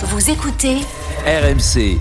Vous 0.00 0.30
écoutez 0.30 0.76
RMC. 1.26 1.98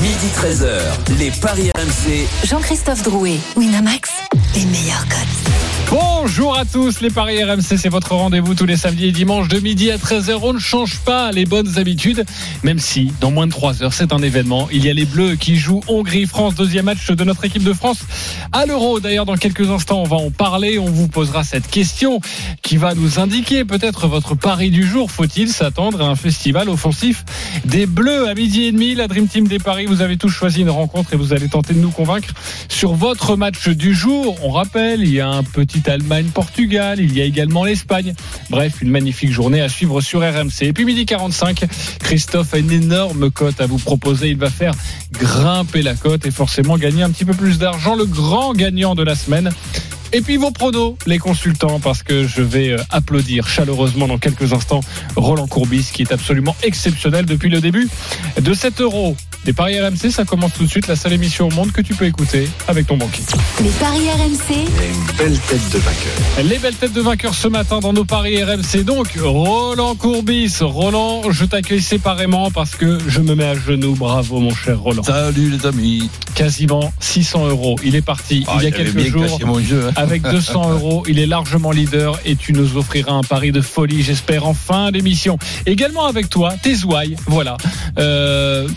Midi 0.00 0.26
13h, 0.34 1.18
les 1.18 1.30
Paris 1.30 1.70
RMC. 1.76 2.26
Jean-Christophe 2.46 3.02
Drouet, 3.02 3.36
Winamax, 3.54 4.10
les 4.54 4.64
meilleurs 4.64 5.06
codes. 5.08 5.69
Bonjour 5.90 6.56
à 6.56 6.64
tous, 6.64 7.00
les 7.00 7.10
Paris 7.10 7.42
RMC, 7.42 7.76
c'est 7.76 7.88
votre 7.88 8.14
rendez-vous 8.14 8.54
tous 8.54 8.64
les 8.64 8.76
samedis 8.76 9.06
et 9.06 9.10
dimanches 9.10 9.48
de 9.48 9.58
midi 9.58 9.90
à 9.90 9.96
13h. 9.96 10.38
On 10.40 10.52
ne 10.52 10.60
change 10.60 11.00
pas 11.00 11.32
les 11.32 11.46
bonnes 11.46 11.78
habitudes, 11.78 12.24
même 12.62 12.78
si 12.78 13.12
dans 13.20 13.32
moins 13.32 13.48
de 13.48 13.52
3 13.52 13.82
heures, 13.82 13.92
c'est 13.92 14.12
un 14.12 14.22
événement. 14.22 14.68
Il 14.70 14.84
y 14.84 14.90
a 14.90 14.92
les 14.92 15.04
Bleus 15.04 15.34
qui 15.34 15.56
jouent 15.56 15.82
Hongrie-France, 15.88 16.54
deuxième 16.54 16.84
match 16.84 17.10
de 17.10 17.24
notre 17.24 17.44
équipe 17.44 17.64
de 17.64 17.72
France 17.72 17.98
à 18.52 18.66
l'Euro. 18.66 19.00
D'ailleurs, 19.00 19.26
dans 19.26 19.34
quelques 19.34 19.68
instants, 19.68 20.02
on 20.02 20.06
va 20.06 20.16
en 20.16 20.30
parler. 20.30 20.78
On 20.78 20.84
vous 20.84 21.08
posera 21.08 21.42
cette 21.42 21.68
question 21.68 22.20
qui 22.62 22.76
va 22.76 22.94
nous 22.94 23.18
indiquer 23.18 23.64
peut-être 23.64 24.06
votre 24.06 24.36
pari 24.36 24.70
du 24.70 24.86
jour. 24.86 25.10
Faut-il 25.10 25.48
s'attendre 25.48 26.02
à 26.02 26.04
un 26.04 26.14
festival 26.14 26.68
offensif 26.68 27.24
des 27.64 27.86
Bleus 27.86 28.28
à 28.28 28.34
midi 28.34 28.66
et 28.66 28.72
demi? 28.72 28.94
La 28.94 29.08
Dream 29.08 29.26
Team 29.26 29.48
des 29.48 29.58
Paris, 29.58 29.86
vous 29.86 30.02
avez 30.02 30.16
tous 30.16 30.28
choisi 30.28 30.60
une 30.60 30.70
rencontre 30.70 31.14
et 31.14 31.16
vous 31.16 31.32
allez 31.32 31.48
tenter 31.48 31.74
de 31.74 31.80
nous 31.80 31.90
convaincre 31.90 32.28
sur 32.68 32.94
votre 32.94 33.34
match 33.34 33.68
du 33.68 33.92
jour. 33.92 34.36
On 34.44 34.50
rappelle, 34.50 35.00
il 35.00 35.12
y 35.12 35.20
a 35.20 35.28
un 35.28 35.42
petit 35.42 35.79
Allemagne-Portugal, 35.88 37.00
il 37.00 37.16
y 37.16 37.20
a 37.20 37.24
également 37.24 37.64
l'Espagne. 37.64 38.14
Bref, 38.50 38.82
une 38.82 38.90
magnifique 38.90 39.30
journée 39.30 39.60
à 39.60 39.68
suivre 39.68 40.00
sur 40.00 40.20
RMC. 40.20 40.62
Et 40.62 40.72
puis 40.72 40.84
midi 40.84 41.06
45, 41.06 41.64
Christophe 42.00 42.54
a 42.54 42.58
une 42.58 42.70
énorme 42.70 43.30
cote 43.30 43.60
à 43.60 43.66
vous 43.66 43.78
proposer. 43.78 44.28
Il 44.28 44.38
va 44.38 44.50
faire 44.50 44.74
grimper 45.12 45.82
la 45.82 45.94
cote 45.94 46.26
et 46.26 46.30
forcément 46.30 46.78
gagner 46.78 47.02
un 47.02 47.10
petit 47.10 47.24
peu 47.24 47.34
plus 47.34 47.58
d'argent. 47.58 47.94
Le 47.94 48.06
grand 48.06 48.52
gagnant 48.52 48.94
de 48.94 49.02
la 49.02 49.14
semaine. 49.14 49.50
Et 50.12 50.22
puis 50.22 50.36
vos 50.36 50.50
pronos, 50.50 50.96
les 51.06 51.18
consultants, 51.18 51.78
parce 51.78 52.02
que 52.02 52.26
je 52.26 52.42
vais 52.42 52.70
euh, 52.70 52.78
applaudir 52.90 53.46
chaleureusement 53.46 54.08
dans 54.08 54.18
quelques 54.18 54.52
instants 54.52 54.80
Roland 55.14 55.46
Courbis, 55.46 55.90
qui 55.92 56.02
est 56.02 56.12
absolument 56.12 56.56
exceptionnel 56.64 57.26
depuis 57.26 57.48
le 57.48 57.60
début 57.60 57.88
de 58.40 58.52
7 58.52 58.80
euros. 58.80 59.16
Les 59.46 59.54
paris 59.54 59.80
RMC, 59.80 60.10
ça 60.10 60.24
commence 60.26 60.52
tout 60.52 60.64
de 60.64 60.68
suite, 60.70 60.86
la 60.86 60.96
seule 60.96 61.14
émission 61.14 61.48
au 61.48 61.50
monde 61.52 61.72
que 61.72 61.80
tu 61.80 61.94
peux 61.94 62.04
écouter 62.04 62.46
avec 62.68 62.86
ton 62.86 62.98
banquier. 62.98 63.22
Les 63.62 63.70
paris 63.70 64.08
RMC, 64.10 64.54
une 64.58 65.16
belle 65.16 65.38
tête 65.38 65.70
de 65.72 65.78
vainqueur. 65.78 66.44
Les 66.44 66.58
belles 66.58 66.74
têtes 66.74 66.92
de 66.92 67.00
vainqueurs 67.00 67.34
ce 67.34 67.48
matin 67.48 67.78
dans 67.80 67.94
nos 67.94 68.04
paris 68.04 68.44
RMC. 68.44 68.84
Donc, 68.84 69.08
Roland 69.18 69.94
Courbis. 69.94 70.56
Roland, 70.60 71.22
je 71.30 71.46
t'accueille 71.46 71.80
séparément 71.80 72.50
parce 72.50 72.72
que 72.76 72.98
je 73.08 73.20
me 73.20 73.34
mets 73.34 73.46
à 73.46 73.54
genoux. 73.54 73.94
Bravo, 73.94 74.40
mon 74.40 74.54
cher 74.54 74.78
Roland. 74.78 75.02
Salut 75.02 75.48
les 75.50 75.64
amis. 75.66 76.10
Quasiment 76.34 76.92
600 77.00 77.48
euros. 77.48 77.76
Il 77.82 77.96
est 77.96 78.02
parti 78.02 78.44
Ah, 78.46 78.56
il 78.58 78.64
y 78.64 78.66
a 78.66 78.70
j'avais 78.70 78.84
quelques 78.84 78.96
bien 78.96 79.10
jours. 79.10 79.40
mon 79.46 79.58
jeu. 79.60 79.86
hein. 79.88 79.92
Avec 79.96 80.20
200 80.22 80.70
euros, 80.72 81.02
il 81.08 81.18
est 81.18 81.26
largement 81.26 81.70
leader 81.70 82.20
et 82.26 82.36
tu 82.36 82.52
nous 82.52 82.76
offriras 82.76 83.12
un 83.12 83.22
pari 83.22 83.52
de 83.52 83.62
folie, 83.62 84.02
j'espère, 84.02 84.46
en 84.46 84.54
fin 84.54 84.90
d'émission. 84.92 85.38
Également 85.64 86.04
avec 86.04 86.28
toi, 86.28 86.52
tes 86.62 86.76
ouailles, 86.84 87.16
voilà. 87.26 87.56
Euh, 87.98 88.68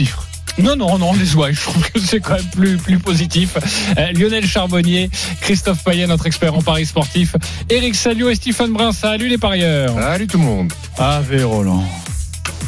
fifre. 0.00 0.26
Non, 0.58 0.76
non, 0.76 0.98
non, 0.98 1.12
les 1.12 1.34
ouailles, 1.34 1.54
je 1.54 1.60
trouve 1.60 1.90
que 1.90 2.00
c'est 2.00 2.20
quand 2.20 2.34
même 2.34 2.50
plus, 2.54 2.76
plus 2.76 2.98
positif. 2.98 3.56
Euh, 3.98 4.12
Lionel 4.12 4.46
Charbonnier, 4.46 5.10
Christophe 5.40 5.84
Payet, 5.84 6.06
notre 6.06 6.26
expert 6.26 6.54
en 6.54 6.62
paris 6.62 6.86
sportif, 6.86 7.36
Eric 7.68 7.94
Salio 7.94 8.30
et 8.30 8.34
Stephen 8.34 8.72
Brun. 8.72 8.92
Salut 8.92 9.28
les 9.28 9.38
parieurs. 9.38 9.94
Salut 9.94 10.26
tout 10.26 10.38
le 10.38 10.44
monde. 10.44 10.72
Ave 10.98 11.44
Roland. 11.44 11.84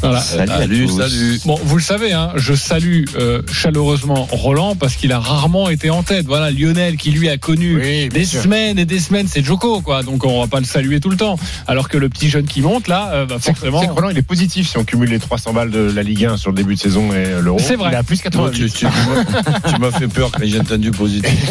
Voilà. 0.00 0.20
Salut, 0.20 0.88
salut. 0.88 1.40
Bon, 1.44 1.58
vous 1.62 1.76
le 1.76 1.82
savez, 1.82 2.12
hein, 2.12 2.30
je 2.36 2.54
salue 2.54 3.04
euh, 3.16 3.42
chaleureusement 3.52 4.26
Roland 4.32 4.74
parce 4.74 4.96
qu'il 4.96 5.12
a 5.12 5.18
rarement 5.20 5.68
été 5.68 5.90
en 5.90 6.02
tête. 6.02 6.26
Voilà, 6.26 6.50
Lionel 6.50 6.96
qui 6.96 7.10
lui 7.12 7.28
a 7.28 7.36
connu 7.38 7.76
Oui, 7.80 8.08
des 8.08 8.24
sûr. 8.24 8.42
semaines 8.42 8.78
et 8.78 8.84
des 8.84 8.98
semaines, 8.98 9.28
c'est 9.28 9.44
Joko, 9.44 9.80
quoi. 9.80 10.02
Donc 10.02 10.24
on 10.24 10.40
va 10.40 10.46
pas 10.48 10.58
le 10.58 10.64
saluer 10.66 10.98
tout 11.00 11.10
le 11.10 11.16
temps. 11.16 11.38
Alors 11.68 11.88
que 11.88 11.98
le 11.98 12.08
petit 12.08 12.28
jeune 12.28 12.46
qui 12.46 12.60
monte 12.62 12.88
là, 12.88 13.10
euh, 13.12 13.26
bah, 13.26 13.36
forcément. 13.40 13.80
c'est 13.80 13.86
que 13.86 13.92
Roland, 13.92 14.10
il 14.10 14.18
est 14.18 14.22
positif 14.22 14.68
si 14.68 14.76
on 14.78 14.84
cumule 14.84 15.10
les 15.10 15.20
300 15.20 15.52
balles 15.52 15.70
de 15.70 15.90
la 15.94 16.02
Ligue 16.02 16.24
1 16.26 16.36
sur 16.36 16.50
le 16.50 16.56
début 16.56 16.74
de 16.74 16.80
saison 16.80 17.12
et 17.12 17.40
l'Euro. 17.40 17.58
C'est 17.60 17.76
vrai. 17.76 17.90
Il 17.90 17.94
est 17.94 17.98
à 17.98 18.02
plus 18.02 18.16
Non, 18.34 18.48
tu 18.50 18.64
88. 18.68 18.72
tu- 18.72 18.78
tu 18.78 18.84
m'as- 18.86 19.70
tu 19.72 19.80
m'as 19.80 19.90
fait 19.92 20.08
peur 20.08 20.30
quand 20.32 20.40
j'ai 20.44 20.58
entendu 20.60 20.90
positif. 20.90 21.50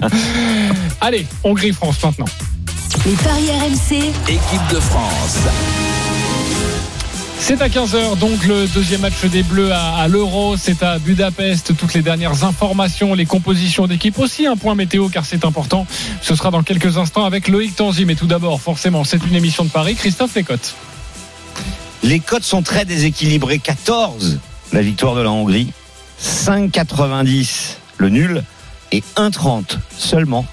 Allez, 1.00 1.26
Hongrie-France 1.44 2.02
maintenant. 2.02 2.26
les 3.06 3.12
paris 3.12 3.48
RMC, 3.50 3.96
Équipe 4.28 4.68
de 4.74 4.80
France. 4.80 5.38
C'est 7.40 7.62
à 7.62 7.68
15h, 7.68 8.18
donc 8.18 8.44
le 8.46 8.68
deuxième 8.68 9.00
match 9.00 9.24
des 9.24 9.42
Bleus 9.42 9.72
à, 9.72 10.06
l'Euro. 10.06 10.56
C'est 10.56 10.82
à 10.82 10.98
Budapest. 10.98 11.74
Toutes 11.76 11.94
les 11.94 12.02
dernières 12.02 12.44
informations, 12.44 13.14
les 13.14 13.24
compositions 13.26 13.86
d'équipe 13.86 14.18
aussi. 14.18 14.46
Un 14.46 14.56
point 14.56 14.74
météo 14.74 15.08
car 15.08 15.24
c'est 15.24 15.44
important. 15.44 15.86
Ce 16.20 16.34
sera 16.36 16.50
dans 16.50 16.62
quelques 16.62 16.98
instants 16.98 17.24
avec 17.24 17.48
Loïc 17.48 17.74
Tanzi. 17.74 18.04
Mais 18.04 18.14
tout 18.14 18.26
d'abord, 18.26 18.60
forcément, 18.60 19.04
c'est 19.04 19.24
une 19.26 19.34
émission 19.34 19.64
de 19.64 19.70
Paris. 19.70 19.96
Christophe 19.96 20.34
Lécotte. 20.36 20.74
Les 22.02 22.20
cotes 22.20 22.44
sont 22.44 22.62
très 22.62 22.84
déséquilibrées. 22.84 23.58
14, 23.58 24.38
la 24.72 24.82
victoire 24.82 25.14
de 25.16 25.22
la 25.22 25.30
Hongrie. 25.30 25.72
5,90 26.22 27.76
le 27.96 28.08
nul. 28.10 28.44
Et 28.92 29.02
1,30 29.16 29.78
seulement 29.96 30.44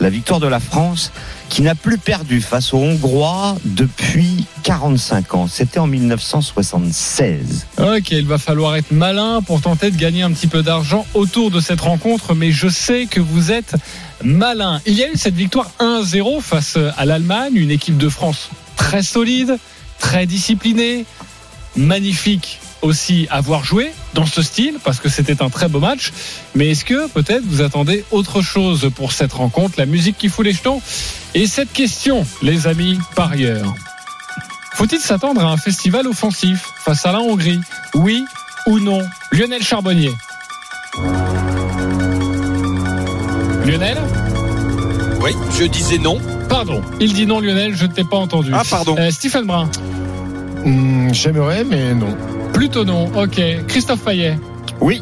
la 0.00 0.10
victoire 0.10 0.40
de 0.40 0.46
la 0.46 0.60
France 0.60 1.12
qui 1.48 1.62
n'a 1.62 1.74
plus 1.74 1.98
perdu 1.98 2.40
face 2.40 2.74
aux 2.74 2.78
Hongrois 2.78 3.56
depuis 3.64 4.44
45 4.62 5.34
ans. 5.34 5.46
C'était 5.46 5.78
en 5.78 5.86
1976. 5.86 7.66
Ok, 7.78 8.10
il 8.10 8.26
va 8.26 8.38
falloir 8.38 8.76
être 8.76 8.90
malin 8.90 9.40
pour 9.42 9.60
tenter 9.60 9.90
de 9.90 9.96
gagner 9.96 10.22
un 10.22 10.32
petit 10.32 10.48
peu 10.48 10.62
d'argent 10.62 11.06
autour 11.14 11.50
de 11.50 11.60
cette 11.60 11.80
rencontre, 11.80 12.34
mais 12.34 12.52
je 12.52 12.68
sais 12.68 13.06
que 13.06 13.20
vous 13.20 13.52
êtes 13.52 13.76
malin. 14.22 14.80
Il 14.86 14.94
y 14.94 15.04
a 15.04 15.10
eu 15.10 15.16
cette 15.16 15.34
victoire 15.36 15.70
1-0 15.80 16.40
face 16.40 16.78
à 16.96 17.04
l'Allemagne, 17.04 17.54
une 17.54 17.70
équipe 17.70 17.96
de 17.96 18.08
France 18.08 18.50
très 18.76 19.02
solide, 19.02 19.58
très 19.98 20.26
disciplinée, 20.26 21.06
magnifique 21.76 22.60
aussi 22.82 23.26
à 23.30 23.40
voir 23.40 23.64
jouer 23.64 23.92
dans 24.14 24.26
ce 24.26 24.42
style 24.42 24.76
parce 24.84 25.00
que 25.00 25.08
c'était 25.08 25.42
un 25.42 25.50
très 25.50 25.68
beau 25.68 25.80
match. 25.80 26.12
Mais 26.54 26.70
est-ce 26.70 26.84
que 26.84 27.08
peut-être 27.08 27.44
vous 27.44 27.62
attendez 27.62 28.04
autre 28.10 28.42
chose 28.42 28.90
pour 28.94 29.12
cette 29.12 29.32
rencontre, 29.32 29.74
la 29.78 29.86
musique 29.86 30.18
qui 30.18 30.28
fout 30.28 30.44
les 30.44 30.52
jetons 30.52 30.80
Et 31.34 31.46
cette 31.46 31.72
question, 31.72 32.26
les 32.42 32.66
amis 32.66 32.98
parieurs. 33.14 33.74
Faut-il 34.74 35.00
s'attendre 35.00 35.40
à 35.42 35.50
un 35.50 35.56
festival 35.56 36.06
offensif 36.06 36.68
face 36.84 37.06
à 37.06 37.12
la 37.12 37.20
Hongrie? 37.20 37.60
Oui 37.94 38.24
ou 38.66 38.78
non? 38.78 39.02
Lionel 39.32 39.62
Charbonnier. 39.62 40.12
Lionel? 43.64 43.98
Oui, 45.20 45.30
je 45.58 45.64
disais 45.64 45.98
non. 45.98 46.20
Pardon. 46.48 46.82
Il 47.00 47.12
dit 47.12 47.26
non, 47.26 47.40
Lionel, 47.40 47.74
je 47.74 47.86
ne 47.86 47.92
t'ai 47.92 48.04
pas 48.04 48.16
entendu. 48.16 48.50
Ah, 48.52 48.62
pardon. 48.68 48.96
Euh, 48.98 49.10
Stephen 49.10 49.44
Brun. 49.46 49.70
Hmm, 50.66 51.12
J'aimerais, 51.12 51.62
mais 51.62 51.94
non. 51.94 52.16
Plutôt 52.52 52.84
non. 52.84 53.06
Ok. 53.16 53.40
Christophe 53.68 54.02
Payet. 54.04 54.36
Oui. 54.80 55.00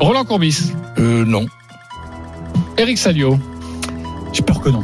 Roland 0.00 0.24
Courbis. 0.24 0.72
Euh, 0.98 1.24
non. 1.24 1.46
Eric 2.76 2.98
Salio. 2.98 3.38
J'ai 4.32 4.42
peur 4.42 4.60
que 4.60 4.68
non. 4.68 4.82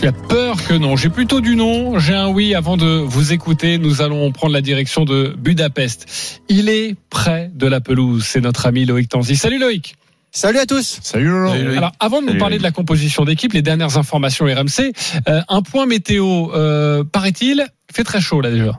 Tu 0.00 0.08
as 0.08 0.12
peur 0.12 0.56
que 0.66 0.74
non. 0.74 0.96
J'ai 0.96 1.10
plutôt 1.10 1.40
du 1.40 1.54
non. 1.54 2.00
J'ai 2.00 2.14
un 2.14 2.28
oui. 2.28 2.56
Avant 2.56 2.76
de 2.76 2.86
vous 2.86 3.32
écouter, 3.32 3.78
nous 3.78 4.02
allons 4.02 4.32
prendre 4.32 4.52
la 4.52 4.62
direction 4.62 5.04
de 5.04 5.32
Budapest. 5.38 6.40
Il 6.48 6.68
est 6.68 6.96
près 7.08 7.52
de 7.54 7.68
la 7.68 7.80
pelouse. 7.80 8.24
C'est 8.26 8.40
notre 8.40 8.66
ami 8.66 8.84
Loïc 8.84 9.08
Tanzi. 9.10 9.36
Salut 9.36 9.60
Loïc. 9.60 9.94
Salut 10.32 10.58
à 10.58 10.66
tous. 10.66 10.98
Salut 11.04 11.28
Loïc. 11.28 11.76
Alors, 11.76 11.92
avant 12.00 12.20
de 12.20 12.26
nous 12.26 12.38
parler 12.38 12.56
Loïc. 12.56 12.62
de 12.62 12.66
la 12.66 12.72
composition 12.72 13.24
d'équipe, 13.24 13.52
les 13.52 13.62
dernières 13.62 13.96
informations 13.96 14.44
RMC, 14.46 14.92
euh, 15.28 15.40
un 15.48 15.62
point 15.62 15.86
météo, 15.86 16.52
euh, 16.52 17.04
paraît-il, 17.04 17.64
fait 17.92 18.04
très 18.04 18.20
chaud 18.20 18.40
là 18.40 18.50
déjà. 18.50 18.78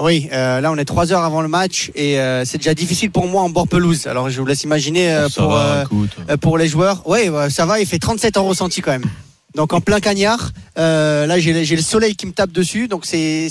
Oui, 0.00 0.28
euh, 0.32 0.60
là 0.60 0.70
on 0.70 0.76
est 0.76 0.84
trois 0.84 1.12
heures 1.12 1.24
avant 1.24 1.40
le 1.40 1.48
match 1.48 1.90
et 1.94 2.18
euh, 2.18 2.44
c'est 2.44 2.58
déjà 2.58 2.74
difficile 2.74 3.10
pour 3.10 3.26
moi 3.26 3.42
en 3.42 3.48
bord 3.50 3.66
pelouse. 3.68 4.06
Alors 4.06 4.28
je 4.30 4.40
vous 4.40 4.46
laisse 4.46 4.62
imaginer 4.64 5.10
euh, 5.10 5.28
pour, 5.34 5.50
va, 5.50 5.58
euh, 5.60 5.84
euh, 6.30 6.36
pour 6.36 6.58
les 6.58 6.68
joueurs. 6.68 7.02
Oui, 7.06 7.28
ouais, 7.28 7.50
ça 7.50 7.66
va, 7.66 7.80
il 7.80 7.86
fait 7.86 7.98
37 7.98 8.36
en 8.36 8.44
ressenti 8.44 8.82
quand 8.82 8.92
même. 8.92 9.04
Donc 9.54 9.72
en 9.72 9.80
plein 9.80 10.00
cagnard, 10.00 10.50
euh, 10.78 11.24
là 11.26 11.38
j'ai 11.38 11.64
j'ai 11.64 11.76
le 11.76 11.82
soleil 11.82 12.14
qui 12.14 12.26
me 12.26 12.32
tape 12.32 12.52
dessus, 12.52 12.88
donc 12.88 13.06
c'est 13.06 13.48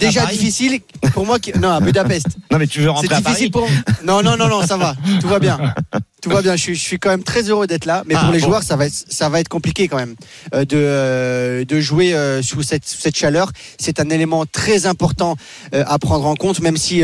déjà 0.00 0.26
difficile 0.26 0.80
pour 1.12 1.26
moi. 1.26 1.38
Qui... 1.38 1.52
Non, 1.58 1.70
à 1.70 1.80
Budapest. 1.80 2.26
Non, 2.50 2.58
mais 2.58 2.66
tu 2.66 2.80
veux 2.80 2.90
rentrer 2.90 3.14
à 3.14 3.20
difficile 3.20 3.50
Paris 3.50 3.68
pour. 3.68 4.04
Non, 4.04 4.22
non, 4.22 4.36
non, 4.36 4.48
non, 4.48 4.66
ça 4.66 4.76
va. 4.76 4.94
Tout 5.20 5.28
va 5.28 5.38
bien. 5.38 5.58
Tout 6.24 6.30
va 6.30 6.42
bien. 6.42 6.56
Je 6.56 6.62
suis, 6.62 6.74
je 6.74 6.80
suis 6.82 6.98
quand 6.98 7.10
même 7.10 7.22
très 7.22 7.42
heureux 7.50 7.66
d'être 7.66 7.84
là. 7.86 8.02
Mais 8.06 8.14
Ah, 8.16 8.24
pour 8.24 8.32
les 8.32 8.40
bon. 8.40 8.46
joueurs, 8.46 8.62
ça 8.62 8.76
va 8.76 8.86
être, 8.86 9.04
ça 9.08 9.28
va 9.28 9.40
être 9.40 9.48
compliqué 9.48 9.88
quand 9.88 9.96
même 9.96 10.14
euh, 10.54 10.64
de, 10.64 10.76
euh, 10.76 11.64
de 11.64 11.80
jouer 11.80 12.14
euh, 12.14 12.42
sous 12.42 12.62
cette, 12.62 12.86
sous 12.86 13.00
cette 13.00 13.16
chaleur. 13.16 13.50
C'est 13.78 14.00
un 14.00 14.08
élément 14.10 14.44
très 14.46 14.86
important 14.86 15.36
à 15.72 15.98
prendre 15.98 16.26
en 16.26 16.34
compte, 16.34 16.60
même 16.60 16.76
si 16.76 17.02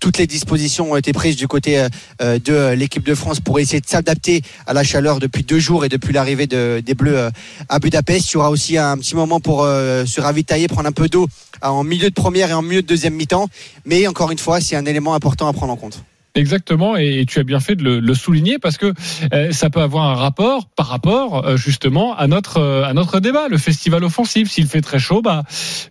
toutes 0.00 0.18
les 0.18 0.26
dispositions 0.26 0.92
ont 0.92 0.96
été 0.96 1.12
prises 1.12 1.36
du 1.36 1.46
côté 1.48 1.86
de 2.20 2.72
l'équipe 2.74 3.04
de 3.04 3.14
France 3.14 3.40
pour 3.40 3.58
essayer 3.60 3.80
de 3.80 3.86
s'adapter 3.86 4.42
à 4.66 4.72
la 4.72 4.84
chaleur 4.84 5.18
depuis 5.20 5.42
deux 5.44 5.58
jours 5.58 5.84
et 5.84 5.88
depuis 5.88 6.12
l'arrivée 6.12 6.46
de- 6.46 6.82
des 6.84 6.94
Bleus 6.94 7.30
à 7.68 7.78
Budapest. 7.78 8.30
Il 8.30 8.34
y 8.34 8.36
aura 8.36 8.50
aussi 8.50 8.76
un 8.78 8.96
petit 8.98 9.14
moment 9.14 9.40
pour 9.40 9.62
se 9.62 10.20
ravitailler, 10.20 10.68
prendre 10.68 10.88
un 10.88 10.92
peu 10.92 11.08
d'eau 11.08 11.26
en 11.62 11.84
milieu 11.84 12.08
de 12.10 12.14
première 12.14 12.50
et 12.50 12.54
en 12.54 12.62
milieu 12.62 12.82
de 12.82 12.86
deuxième 12.86 13.14
mi-temps. 13.14 13.48
Mais 13.84 14.06
encore 14.06 14.30
une 14.30 14.38
fois, 14.38 14.60
c'est 14.60 14.76
un 14.76 14.84
élément 14.86 15.14
important 15.14 15.48
à 15.48 15.52
prendre 15.52 15.72
en 15.72 15.76
compte. 15.76 16.02
Exactement, 16.38 16.96
et 16.96 17.24
tu 17.26 17.40
as 17.40 17.42
bien 17.42 17.58
fait 17.58 17.74
de 17.74 17.98
le, 17.98 18.14
souligner 18.14 18.60
parce 18.60 18.78
que 18.78 18.94
euh, 19.32 19.50
ça 19.50 19.70
peut 19.70 19.80
avoir 19.80 20.04
un 20.04 20.14
rapport 20.14 20.66
par 20.68 20.86
rapport 20.86 21.44
euh, 21.44 21.56
justement 21.56 22.16
à 22.16 22.28
notre 22.28 22.58
euh, 22.58 22.84
à 22.84 22.92
notre 22.92 23.18
débat, 23.18 23.48
le 23.48 23.58
festival 23.58 24.04
offensif. 24.04 24.48
S'il 24.48 24.68
fait 24.68 24.80
très 24.80 25.00
chaud, 25.00 25.20
bah 25.20 25.42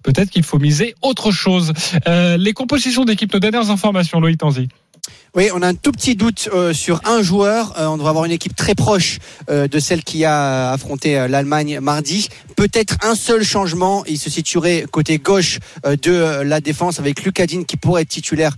peut-être 0.03 0.29
qu'il 0.29 0.43
faut 0.43 0.57
miser 0.57 0.95
autre 1.01 1.31
chose. 1.31 1.73
Les 2.07 2.53
compositions 2.53 3.03
d'équipe, 3.03 3.33
nos 3.33 3.39
dernières 3.39 3.71
informations, 3.71 4.21
Loïc 4.21 4.37
Tanzi. 4.37 4.69
Oui, 5.37 5.49
on 5.53 5.61
a 5.61 5.67
un 5.67 5.75
tout 5.75 5.91
petit 5.91 6.15
doute 6.15 6.49
euh, 6.51 6.73
sur 6.73 6.99
un 7.05 7.21
joueur. 7.21 7.75
Euh, 7.77 7.85
on 7.85 7.97
devrait 7.97 8.09
avoir 8.09 8.25
une 8.25 8.31
équipe 8.31 8.55
très 8.55 8.73
proche 8.73 9.19
euh, 9.51 9.67
de 9.67 9.77
celle 9.77 10.03
qui 10.03 10.25
a 10.25 10.71
affronté 10.71 11.27
l'Allemagne 11.27 11.79
mardi. 11.79 12.29
Peut-être 12.55 12.95
un 13.03 13.13
seul 13.13 13.43
changement. 13.43 14.03
Il 14.07 14.17
se 14.17 14.31
situerait 14.31 14.85
côté 14.89 15.19
gauche 15.19 15.59
de 15.85 16.41
la 16.41 16.59
défense 16.59 16.99
avec 16.99 17.23
Lucadine 17.23 17.65
qui 17.65 17.77
pourrait 17.77 18.01
être 18.01 18.09
titulaire 18.09 18.55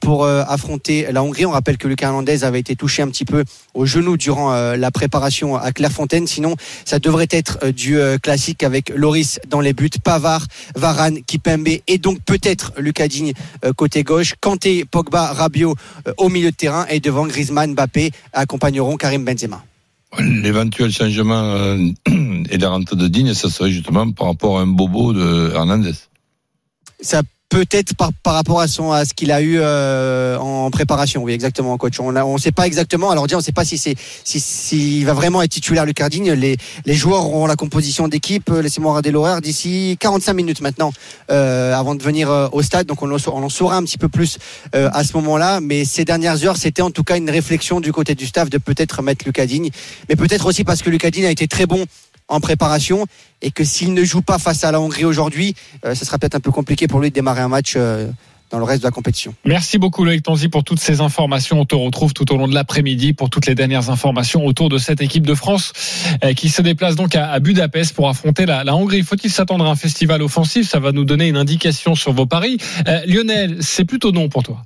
pour 0.00 0.26
affronter 0.26 1.06
la 1.12 1.22
Hongrie. 1.22 1.44
On 1.44 1.50
rappelle 1.50 1.76
que 1.76 1.86
Lucas 1.86 2.06
Hernandez 2.06 2.44
avait 2.44 2.60
été 2.60 2.76
touché 2.76 3.02
un 3.02 3.08
petit 3.08 3.26
peu 3.26 3.44
au 3.74 3.84
genou 3.84 4.16
durant 4.16 4.54
la 4.54 4.90
préparation 4.90 5.54
à 5.56 5.70
Clairefontaine. 5.72 6.26
Sinon, 6.26 6.56
ça 6.86 6.98
devrait 6.98 7.28
être 7.30 7.66
du 7.72 7.98
classique 8.22 8.62
avec 8.62 8.88
Loris 8.88 9.38
dans 9.48 9.60
les 9.60 9.74
buts, 9.74 9.90
Pavard, 10.02 10.46
Varane, 10.74 11.22
Kipembe 11.22 11.68
et 11.86 11.98
donc 11.98 12.20
peut-être 12.24 12.72
Lucadine 12.78 13.34
côté 13.76 14.02
gauche. 14.02 14.32
Kanté, 14.40 14.86
Pogba, 14.86 15.26
Rabiot 15.34 15.74
au 16.16 16.28
milieu 16.28 16.50
de 16.50 16.56
terrain 16.56 16.86
et 16.88 17.00
devant 17.00 17.26
Griezmann, 17.26 17.72
Mbappé 17.72 18.10
accompagneront 18.32 18.96
Karim 18.96 19.24
Benzema. 19.24 19.62
L'éventuel 20.18 20.92
changement 20.92 21.42
euh, 21.42 21.78
et 22.50 22.58
la 22.58 22.68
rentrée 22.68 22.96
de 22.96 23.08
Digne, 23.08 23.32
ça 23.32 23.48
serait 23.48 23.70
justement 23.70 24.10
par 24.10 24.26
rapport 24.26 24.58
à 24.58 24.62
un 24.62 24.66
bobo 24.66 25.12
de 25.12 25.52
Hernandez. 25.54 25.94
Ça 27.00 27.22
peut-être 27.52 27.94
par, 27.94 28.12
par 28.22 28.32
rapport 28.32 28.60
à 28.60 28.66
son 28.66 28.92
à 28.92 29.04
ce 29.04 29.12
qu'il 29.12 29.30
a 29.30 29.42
eu 29.42 29.58
euh, 29.58 30.38
en 30.38 30.70
préparation. 30.70 31.22
Oui, 31.22 31.32
exactement, 31.32 31.76
coach. 31.76 32.00
On 32.00 32.10
ne 32.10 32.38
sait 32.38 32.50
pas 32.50 32.66
exactement. 32.66 33.10
Alors, 33.10 33.26
on 33.30 33.36
ne 33.36 33.42
sait 33.42 33.52
pas 33.52 33.66
si 33.66 33.76
c'est 33.76 33.94
si 34.24 35.04
va 35.04 35.12
vraiment 35.12 35.42
être 35.42 35.50
titulaire 35.50 35.84
Lucas 35.84 36.08
Digne. 36.08 36.32
Les 36.32 36.56
les 36.86 36.94
joueurs 36.94 37.26
auront 37.26 37.46
la 37.46 37.56
composition 37.56 38.08
d'équipe. 38.08 38.48
Laissez-moi 38.48 38.92
regarder 38.92 39.10
l'horaire 39.10 39.42
d'ici 39.42 39.98
45 40.00 40.32
minutes 40.32 40.60
maintenant 40.62 40.92
euh, 41.30 41.74
avant 41.74 41.94
de 41.94 42.02
venir 42.02 42.30
euh, 42.30 42.48
au 42.52 42.62
stade. 42.62 42.86
Donc, 42.86 43.02
on, 43.02 43.10
en 43.10 43.18
saura- 43.48 43.76
un 43.76 43.82
petit 43.84 43.98
peu 43.98 44.08
plus 44.08 44.38
euh, 44.74 44.88
à 44.94 45.04
ce 45.04 45.12
moment-là. 45.18 45.60
Mais 45.60 45.84
ces 45.84 46.06
dernières 46.06 46.42
heures, 46.46 46.56
c'était 46.56 46.82
en 46.82 46.90
tout 46.90 47.04
cas 47.04 47.18
une 47.18 47.28
réflexion 47.28 47.80
du 47.80 47.92
côté 47.92 48.14
du 48.14 48.24
staff 48.26 48.48
de 48.48 48.56
peut-être 48.56 49.02
mettre 49.02 49.26
Lucas 49.26 49.44
Digne, 49.44 49.68
mais 50.08 50.16
peut-être 50.16 50.46
aussi 50.46 50.64
parce 50.64 50.80
que 50.80 50.88
Lucas 50.88 51.10
Digne 51.10 51.26
a 51.26 51.30
été 51.30 51.46
très 51.48 51.66
bon 51.66 51.84
en 52.32 52.40
préparation 52.40 53.06
et 53.42 53.50
que 53.50 53.64
s'il 53.64 53.94
ne 53.94 54.04
joue 54.04 54.22
pas 54.22 54.38
face 54.38 54.64
à 54.64 54.72
la 54.72 54.80
Hongrie 54.80 55.04
aujourd'hui, 55.04 55.54
euh, 55.84 55.94
ce 55.94 56.04
sera 56.04 56.18
peut-être 56.18 56.34
un 56.34 56.40
peu 56.40 56.50
compliqué 56.50 56.88
pour 56.88 57.00
lui 57.00 57.10
de 57.10 57.14
démarrer 57.14 57.42
un 57.42 57.48
match 57.48 57.74
euh, 57.76 58.08
dans 58.50 58.58
le 58.58 58.64
reste 58.64 58.82
de 58.82 58.86
la 58.86 58.90
compétition. 58.90 59.34
Merci 59.44 59.78
beaucoup 59.78 60.04
Loïc 60.04 60.22
Tanzi 60.22 60.48
pour 60.48 60.62
toutes 60.62 60.78
ces 60.78 61.00
informations. 61.00 61.60
On 61.60 61.64
te 61.64 61.74
retrouve 61.74 62.12
tout 62.12 62.32
au 62.32 62.36
long 62.36 62.46
de 62.46 62.54
l'après-midi 62.54 63.14
pour 63.14 63.30
toutes 63.30 63.46
les 63.46 63.54
dernières 63.54 63.90
informations 63.90 64.44
autour 64.44 64.68
de 64.68 64.78
cette 64.78 65.00
équipe 65.00 65.26
de 65.26 65.34
France 65.34 65.72
euh, 66.22 66.34
qui 66.34 66.48
se 66.50 66.62
déplace 66.62 66.94
donc 66.94 67.16
à, 67.16 67.38
Budapest 67.40 67.94
pour 67.94 68.08
affronter 68.08 68.46
la, 68.46 68.62
la 68.62 68.76
Hongrie. 68.76 69.02
Faut-il 69.02 69.30
s'attendre 69.30 69.66
à 69.66 69.70
un 69.70 69.76
festival 69.76 70.22
offensif? 70.22 70.68
Ça 70.68 70.78
va 70.78 70.92
nous 70.92 71.04
donner 71.04 71.28
une 71.28 71.38
indication 71.38 71.94
sur 71.94 72.12
vos 72.12 72.26
paris. 72.26 72.58
Euh, 72.86 73.00
Lionel, 73.06 73.58
c'est 73.60 73.84
plutôt 73.84 74.12
non 74.12 74.28
pour 74.28 74.42
toi. 74.42 74.62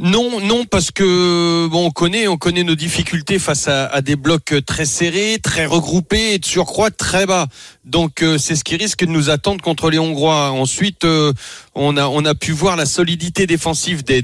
Non, 0.00 0.40
non, 0.40 0.64
parce 0.64 0.92
que 0.92 1.66
bon, 1.66 1.86
on 1.86 1.90
connaît, 1.90 2.28
on 2.28 2.36
connaît 2.36 2.62
nos 2.62 2.76
difficultés 2.76 3.40
face 3.40 3.66
à, 3.66 4.00
des 4.00 4.14
blocs 4.14 4.54
très 4.64 4.84
serrés, 4.84 5.40
très 5.42 5.66
regroupés 5.66 6.34
et 6.34 6.38
de 6.38 6.44
surcroît 6.44 6.92
très 6.92 7.26
bas. 7.26 7.48
Donc 7.84 8.22
euh, 8.22 8.38
c'est 8.38 8.54
ce 8.54 8.62
qui 8.62 8.76
risque 8.76 9.04
de 9.04 9.10
nous 9.10 9.28
attendre 9.28 9.60
contre 9.60 9.90
les 9.90 9.98
Hongrois. 9.98 10.52
Ensuite, 10.52 11.04
euh, 11.04 11.32
on 11.74 11.96
a 11.96 12.06
on 12.06 12.24
a 12.24 12.36
pu 12.36 12.52
voir 12.52 12.76
la 12.76 12.86
solidité 12.86 13.48
défensive 13.48 14.04
des 14.04 14.22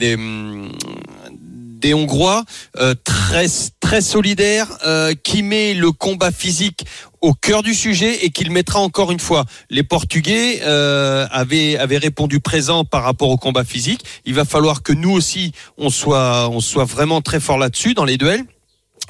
des 1.85 1.93
Hongrois, 1.93 2.45
euh, 2.79 2.95
très 3.05 3.47
très 3.79 4.01
solidaire, 4.01 4.67
euh, 4.87 5.13
qui 5.23 5.43
met 5.43 5.75
le 5.75 5.93
combat 5.93 6.33
physique 6.33 6.87
au 7.21 7.35
cœur 7.35 7.63
du 7.63 7.75
sujet 7.75 8.25
et 8.25 8.31
qu'il 8.31 8.51
mettra 8.51 8.81
encore 8.81 9.13
une 9.13 9.21
fois. 9.21 9.45
Les 9.69 9.83
Portugais 9.83 10.61
euh, 10.63 11.27
avaient, 11.31 11.77
avaient 11.77 11.99
répondu 11.99 12.41
présent 12.41 12.87
par 12.87 13.03
rapport 13.03 13.29
au 13.29 13.37
combat 13.37 13.65
physique. 13.65 14.03
Il 14.25 14.33
va 14.33 14.47
falloir 14.47 14.83
que 14.83 14.95
nous 14.95 15.11
aussi, 15.11 15.53
on 15.77 15.91
soit, 15.91 16.49
on 16.49 16.61
soit 16.61 16.87
vraiment 16.87 17.21
très 17.21 17.39
fort 17.39 17.59
là-dessus 17.59 17.93
dans 17.93 18.07
les 18.07 18.17
duels. 18.17 18.45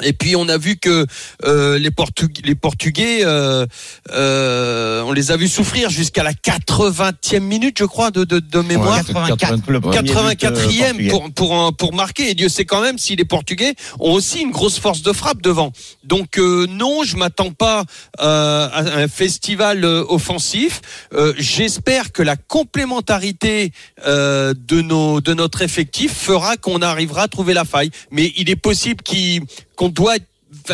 Et 0.02 0.12
puis 0.12 0.34
on 0.34 0.48
a 0.48 0.58
vu 0.58 0.76
que 0.76 1.06
euh, 1.44 1.78
les, 1.78 1.90
Portugais, 1.92 2.42
les 2.44 2.54
Portugais, 2.56 3.20
euh, 3.24 3.64
euh, 4.10 5.02
on 5.02 5.12
les 5.12 5.30
a 5.30 5.36
vus 5.36 5.48
souffrir 5.48 5.88
jusqu'à 5.90 6.22
la 6.24 6.32
80e 6.32 7.40
minute, 7.40 7.76
je 7.78 7.84
crois, 7.84 8.10
de, 8.10 8.24
de, 8.24 8.40
de 8.40 8.58
mémoire. 8.60 8.96
84, 9.06 9.70
le 9.70 9.80
premier 9.80 9.98
but, 10.02 10.10
euh, 10.10 10.12
84e 10.34 10.92
portugais. 10.92 11.08
pour, 11.10 11.30
pour, 11.32 11.76
pour 11.76 11.94
marquer. 11.94 12.30
Et 12.30 12.34
Dieu 12.34 12.48
sait 12.48 12.64
quand 12.64 12.80
même 12.80 12.98
si 12.98 13.14
les 13.16 13.24
Portugais 13.24 13.74
ont 14.00 14.12
aussi 14.12 14.40
une 14.40 14.50
grosse 14.50 14.78
force 14.80 15.02
de 15.02 15.12
frappe 15.12 15.40
devant. 15.42 15.72
Donc 16.02 16.38
euh, 16.38 16.66
non, 16.68 17.04
je 17.04 17.16
m'attends 17.16 17.52
pas 17.52 17.84
euh, 18.20 18.68
à 18.72 18.80
un 18.98 19.08
festival 19.08 19.84
euh, 19.84 20.04
offensif. 20.08 20.80
Euh, 21.12 21.32
J'espère 21.38 22.10
que 22.12 22.22
la 22.22 22.36
complémentarité 22.36 23.72
euh, 24.06 24.54
de, 24.56 24.80
nos, 24.82 25.20
de 25.20 25.34
notre 25.34 25.62
effectif 25.62 26.12
fera 26.14 26.56
qu'on 26.56 26.82
arrivera 26.82 27.22
à 27.22 27.28
trouver 27.28 27.54
la 27.54 27.64
faille. 27.64 27.90
Mais 28.10 28.32
il 28.36 28.50
est 28.50 28.56
possible 28.56 29.02
qu'il- 29.02 29.42
qu'on 29.76 29.88
doit... 29.88 30.16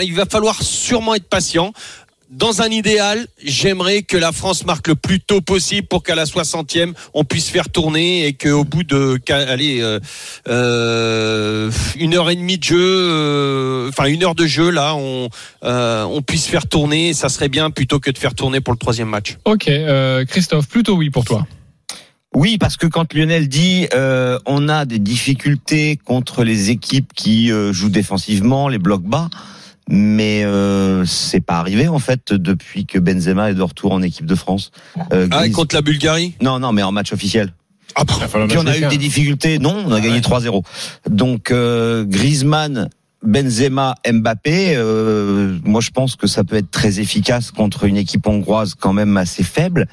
il 0.02 0.14
va 0.14 0.26
falloir 0.26 0.62
sûrement 0.62 1.14
être 1.14 1.28
patient. 1.28 1.72
Dans 2.30 2.62
un 2.62 2.68
idéal, 2.68 3.26
j'aimerais 3.44 4.02
que 4.02 4.16
la 4.16 4.30
France 4.30 4.64
marque 4.64 4.86
le 4.86 4.94
plus 4.94 5.18
tôt 5.18 5.40
possible 5.40 5.88
pour 5.88 6.04
qu'à 6.04 6.14
la 6.14 6.26
60e, 6.26 6.92
on 7.12 7.24
puisse 7.24 7.48
faire 7.48 7.68
tourner 7.68 8.24
et 8.24 8.34
qu'au 8.34 8.62
bout 8.62 8.84
de 8.84 9.18
allez, 9.30 9.80
euh, 9.80 9.98
euh, 10.46 11.72
une 11.98 12.14
heure 12.14 12.30
et 12.30 12.36
demie 12.36 12.56
de 12.56 12.62
jeu, 12.62 12.78
euh, 12.78 13.88
enfin 13.88 14.04
une 14.04 14.22
heure 14.22 14.36
de 14.36 14.46
jeu, 14.46 14.70
là, 14.70 14.94
on, 14.94 15.28
on 15.62 16.22
puisse 16.22 16.46
faire 16.46 16.68
tourner. 16.68 17.14
Ça 17.14 17.28
serait 17.28 17.48
bien 17.48 17.70
plutôt 17.70 17.98
que 17.98 18.12
de 18.12 18.18
faire 18.18 18.36
tourner 18.36 18.60
pour 18.60 18.74
le 18.74 18.78
troisième 18.78 19.08
match. 19.08 19.36
Ok, 19.44 19.68
Christophe, 20.28 20.68
plutôt 20.68 20.94
oui 20.94 21.10
pour 21.10 21.24
toi. 21.24 21.48
Oui, 22.34 22.58
parce 22.58 22.76
que 22.76 22.86
quand 22.86 23.12
Lionel 23.12 23.48
dit 23.48 23.88
euh, 23.92 24.38
on 24.46 24.68
a 24.68 24.84
des 24.84 24.98
difficultés 25.00 25.96
contre 26.04 26.44
les 26.44 26.70
équipes 26.70 27.12
qui 27.14 27.50
euh, 27.50 27.72
jouent 27.72 27.88
défensivement, 27.90 28.68
les 28.68 28.78
blocs 28.78 29.02
bas, 29.02 29.28
mais 29.88 30.44
euh, 30.44 31.04
c'est 31.04 31.40
pas 31.40 31.54
arrivé 31.58 31.88
en 31.88 31.98
fait 31.98 32.32
depuis 32.32 32.86
que 32.86 32.98
Benzema 33.00 33.50
est 33.50 33.54
de 33.54 33.62
retour 33.62 33.92
en 33.92 34.00
équipe 34.02 34.26
de 34.26 34.34
France. 34.36 34.70
Euh, 35.12 35.26
Ah, 35.32 35.44
et 35.44 35.48
Gris- 35.48 35.52
contre 35.52 35.74
la 35.74 35.82
Bulgarie? 35.82 36.34
Non, 36.40 36.60
non, 36.60 36.72
mais 36.72 36.84
en 36.84 36.92
match 36.92 37.12
officiel. 37.12 37.52
Ah, 37.96 38.04
Puis 38.04 38.56
on 38.58 38.66
a 38.68 38.78
eu 38.78 38.86
des 38.86 38.96
difficultés. 38.98 39.58
Non, 39.58 39.82
on 39.84 39.90
a 39.92 40.00
gagné 40.00 40.20
3-0. 40.20 40.62
Donc 41.10 41.50
euh, 41.50 42.04
Griezmann, 42.04 42.88
Benzema, 43.22 43.94
Mbappé. 44.10 44.74
euh, 44.76 45.58
moi, 45.64 45.80
je 45.80 45.90
pense 45.90 46.16
que 46.16 46.26
ça 46.26 46.42
peut 46.44 46.56
être 46.56 46.70
très 46.70 47.00
efficace 47.00 47.50
contre 47.50 47.84
une 47.84 47.96
équipe 47.96 48.26
hongroise 48.26 48.74
quand 48.74 48.92
même 48.92 49.16
assez 49.16 49.42
faible. 49.42 49.86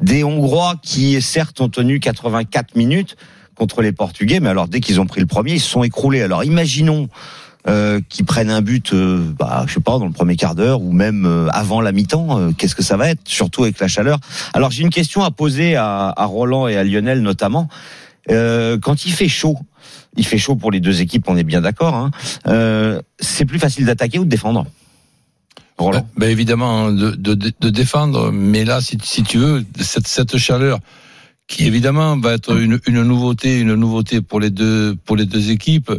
Des 0.00 0.22
Hongrois 0.24 0.74
qui 0.82 1.20
certes 1.22 1.60
ont 1.60 1.68
tenu 1.68 2.00
84 2.00 2.76
minutes 2.76 3.16
contre 3.54 3.82
les 3.82 3.92
Portugais, 3.92 4.40
mais 4.40 4.48
alors 4.48 4.68
dès 4.68 4.80
qu'ils 4.80 5.00
ont 5.00 5.06
pris 5.06 5.20
le 5.20 5.26
premier, 5.26 5.52
ils 5.54 5.60
se 5.60 5.70
sont 5.70 5.84
écroulés. 5.84 6.22
Alors 6.22 6.42
imaginons 6.44 7.08
euh, 7.68 8.00
qu'ils 8.10 8.26
prennent 8.26 8.50
un 8.50 8.60
but, 8.60 8.92
euh, 8.92 9.32
bah, 9.38 9.64
je 9.66 9.74
sais 9.74 9.80
pas, 9.80 9.98
dans 9.98 10.04
le 10.06 10.12
premier 10.12 10.36
quart 10.36 10.54
d'heure 10.54 10.82
ou 10.82 10.92
même 10.92 11.24
euh, 11.24 11.48
avant 11.52 11.80
la 11.80 11.92
mi-temps. 11.92 12.38
euh, 12.38 12.50
Qu'est-ce 12.52 12.74
que 12.74 12.82
ça 12.82 12.96
va 12.98 13.08
être, 13.08 13.22
surtout 13.24 13.62
avec 13.62 13.78
la 13.78 13.88
chaleur. 13.88 14.18
Alors 14.52 14.70
j'ai 14.70 14.82
une 14.82 14.90
question 14.90 15.22
à 15.22 15.30
poser 15.30 15.76
à, 15.76 16.12
à 16.14 16.24
Roland 16.26 16.68
et 16.68 16.76
à 16.76 16.84
Lionel 16.84 17.22
notamment. 17.22 17.68
Euh, 18.30 18.78
quand 18.78 19.04
il 19.06 19.12
fait 19.12 19.28
chaud, 19.28 19.58
il 20.16 20.24
fait 20.24 20.38
chaud 20.38 20.56
pour 20.56 20.70
les 20.70 20.80
deux 20.80 21.00
équipes, 21.00 21.24
on 21.28 21.36
est 21.36 21.44
bien 21.44 21.60
d'accord. 21.60 21.94
Hein, 21.94 22.10
euh, 22.46 23.00
c'est 23.18 23.44
plus 23.44 23.58
facile 23.58 23.86
d'attaquer 23.86 24.18
ou 24.18 24.24
de 24.24 24.30
défendre? 24.30 24.66
Roland? 25.76 26.00
Ben, 26.16 26.26
ben, 26.26 26.30
évidemment, 26.30 26.90
de, 26.90 27.14
de, 27.14 27.70
défendre, 27.70 28.30
mais 28.32 28.64
là, 28.64 28.80
si, 28.80 28.96
tu 28.96 29.38
veux, 29.38 29.64
cette, 29.80 30.36
chaleur 30.36 30.78
qui 31.46 31.66
évidemment 31.66 32.16
va 32.16 32.34
être 32.34 32.56
une, 32.56 32.78
nouveauté, 33.02 33.58
une 33.60 33.74
nouveauté 33.74 34.20
pour 34.20 34.40
les 34.40 34.50
deux, 34.50 34.96
pour 35.04 35.16
les 35.16 35.26
deux 35.26 35.50
équipes. 35.50 35.92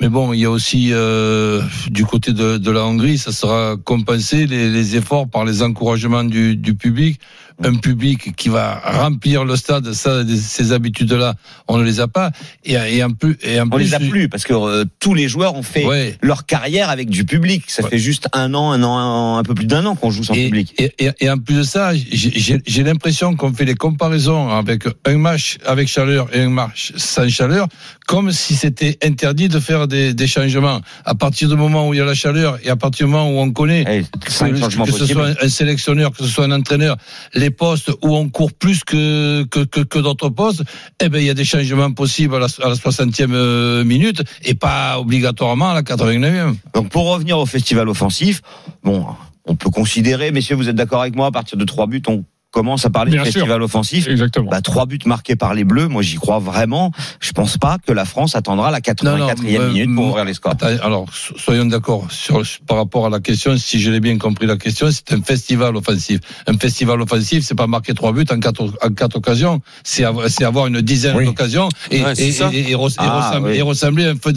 Mais 0.00 0.08
bon, 0.08 0.32
il 0.32 0.40
y 0.40 0.44
a 0.44 0.50
aussi 0.50 0.90
euh, 0.92 1.60
du 1.88 2.06
côté 2.06 2.32
de, 2.32 2.70
la 2.70 2.84
Hongrie, 2.84 3.18
ça 3.18 3.32
sera 3.32 3.76
compensé 3.84 4.46
les, 4.46 4.96
efforts 4.96 5.28
par 5.28 5.44
les 5.44 5.62
encouragements 5.62 6.24
du 6.24 6.74
public. 6.74 7.20
Un 7.62 7.74
public 7.76 8.34
qui 8.36 8.48
va 8.48 8.80
remplir 8.84 9.44
le 9.44 9.54
stade, 9.56 9.92
ça, 9.92 10.22
ces 10.26 10.72
habitudes-là, 10.72 11.34
on 11.68 11.76
ne 11.78 11.84
les 11.84 12.00
a 12.00 12.08
pas. 12.08 12.30
Et, 12.64 12.72
et 12.74 13.04
en 13.04 13.10
plus, 13.10 13.36
et 13.42 13.60
en 13.60 13.66
On 13.66 13.70
plus, 13.70 13.84
les 13.84 13.94
a 13.94 14.00
plus 14.00 14.28
parce 14.28 14.44
que 14.44 14.54
euh, 14.54 14.84
tous 14.98 15.14
les 15.14 15.28
joueurs 15.28 15.54
ont 15.54 15.62
fait 15.62 15.84
Ouais. 15.84 16.16
leur 16.22 16.46
carrière 16.46 16.88
avec 16.90 17.10
du 17.10 17.24
public. 17.24 17.64
Ça 17.68 17.82
Ouais. 17.82 17.90
fait 17.90 17.98
juste 17.98 18.28
un 18.32 18.54
an, 18.54 18.72
un 18.72 18.82
an, 18.82 18.96
un, 18.98 19.38
un 19.38 19.42
peu 19.42 19.54
plus 19.54 19.66
d'un 19.66 19.84
an 19.86 19.94
qu'on 19.94 20.10
joue 20.10 20.24
sans 20.24 20.34
et, 20.34 20.46
public. 20.46 20.74
Et, 20.98 21.30
en 21.30 21.36
plus 21.38 21.56
de 21.56 21.62
ça, 21.62 21.92
j'ai- 21.94 22.82
l'impression 22.82 23.36
qu'on 23.36 23.52
fait 23.52 23.64
les 23.66 23.74
comparaisons 23.74 24.48
avec 24.50 24.84
un 25.04 25.18
match 25.18 25.58
avec 25.66 25.86
chaleur 25.88 26.28
et 26.34 26.40
un 26.40 26.48
match 26.50 26.92
sans 26.96 27.28
chaleur, 27.28 27.68
comme 28.06 28.32
si 28.32 28.54
c'était 28.54 28.98
interdit 29.04 29.48
de 29.48 29.60
faire 29.60 29.86
des, 29.86 30.14
des 30.14 30.26
changements. 30.26 30.80
À 31.04 31.14
partir 31.14 31.48
du 31.48 31.56
moment 31.56 31.88
où 31.88 31.94
il 31.94 31.98
y 31.98 32.00
a 32.00 32.04
la 32.06 32.14
chaleur 32.14 32.58
et 32.64 32.70
à 32.70 32.76
partir 32.76 33.06
du 33.06 33.12
moment 33.12 33.30
où 33.30 33.38
on 33.38 33.50
connaît 33.52 33.84
Eh, 33.86 34.18
que, 34.24 34.32
ce 34.32 35.06
soit 35.06 35.28
un 35.42 35.48
sélectionneur, 35.48 36.10
que 36.12 36.24
ce 36.24 36.28
soit 36.30 36.44
un 36.46 36.52
entraîneur, 36.52 36.96
les 37.34 37.49
postes 37.50 37.90
où 38.02 38.16
on 38.16 38.28
court 38.28 38.52
plus 38.52 38.84
que 38.84 39.44
que, 39.44 39.64
que, 39.64 39.98
d'autres 39.98 40.28
postes, 40.28 40.62
eh 41.00 41.08
ben 41.08 41.18
il 41.18 41.26
y 41.26 41.30
a 41.30 41.34
des 41.34 41.44
changements 41.44 41.92
possibles 41.92 42.34
à 42.36 42.38
la, 42.38 42.46
à 42.62 42.68
la 42.68 42.74
60e 42.74 43.32
euh, 43.32 43.84
minute 43.84 44.22
et 44.42 44.54
pas 44.54 44.98
obligatoirement 44.98 45.70
à 45.70 45.74
la 45.74 45.82
89e. 45.82 46.54
Donc 46.74 46.88
pour 46.88 47.10
revenir 47.10 47.38
au 47.38 47.46
festival 47.46 47.88
offensif, 47.88 48.42
bon, 48.82 49.06
on 49.44 49.56
peut 49.56 49.70
considérer, 49.70 50.30
messieurs, 50.30 50.56
vous 50.56 50.68
êtes 50.68 50.76
d'accord 50.76 51.00
avec 51.00 51.16
moi, 51.16 51.26
à 51.26 51.30
partir 51.30 51.58
de 51.58 51.64
trois 51.64 51.86
buts, 51.86 52.02
on 52.06 52.24
commence 52.50 52.84
à 52.84 52.90
parler 52.90 53.10
Bien 53.12 53.20
de 53.20 53.26
sûr. 53.26 53.34
festival 53.34 53.62
offensif. 53.62 54.08
Exactement. 54.08 54.50
Bah, 54.50 54.60
trois 54.60 54.86
buts 54.86 54.98
marqués 55.06 55.36
par 55.36 55.54
les 55.54 55.64
Bleus, 55.64 55.88
moi 55.88 56.02
j'y 56.02 56.16
crois 56.16 56.38
vraiment. 56.38 56.90
Je 57.20 57.32
pense 57.32 57.58
pas 57.58 57.76
que 57.86 57.92
la 57.92 58.04
France 58.04 58.34
attendra 58.34 58.70
la 58.70 58.80
84e 58.80 59.04
Non, 59.04 59.16
non, 59.18 59.68
minute 59.72 59.94
pour 59.94 60.04
euh, 60.04 60.08
ouvrir 60.08 60.24
les 60.24 60.34
scores. 60.34 60.54
Alors, 60.82 61.06
so- 61.12 61.36
soyons 61.38 61.66
d'accord 61.66 62.08
par 62.66 62.76
rapport 62.78 63.06
à 63.06 63.10
la 63.10 63.20
question. 63.20 63.56
Si 63.56 63.80
je 63.80 63.90
l'ai 63.90 64.00
bien 64.00 64.18
compris, 64.18 64.46
la 64.46 64.56
question, 64.56 64.88
c'est 64.90 65.12
un 65.12 65.22
festival 65.22 65.76
offensif. 65.76 66.20
Un 66.46 66.56
festival 66.58 67.00
offensif, 67.00 67.44
c'est 67.44 67.54
pas 67.54 67.66
marquer 67.66 67.94
trois 67.94 68.12
buts 68.12 68.24
en 68.30 68.40
quatre 68.40 68.72
en 68.82 68.90
quatre 68.94 69.16
occasions. 69.16 69.60
C'est 69.84 70.04
avoir, 70.04 70.66
une 70.66 70.80
dizaine 70.80 71.16
Oui. 71.16 71.24
d'occasions 71.26 71.68
et, 71.90 72.02
Ouais, 72.02 72.14
c'est 72.14 72.28
et, 72.28 72.32
ça. 72.32 72.50
et, 72.52 72.70
et 72.70 72.74
res- 72.74 72.90
et 72.92 72.94
Ah, 72.98 73.28
ressembler, 73.28 73.52
oui. 73.52 73.58
et 73.58 73.62
ressembler 73.62 74.04
un 74.06 74.16
peu 74.16 74.32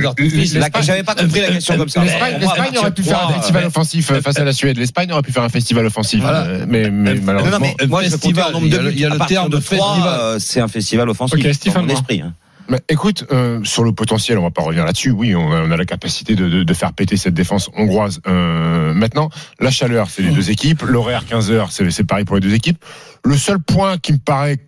d'artifice. 0.00 0.56
J'avais 0.82 1.02
pas 1.04 1.14
compris 1.14 1.40
la 1.40 1.48
question 1.48 1.76
comme 1.76 1.88
ça. 1.88 2.02
L'Espagne 2.02 2.76
aurait 2.78 2.90
pu 2.92 3.02
faire 3.02 3.28
un 3.28 3.32
festival 3.34 3.64
euh, 3.64 3.68
offensif 3.68 4.10
euh, 4.10 4.20
face 4.20 4.38
à 4.38 4.44
la 4.44 4.52
Suède. 4.52 4.78
L'Espagne 4.78 5.12
aurait 5.12 5.22
pu 5.22 5.32
faire 5.32 5.42
un 5.44 5.48
festival 5.48 5.86
offensif. 5.86 6.22
Euh, 6.24 6.64
Mais, 6.68 6.90
malheureusement. 6.90 7.51
Non, 7.52 7.58
mais 7.60 7.86
moi, 7.86 8.02
festival, 8.02 8.52
nombre 8.52 8.66
il 8.66 8.68
y 8.68 8.70
de 8.70 8.78
a 8.78 8.82
le- 8.82 8.88
buts. 8.90 8.94
il 8.96 9.00
y 9.00 9.04
a 9.04 9.08
le 9.08 9.14
À 9.14 9.18
partir 9.18 9.40
terme 9.40 9.50
de 9.50 9.60
festival. 9.60 10.02
euh, 10.06 10.38
c'est 10.38 10.60
un 10.60 10.68
festival 10.68 11.08
offensif. 11.08 11.38
Ok, 11.38 11.74
mon 11.76 11.88
esprit. 11.88 12.20
hein. 12.20 12.34
Mais 12.68 12.80
écoute, 12.88 13.24
euh, 13.32 13.60
sur 13.64 13.82
le 13.82 13.92
potentiel, 13.92 14.38
on 14.38 14.42
va 14.42 14.50
pas 14.52 14.62
revenir 14.62 14.84
là-dessus. 14.84 15.10
Oui, 15.10 15.34
on 15.34 15.52
a, 15.52 15.62
on 15.62 15.70
a 15.72 15.76
la 15.76 15.84
capacité 15.84 16.34
de, 16.36 16.48
de, 16.48 16.62
de 16.62 16.74
faire 16.74 16.92
péter 16.92 17.16
cette 17.16 17.34
défense 17.34 17.68
hongroise. 17.76 18.20
Euh, 18.28 18.94
maintenant, 18.94 19.30
la 19.60 19.70
chaleur, 19.70 20.08
c'est 20.10 20.22
les 20.22 20.30
deux 20.30 20.50
équipes. 20.50 20.82
L'horaire 20.82 21.26
15 21.26 21.50
heures, 21.50 21.72
c'est 21.72 21.90
c'est 21.90 22.04
pareil 22.04 22.24
pour 22.24 22.36
les 22.36 22.40
deux 22.40 22.54
équipes. 22.54 22.78
Le 23.24 23.36
seul 23.36 23.58
point 23.58 23.98
qui 23.98 24.12
me 24.12 24.18
paraît 24.18 24.58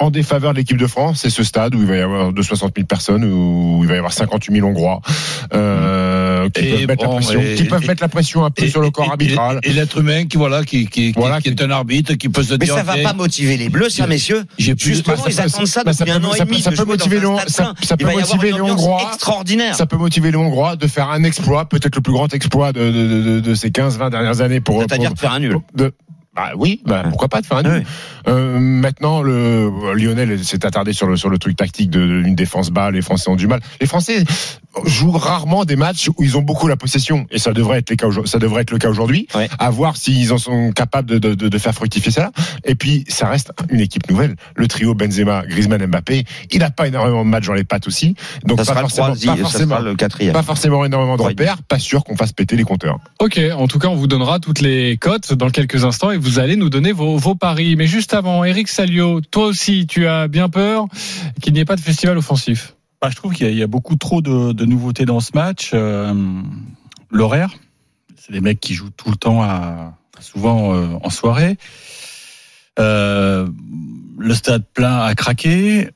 en 0.00 0.10
défaveur 0.10 0.52
de 0.52 0.58
l'équipe 0.58 0.76
de 0.76 0.86
France, 0.86 1.20
c'est 1.22 1.30
ce 1.30 1.42
stade 1.42 1.74
où 1.74 1.80
il 1.80 1.86
va 1.86 1.96
y 1.96 2.00
avoir 2.00 2.32
de 2.32 2.40
60 2.42 2.72
000 2.76 2.86
personnes, 2.86 3.24
où 3.24 3.80
il 3.82 3.88
va 3.88 3.94
y 3.94 3.98
avoir 3.98 4.12
58 4.12 4.54
000 4.54 4.68
Hongrois 4.68 5.00
euh, 5.54 6.48
qui, 6.50 6.60
Et 6.66 6.70
peuvent 6.70 6.86
mettre 6.86 7.02
la 7.04 7.08
pression, 7.10 7.40
et- 7.40 7.54
qui 7.56 7.64
peuvent 7.64 7.82
et- 7.82 7.86
mettre 7.88 8.02
la 8.02 8.08
pression 8.08 8.44
un 8.44 8.50
peu 8.50 8.64
Et- 8.64 8.68
sur 8.70 8.80
le 8.80 8.90
corps 8.90 9.06
et- 9.06 9.10
arbitral. 9.10 9.58
Et, 9.64 9.70
et 9.70 9.72
l'être 9.72 9.98
humain 9.98 10.26
qui 10.26 10.36
voilà 10.36 10.62
qui 10.64 10.86
qui, 10.86 11.12
qui- 11.12 11.18
Voilà, 11.18 11.40
qui 11.40 11.48
est 11.48 11.60
un 11.62 11.70
arbitre 11.70 12.14
qui 12.14 12.28
peut 12.28 12.42
se 12.44 12.52
Mais 12.52 12.58
dire. 12.58 12.74
ça 12.74 12.82
va 12.84 12.96
pas 12.98 13.12
motiver 13.12 13.56
les 13.56 13.68
Bleus, 13.68 13.90
ça, 13.90 14.06
messieurs. 14.06 14.44
J'ai 14.56 14.74
plus 14.76 14.90
Justement, 14.94 15.16
Bah, 15.16 15.22
ils 15.26 15.32
ça 15.32 15.42
peut- 15.42 15.48
attendent 15.48 15.66
ça 15.66 15.82
bah, 15.84 15.92
ça 15.92 16.04
depuis 16.04 16.16
un 16.16 16.20
peut- 16.20 16.26
an 16.26 16.30
ça 16.30 16.36
et 16.36 16.40
peut- 16.40 16.46
demi. 16.46 16.60
ça 16.62 16.70
peut 16.70 16.84
motiver 16.84 17.16
un 17.18 17.20
les- 17.20 17.48
ça- 17.50 17.74
peut 17.96 18.04
motiver 18.06 18.52
les 18.52 18.60
Hongrois. 18.60 19.02
extraordinaire. 19.12 19.74
Ça 19.74 19.86
peut 19.86 19.96
motiver 19.96 20.30
les 20.30 20.36
Hongrois 20.38 20.76
de 20.76 20.86
faire 20.86 21.10
un 21.10 21.24
exploit, 21.24 21.68
peut-être 21.68 21.96
le 21.96 22.02
plus 22.02 22.12
grand 22.12 22.32
exploit 22.32 22.72
de, 22.72 22.90
de, 22.90 23.22
de, 23.22 23.40
de 23.40 23.54
ces 23.54 23.70
15-20 23.70 24.10
dernières 24.10 24.40
années 24.42 24.60
pour. 24.60 24.80
C'est-à-dire 24.80 25.12
faire 25.18 25.32
un 25.32 25.40
nul. 25.40 25.56
Bah 26.38 26.52
oui, 26.56 26.80
bah, 26.84 27.02
pourquoi 27.08 27.26
pas 27.26 27.40
de 27.40 27.46
faire 27.46 27.56
un 27.56 27.62
nul. 27.64 27.84
Euh, 28.28 28.60
maintenant, 28.60 29.22
le 29.22 29.92
Lionel 29.94 30.44
s'est 30.44 30.64
attardé 30.64 30.92
sur 30.92 31.08
le 31.08 31.16
sur 31.16 31.30
le 31.30 31.38
truc 31.38 31.56
tactique 31.56 31.90
de, 31.90 31.98
de 31.98 32.22
une 32.24 32.36
défense 32.36 32.70
bas. 32.70 32.92
Les 32.92 33.02
Français 33.02 33.28
ont 33.28 33.34
du 33.34 33.48
mal. 33.48 33.60
Les 33.80 33.88
Français 33.88 34.22
jouent 34.84 35.10
rarement 35.12 35.64
des 35.64 35.76
matchs 35.76 36.08
où 36.16 36.22
ils 36.22 36.36
ont 36.36 36.42
beaucoup 36.42 36.68
la 36.68 36.76
possession, 36.76 37.26
et 37.30 37.38
ça 37.38 37.52
devrait 37.52 37.78
être, 37.78 37.90
les 37.90 37.96
cas, 37.96 38.06
aujourd- 38.06 38.26
ça 38.28 38.38
devrait 38.38 38.62
être 38.62 38.70
le 38.70 38.78
cas 38.78 38.88
aujourd'hui. 38.88 39.26
Ouais. 39.34 39.48
À 39.58 39.70
voir 39.70 39.96
s'ils 39.96 40.32
en 40.32 40.38
sont 40.38 40.72
capables 40.72 41.08
de, 41.08 41.18
de, 41.18 41.34
de, 41.34 41.48
de 41.48 41.58
faire 41.58 41.74
fructifier 41.74 42.12
ça. 42.12 42.30
Et 42.64 42.74
puis, 42.74 43.04
ça 43.08 43.28
reste 43.28 43.52
une 43.70 43.80
équipe 43.80 44.08
nouvelle. 44.10 44.36
Le 44.56 44.66
trio 44.68 44.94
Benzema, 44.94 45.42
Griezmann, 45.46 45.84
Mbappé. 45.86 46.24
Il 46.50 46.58
n'a 46.60 46.70
pas 46.70 46.88
énormément 46.88 47.24
de 47.24 47.30
matchs 47.30 47.46
dans 47.46 47.54
les 47.54 47.64
pattes 47.64 47.86
aussi, 47.86 48.14
donc 48.44 48.58
Ça 48.60 48.64
pas 48.64 48.64
sera, 48.64 48.74
le 48.74 48.80
forcément, 48.88 49.06
troisième, 49.06 49.34
pas 49.34 49.36
ça 49.36 49.42
forcément, 49.50 49.76
sera 49.76 49.88
le 49.88 49.94
quatrième. 49.96 50.32
pas 50.32 50.42
forcément 50.42 50.84
énormément 50.84 51.16
de 51.16 51.22
repères. 51.22 51.62
Pas 51.62 51.78
sûr 51.78 52.04
qu'on 52.04 52.16
fasse 52.16 52.32
péter 52.32 52.56
les 52.56 52.64
compteurs. 52.64 52.98
Ok, 53.20 53.40
en 53.56 53.66
tout 53.68 53.78
cas, 53.78 53.88
on 53.88 53.96
vous 53.96 54.06
donnera 54.06 54.38
toutes 54.40 54.60
les 54.60 54.96
cotes 54.96 55.32
dans 55.34 55.50
quelques 55.50 55.84
instants 55.84 56.10
et 56.10 56.16
vous 56.18 56.38
allez 56.38 56.56
nous 56.56 56.70
donner 56.70 56.92
vos, 56.92 57.16
vos 57.16 57.34
paris. 57.34 57.76
Mais 57.76 57.86
juste 57.86 58.14
avant, 58.14 58.44
Eric 58.44 58.68
Salio, 58.68 59.20
toi 59.20 59.46
aussi, 59.46 59.86
tu 59.86 60.06
as 60.06 60.28
bien 60.28 60.48
peur 60.48 60.86
qu'il 61.40 61.52
n'y 61.52 61.60
ait 61.60 61.64
pas 61.64 61.76
de 61.76 61.80
festival 61.80 62.16
offensif. 62.18 62.74
Bah, 63.00 63.08
je 63.10 63.16
trouve 63.16 63.32
qu'il 63.32 63.48
y, 63.50 63.56
y 63.56 63.62
a 63.62 63.66
beaucoup 63.68 63.96
trop 63.96 64.20
de, 64.22 64.52
de 64.52 64.64
nouveautés 64.64 65.04
dans 65.04 65.20
ce 65.20 65.30
match. 65.34 65.70
Euh, 65.74 66.12
L'horaire, 67.10 67.50
c'est 68.16 68.32
des 68.32 68.40
mecs 68.40 68.60
qui 68.60 68.74
jouent 68.74 68.90
tout 68.90 69.10
le 69.10 69.16
temps, 69.16 69.42
à, 69.42 69.94
souvent 70.20 70.74
euh, 70.74 70.88
en 71.02 71.10
soirée. 71.10 71.56
Euh, 72.78 73.48
le 74.18 74.34
stade 74.34 74.64
plein 74.74 74.98
à 75.00 75.14
craquer. 75.14 75.90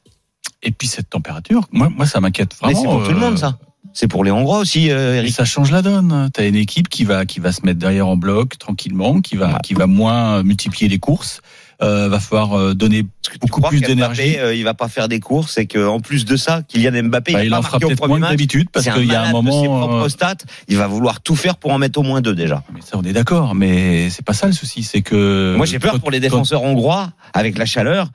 Et 0.62 0.70
puis 0.70 0.86
cette 0.86 1.10
température, 1.10 1.66
moi, 1.72 1.88
moi 1.88 2.06
ça 2.06 2.20
m'inquiète 2.20 2.56
Mais 2.62 2.72
vraiment. 2.72 2.80
c'est 2.82 2.88
pour 2.98 3.04
tout 3.04 3.10
le 3.10 3.16
euh, 3.16 3.20
monde, 3.30 3.38
ça. 3.38 3.58
C'est 3.94 4.08
pour 4.08 4.24
les 4.24 4.30
Hongrois 4.30 4.58
aussi, 4.58 4.90
euh, 4.90 5.16
Et 5.16 5.18
Eric. 5.18 5.34
ça 5.34 5.44
change 5.44 5.70
la 5.70 5.82
donne. 5.82 6.30
T'as 6.32 6.48
une 6.48 6.54
équipe 6.56 6.88
qui 6.88 7.04
va 7.04 7.26
qui 7.26 7.40
va 7.40 7.52
se 7.52 7.66
mettre 7.66 7.78
derrière 7.80 8.06
en 8.06 8.16
bloc 8.16 8.58
tranquillement, 8.58 9.20
qui 9.20 9.36
va 9.36 9.58
qui 9.62 9.74
va 9.74 9.86
moins 9.86 10.38
euh, 10.38 10.42
multiplier 10.44 10.88
les 10.88 10.98
courses. 10.98 11.42
Euh, 11.82 12.08
va 12.08 12.20
falloir 12.20 12.52
euh, 12.56 12.74
donner 12.74 13.04
beaucoup 13.40 13.60
plus 13.60 13.80
d'énergie. 13.80 14.36
euh, 14.38 14.54
il 14.54 14.62
va 14.62 14.72
pas 14.74 14.86
faire 14.88 15.08
des 15.08 15.18
courses 15.18 15.58
et 15.58 15.66
qu'en 15.66 15.98
plus 16.00 16.24
de 16.24 16.36
ça, 16.36 16.62
Kylian 16.62 17.02
Mbappé, 17.08 17.32
Bah, 17.32 17.42
il, 17.42 17.46
il 17.48 17.54
a 17.54 17.58
en 17.58 17.62
fera 17.62 17.80
peut-être 17.80 18.06
moins 18.06 18.20
d'habitude 18.20 18.68
parce 18.70 18.86
qu'il 18.88 19.04
y 19.06 19.14
a 19.14 19.22
un 19.22 19.32
moment. 19.32 20.08
stats. 20.08 20.36
Il 20.68 20.76
va 20.76 20.86
vouloir 20.86 21.20
tout 21.20 21.34
faire 21.34 21.56
pour 21.56 21.72
en 21.72 21.78
mettre 21.78 21.98
au 21.98 22.02
moins 22.04 22.20
deux 22.20 22.34
déjà. 22.36 22.62
mais 22.72 22.80
ça, 22.82 22.96
on 22.98 23.02
est 23.02 23.12
d'accord, 23.12 23.54
mais 23.56 24.10
c'est 24.10 24.24
pas 24.24 24.32
ça 24.32 24.46
le 24.46 24.52
souci, 24.52 24.82
c'est 24.84 25.02
que. 25.02 25.54
Moi, 25.56 25.66
j'ai 25.66 25.78
peur 25.80 25.98
pour 25.98 26.10
les 26.12 26.20
défenseurs 26.20 26.62
hongrois 26.62 27.10
avec 27.34 27.58
la 27.58 27.66
chaleur. 27.66 28.08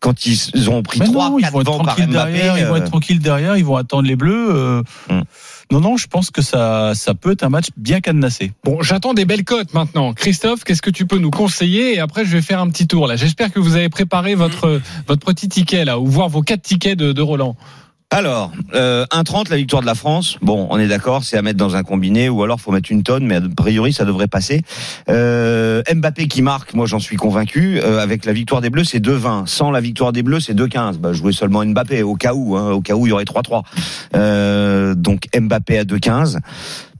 Quand 0.00 0.26
ils 0.26 0.68
ont 0.68 0.82
pris 0.82 1.00
trois, 1.00 1.32
ils 1.38 1.46
vont 1.46 1.62
être 1.62 1.72
tranquilles 1.82 2.08
derrière. 2.08 2.58
Ils 2.58 2.66
vont 2.66 2.76
être 2.76 2.90
tranquilles 2.90 3.20
derrière. 3.20 3.56
Ils 3.56 3.64
vont 3.64 3.76
attendre 3.76 4.06
les 4.06 4.16
bleus. 4.16 4.48
euh, 4.50 4.82
Hmm. 5.08 5.22
Non, 5.70 5.80
non, 5.80 5.96
je 5.96 6.06
pense 6.06 6.30
que 6.30 6.42
ça, 6.42 6.92
ça 6.94 7.14
peut 7.14 7.32
être 7.32 7.42
un 7.42 7.48
match 7.48 7.68
bien 7.76 8.00
cadenassé. 8.00 8.52
Bon, 8.64 8.82
j'attends 8.82 9.14
des 9.14 9.24
belles 9.24 9.44
cotes 9.44 9.72
maintenant. 9.74 10.12
Christophe, 10.12 10.64
qu'est-ce 10.64 10.82
que 10.82 10.90
tu 10.90 11.06
peux 11.06 11.18
nous 11.18 11.30
conseiller? 11.30 11.94
Et 11.94 12.00
après, 12.00 12.24
je 12.24 12.30
vais 12.30 12.42
faire 12.42 12.60
un 12.60 12.68
petit 12.68 12.86
tour 12.86 13.06
là. 13.06 13.16
J'espère 13.16 13.52
que 13.52 13.60
vous 13.60 13.76
avez 13.76 13.88
préparé 13.88 14.34
votre, 14.34 14.80
votre 15.08 15.24
petit 15.24 15.48
ticket 15.48 15.84
là, 15.84 15.98
ou 15.98 16.06
voir 16.06 16.28
vos 16.28 16.42
quatre 16.42 16.62
tickets 16.62 16.98
de, 16.98 17.12
de 17.12 17.22
Roland. 17.22 17.56
Alors, 18.16 18.52
euh, 18.76 19.04
1,30 19.10 19.50
la 19.50 19.56
victoire 19.56 19.82
de 19.82 19.86
la 19.86 19.96
France. 19.96 20.38
Bon, 20.40 20.68
on 20.70 20.78
est 20.78 20.86
d'accord, 20.86 21.24
c'est 21.24 21.36
à 21.36 21.42
mettre 21.42 21.58
dans 21.58 21.74
un 21.74 21.82
combiné 21.82 22.28
ou 22.28 22.44
alors 22.44 22.60
faut 22.60 22.70
mettre 22.70 22.92
une 22.92 23.02
tonne, 23.02 23.26
mais 23.26 23.34
a 23.34 23.40
priori 23.56 23.92
ça 23.92 24.04
devrait 24.04 24.28
passer. 24.28 24.62
Euh, 25.08 25.82
Mbappé 25.92 26.28
qui 26.28 26.40
marque, 26.40 26.74
moi 26.74 26.86
j'en 26.86 27.00
suis 27.00 27.16
convaincu. 27.16 27.80
Euh, 27.82 27.98
avec 27.98 28.24
la 28.24 28.32
victoire 28.32 28.60
des 28.60 28.70
Bleus, 28.70 28.84
c'est 28.84 29.00
2,20. 29.00 29.46
Sans 29.46 29.72
la 29.72 29.80
victoire 29.80 30.12
des 30.12 30.22
Bleus, 30.22 30.38
c'est 30.38 30.54
2,15. 30.54 30.98
Bah, 30.98 31.12
jouer 31.12 31.32
seulement 31.32 31.66
Mbappé 31.66 32.04
au 32.04 32.14
cas 32.14 32.34
où, 32.34 32.56
hein, 32.56 32.70
au 32.70 32.82
cas 32.82 32.94
où 32.94 33.04
il 33.08 33.10
y 33.10 33.12
aurait 33.12 33.24
3-3. 33.24 33.64
Euh, 34.14 34.94
donc 34.94 35.26
Mbappé 35.36 35.78
à 35.78 35.84
2,15. 35.84 36.38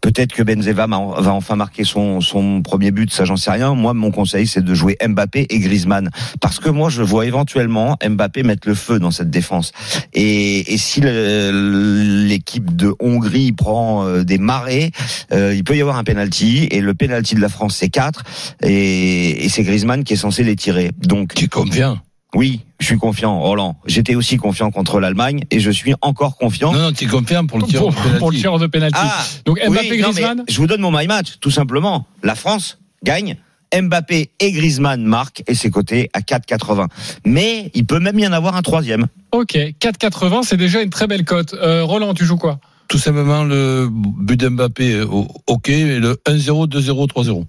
Peut-être 0.04 0.34
que 0.34 0.42
Benzema 0.42 0.86
va 0.86 1.32
enfin 1.32 1.56
marquer 1.56 1.82
son, 1.82 2.20
premier 2.62 2.90
but, 2.90 3.10
ça 3.10 3.24
j'en 3.24 3.38
sais 3.38 3.50
rien. 3.50 3.74
Moi, 3.74 3.94
mon 3.94 4.10
conseil, 4.10 4.46
c'est 4.46 4.62
de 4.62 4.74
jouer 4.74 4.98
Mbappé 5.02 5.46
et 5.48 5.58
Griezmann. 5.60 6.10
Parce 6.42 6.60
que 6.60 6.68
moi, 6.68 6.90
je 6.90 7.02
vois 7.02 7.24
éventuellement 7.24 7.96
Mbappé 8.06 8.42
mettre 8.42 8.68
le 8.68 8.74
feu 8.74 8.98
dans 8.98 9.10
cette 9.10 9.30
défense. 9.30 9.72
Et, 10.12 10.76
si 10.76 11.00
l'équipe 11.00 12.76
de 12.76 12.94
Hongrie 13.00 13.52
prend 13.52 14.04
euh, 14.04 14.24
des 14.24 14.36
marées, 14.36 14.90
euh, 15.32 15.54
il 15.54 15.64
peut 15.64 15.74
y 15.74 15.80
avoir 15.80 15.96
un 15.96 16.04
penalty. 16.04 16.68
Et 16.70 16.82
le 16.82 16.92
penalty 16.92 17.34
de 17.34 17.40
la 17.40 17.48
France, 17.48 17.76
c'est 17.76 17.88
4. 17.88 18.24
Et, 18.62 19.46
et 19.46 19.48
c'est 19.48 19.62
Griezmann 19.62 20.04
qui 20.04 20.12
est 20.12 20.16
censé 20.16 20.44
les 20.44 20.54
tirer. 20.54 20.90
Donc, 20.98 21.32
Tu 21.32 21.48
conviens? 21.48 22.02
Oui, 22.34 22.60
je 22.80 22.86
suis 22.86 22.98
confiant, 22.98 23.38
Roland. 23.40 23.76
J'étais 23.86 24.14
aussi 24.14 24.36
confiant 24.36 24.70
contre 24.70 25.00
l'Allemagne 25.00 25.44
et 25.50 25.60
je 25.60 25.70
suis 25.70 25.94
encore 26.00 26.36
confiant. 26.36 26.72
Non, 26.72 26.78
non, 26.80 26.92
tu 26.92 27.06
confiant 27.06 27.46
pour 27.46 27.58
le 27.58 27.66
tir. 27.66 27.80
Pour, 27.80 27.88
au 27.88 27.92
penalty. 27.92 28.18
pour 28.18 28.30
le 28.30 28.36
tireur 28.38 28.58
de 28.58 28.66
pénalty. 28.66 28.98
Ah, 29.00 29.24
Donc 29.44 29.58
oui, 29.62 29.70
Mbappé, 29.70 29.88
non, 30.00 30.08
mais 30.08 30.20
Griezmann. 30.22 30.44
je 30.48 30.56
vous 30.58 30.66
donne 30.66 30.80
mon 30.80 30.90
my 30.96 31.06
match, 31.06 31.34
tout 31.40 31.50
simplement. 31.50 32.06
La 32.22 32.34
France 32.34 32.78
gagne. 33.02 33.36
Mbappé 33.74 34.30
et 34.38 34.52
Griezmann 34.52 35.02
marquent 35.04 35.42
et 35.48 35.54
c'est 35.54 35.70
coté 35.70 36.08
à 36.12 36.20
4,80. 36.20 36.86
Mais 37.24 37.70
il 37.74 37.86
peut 37.86 37.98
même 37.98 38.18
y 38.18 38.26
en 38.26 38.32
avoir 38.32 38.56
un 38.56 38.62
troisième. 38.62 39.06
Ok, 39.32 39.54
4,80, 39.54 40.42
c'est 40.44 40.56
déjà 40.56 40.80
une 40.82 40.90
très 40.90 41.06
belle 41.06 41.24
cote. 41.24 41.54
Euh, 41.54 41.82
Roland, 41.82 42.14
tu 42.14 42.24
joues 42.24 42.36
quoi? 42.36 42.60
Tout 42.88 42.98
simplement 42.98 43.42
le 43.42 43.88
but 43.90 44.38
d'Mbappé, 44.38 45.02
ok, 45.46 45.68
et 45.70 45.98
le 45.98 46.20
1-0, 46.26 46.68
2-0, 46.68 47.08
3-0. 47.08 47.44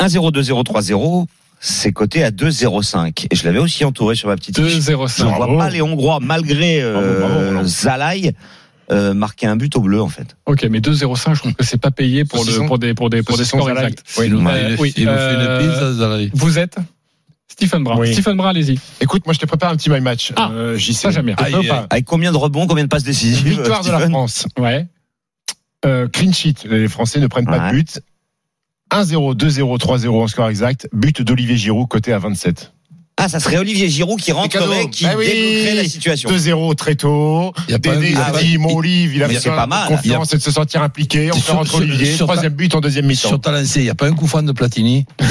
1-0, 0.00 0.32
2-0, 0.32 0.64
3-0. 0.64 1.26
C'est 1.62 1.92
coté 1.92 2.24
à 2.24 2.30
2,05. 2.30 3.26
Et 3.30 3.36
je 3.36 3.44
l'avais 3.44 3.58
aussi 3.58 3.84
entouré 3.84 4.14
sur 4.14 4.28
ma 4.28 4.36
petite 4.36 4.58
fiche. 4.58 4.78
2,05. 4.78 5.18
Je 5.18 5.24
ne 5.24 5.30
vois 5.36 5.58
pas 5.58 5.68
les 5.68 5.82
Hongrois, 5.82 6.18
malgré 6.20 6.80
euh, 6.82 7.20
Bravo, 7.20 7.38
Roland. 7.48 7.64
Zalaï, 7.64 8.32
euh, 8.90 9.12
marquer 9.12 9.46
un 9.46 9.56
but 9.56 9.76
au 9.76 9.80
bleu, 9.82 10.00
en 10.00 10.08
fait. 10.08 10.36
Ok, 10.46 10.64
mais 10.70 10.80
2,05, 10.80 11.34
je 11.34 11.38
trouve 11.40 11.52
que 11.54 11.62
c'est 11.64 11.76
pas 11.80 11.90
payé 11.90 12.24
pour, 12.24 12.44
le, 12.44 12.78
des, 12.78 12.94
pour 12.94 13.10
des, 13.10 13.22
pour 13.22 13.36
des 13.36 13.44
scores 13.44 13.66
Zalaï. 13.66 13.84
exacts. 13.88 14.04
Oui. 14.18 14.26
Il 14.26 14.32
nous 14.32 14.48
Euh, 14.48 14.76
oui, 14.78 14.94
il 14.96 15.04
nous 15.04 15.10
fait 15.12 15.18
euh, 15.18 15.60
une 15.60 15.68
pizza, 15.70 15.92
Zalaï. 15.92 16.30
Vous 16.32 16.58
êtes 16.58 16.76
Stephen 17.46 17.84
Brun. 17.84 17.98
Oui. 17.98 18.12
Stephen 18.14 18.36
Brun, 18.38 18.48
allez-y. 18.50 18.78
Écoute, 19.02 19.26
moi 19.26 19.34
je 19.34 19.38
te 19.40 19.44
prépare 19.44 19.70
un 19.70 19.76
petit 19.76 19.90
my 19.90 20.00
match. 20.00 20.32
Ah, 20.36 20.48
Euh, 20.52 20.76
j'y 20.76 20.94
ça, 20.94 21.12
sais. 21.12 21.22
pas 21.22 21.86
Avec 21.90 22.06
combien 22.06 22.32
de 22.32 22.36
rebonds, 22.38 22.66
combien 22.66 22.84
de 22.84 22.88
passes 22.88 23.04
décisives 23.04 23.46
Victoire 23.48 23.84
de 23.84 23.90
la 23.90 24.08
France. 24.08 24.46
Ouais. 24.58 24.86
Euh, 25.84 26.08
clean 26.08 26.32
sheet. 26.32 26.54
Les 26.64 26.88
Français 26.88 27.20
ne 27.20 27.26
prennent 27.26 27.44
pas 27.46 27.58
Ouais. 27.66 27.70
de 27.72 27.76
but. 27.76 28.00
1-0, 28.90 29.36
2-0, 29.36 29.78
3-0 29.78 30.08
en 30.08 30.26
score 30.26 30.48
exact. 30.48 30.88
But 30.92 31.22
d'Olivier 31.22 31.56
Giroud, 31.56 31.88
côté 31.88 32.12
à 32.12 32.18
27. 32.18 32.72
Ah, 33.16 33.28
ça 33.28 33.38
serait 33.38 33.58
Olivier 33.58 33.86
Giroud 33.90 34.18
qui 34.18 34.32
rentrerait, 34.32 34.88
qui 34.88 35.04
Bah 35.04 35.10
oui. 35.18 35.26
débloquerait 35.26 35.74
la 35.74 35.84
situation. 35.84 36.30
2-0 36.30 36.74
très 36.74 36.94
tôt. 36.94 37.52
Il 37.68 37.72
y 37.72 37.74
a 37.74 37.78
pas 37.78 37.94
Dédé, 37.96 38.14
a 38.16 38.32
Ah 38.34 38.38
dit, 38.40 38.56
mon 38.56 38.74
Olive, 38.76 39.14
il 39.14 39.22
a 39.22 39.28
c'est 39.38 39.50
pas 39.50 39.66
mal. 39.66 39.90
de 39.90 39.94
confiance 39.96 40.32
et 40.32 40.38
de 40.38 40.42
se 40.42 40.50
sentir 40.50 40.82
impliqué. 40.82 41.28
On 41.30 41.36
Sur- 41.38 41.60
fait 41.64 41.68
sur- 41.68 41.78
Olivier. 41.80 42.06
sur 42.14 42.26
ta- 42.26 42.32
Troisième 42.32 42.54
but 42.54 42.74
en 42.74 42.80
deuxième 42.80 43.04
mi-temps. 43.04 43.28
Sur 43.28 43.38
ta 43.38 43.50
lancée, 43.52 43.80
il 43.80 43.84
n'y 43.84 43.90
a 43.90 43.94
pas 43.94 44.06
un 44.06 44.14
coup 44.14 44.26
franc 44.26 44.42
de 44.42 44.52
Platini. 44.52 45.04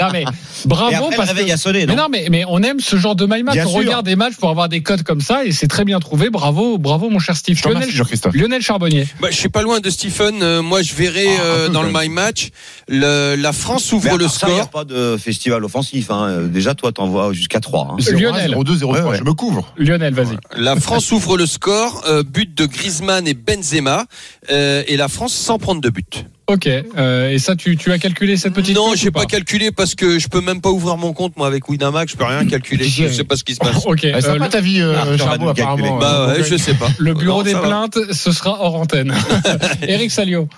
Non, 0.00 0.08
mais 0.12 0.22
Et 0.22 0.26
bravo 0.66 0.94
après, 0.94 1.10
le 1.10 1.16
parce 1.16 1.28
réveil 1.30 1.46
que. 1.48 1.52
a 1.52 1.56
sonné, 1.56 1.86
Mais 1.86 1.94
non 1.96 2.04
non, 2.04 2.08
mais, 2.10 2.26
mais 2.30 2.44
on 2.46 2.62
aime 2.62 2.78
ce 2.80 2.96
genre 2.96 3.16
de 3.16 3.26
my 3.26 3.42
match. 3.42 3.54
Bien 3.54 3.66
on 3.66 3.70
sûr. 3.70 3.78
regarde 3.80 4.06
des 4.06 4.14
matchs 4.16 4.36
pour 4.36 4.50
avoir 4.50 4.68
des 4.68 4.82
codes 4.82 5.02
comme 5.02 5.20
ça 5.20 5.44
et 5.44 5.50
c'est 5.52 5.66
très 5.66 5.84
bien 5.84 5.98
trouvé. 5.98 6.30
Bravo, 6.30 6.78
bravo, 6.78 7.10
mon 7.10 7.18
cher 7.18 7.36
Steve. 7.36 7.56
Je 7.56 7.62
te 7.62 7.68
remercie, 7.68 7.92
Lionel. 7.96 8.30
Lionel 8.34 8.62
Charbonnier. 8.62 9.06
Bah, 9.20 9.28
je 9.30 9.36
suis 9.36 9.48
pas 9.48 9.62
loin 9.62 9.80
de 9.80 9.90
Stephen. 9.90 10.42
Euh, 10.42 10.62
moi, 10.62 10.82
je 10.82 10.94
verrai 10.94 11.26
Ah, 11.38 11.42
euh, 11.42 11.68
dans 11.68 11.82
le 11.82 11.90
my 11.92 12.08
match 12.08 12.50
le- 12.88 13.34
la 13.36 13.52
France 13.52 13.92
ouvre 13.92 14.16
le 14.16 14.26
a 14.26 14.28
score. 14.28 14.68
pas 14.70 14.84
de 14.84 15.16
festival 15.16 15.47
offensif. 15.52 16.10
Hein. 16.10 16.26
Euh, 16.28 16.48
Déjà, 16.48 16.74
toi, 16.74 16.92
t'envoies 16.92 17.32
jusqu'à 17.32 17.60
3. 17.60 17.88
Hein. 17.92 17.96
0-1, 17.98 18.20
Lionel. 18.20 18.54
0-2, 18.54 18.78
0-3. 18.78 18.84
Ouais, 18.92 19.00
ouais. 19.02 19.16
Je 19.18 19.24
me 19.24 19.32
couvre. 19.34 19.72
Lionel, 19.76 20.14
vas-y. 20.14 20.36
La 20.56 20.76
France 20.76 21.10
ouvre 21.12 21.36
le 21.36 21.46
score. 21.46 22.02
euh, 22.08 22.22
but 22.22 22.54
de 22.56 22.66
Griezmann 22.66 23.26
et 23.26 23.34
Benzema. 23.34 24.04
euh, 24.50 24.82
et 24.86 24.96
la 24.96 25.08
France 25.08 25.32
sans 25.34 25.58
prendre 25.58 25.80
de 25.80 25.88
but. 25.90 26.26
Ok. 26.46 26.66
euh, 26.66 27.28
et 27.28 27.38
ça, 27.38 27.56
tu, 27.56 27.76
tu 27.76 27.92
as 27.92 27.98
calculé 27.98 28.38
cette 28.38 28.54
petite 28.54 28.74
non, 28.74 28.94
j'ai 28.94 29.08
ou 29.08 29.12
pas 29.12 29.26
calculé 29.26 29.70
parce 29.70 29.94
que 29.94 30.18
je 30.18 30.28
peux 30.28 30.40
même 30.40 30.62
pas 30.62 30.70
ouvrir 30.70 30.96
mon 30.96 31.12
compte 31.12 31.36
moi 31.36 31.46
avec 31.46 31.68
Winamax. 31.68 32.12
Je 32.12 32.16
peux 32.16 32.24
rien 32.24 32.46
calculer. 32.46 32.88
Je 32.88 33.08
sais 33.08 33.24
pas 33.24 33.36
ce 33.36 33.44
qui 33.44 33.54
se 33.54 33.58
passe. 33.60 33.82
Ok. 33.86 34.04
Eh, 34.04 34.14
euh, 34.14 34.20
sympa 34.22 34.44
le, 34.46 34.50
ta 34.50 34.60
vie, 34.62 34.80
euh, 34.80 34.94
Ah, 34.98 35.16
Charbot, 35.18 35.48
apparemment. 35.50 35.98
Bah 35.98 36.28
Euh, 36.30 36.38
ouais, 36.38 36.44
je 36.48 36.56
sais 36.56 36.72
pas. 36.74 36.88
le 36.98 37.12
bureau 37.12 37.38
Non, 37.40 37.42
des 37.44 37.52
ça 37.52 37.60
va. 37.60 37.66
plaintes, 37.68 37.98
ce 38.12 38.32
sera 38.32 38.62
hors 38.62 38.76
antenne. 38.76 39.14
Eric 39.82 40.10
Salio. 40.10 40.48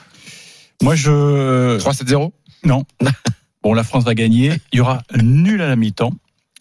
Moi, 0.83 0.95
je. 0.95 1.79
3-7-0. 1.79 2.31
Non. 2.65 2.85
Bon, 3.63 3.75
la 3.75 3.85
France 3.85 4.05
va 4.05 4.15
gagner. 4.15 4.53
Il 4.73 4.79
y 4.79 4.81
aura 4.81 5.03
nul 5.23 5.61
à 5.63 5.69
la 5.69 5.77
mi-temps. 5.77 6.13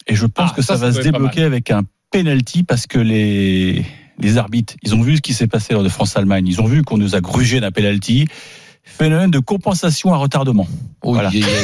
Et 0.06 0.14
je 0.14 0.26
pense 0.26 0.50
Ah, 0.52 0.56
que 0.56 0.62
ça, 0.62 0.76
ça, 0.76 0.86
va 0.86 0.92
se 0.92 1.00
débloquer 1.00 1.42
avec 1.42 1.70
un 1.70 1.82
penalty 2.10 2.62
parce 2.62 2.86
que 2.86 2.98
les, 2.98 3.84
les 4.18 4.38
arbitres, 4.38 4.74
ils 4.82 4.94
ont 4.94 5.02
vu 5.02 5.16
ce 5.16 5.22
qui 5.22 5.34
s'est 5.34 5.46
passé 5.46 5.72
lors 5.72 5.82
de 5.82 5.88
France-Allemagne. 5.88 6.46
Ils 6.46 6.60
ont 6.60 6.66
vu 6.66 6.82
qu'on 6.82 6.98
nous 6.98 7.14
a 7.14 7.20
grugé 7.20 7.60
d'un 7.60 7.70
penalty. 7.70 8.26
Phénomène 8.82 9.30
de 9.30 9.38
compensation 9.38 10.12
à 10.12 10.16
retardement. 10.16 10.66
Oh, 11.02 11.14
Voilà. 11.14 11.30
yeah, 11.32 11.46
yeah. 11.46 11.56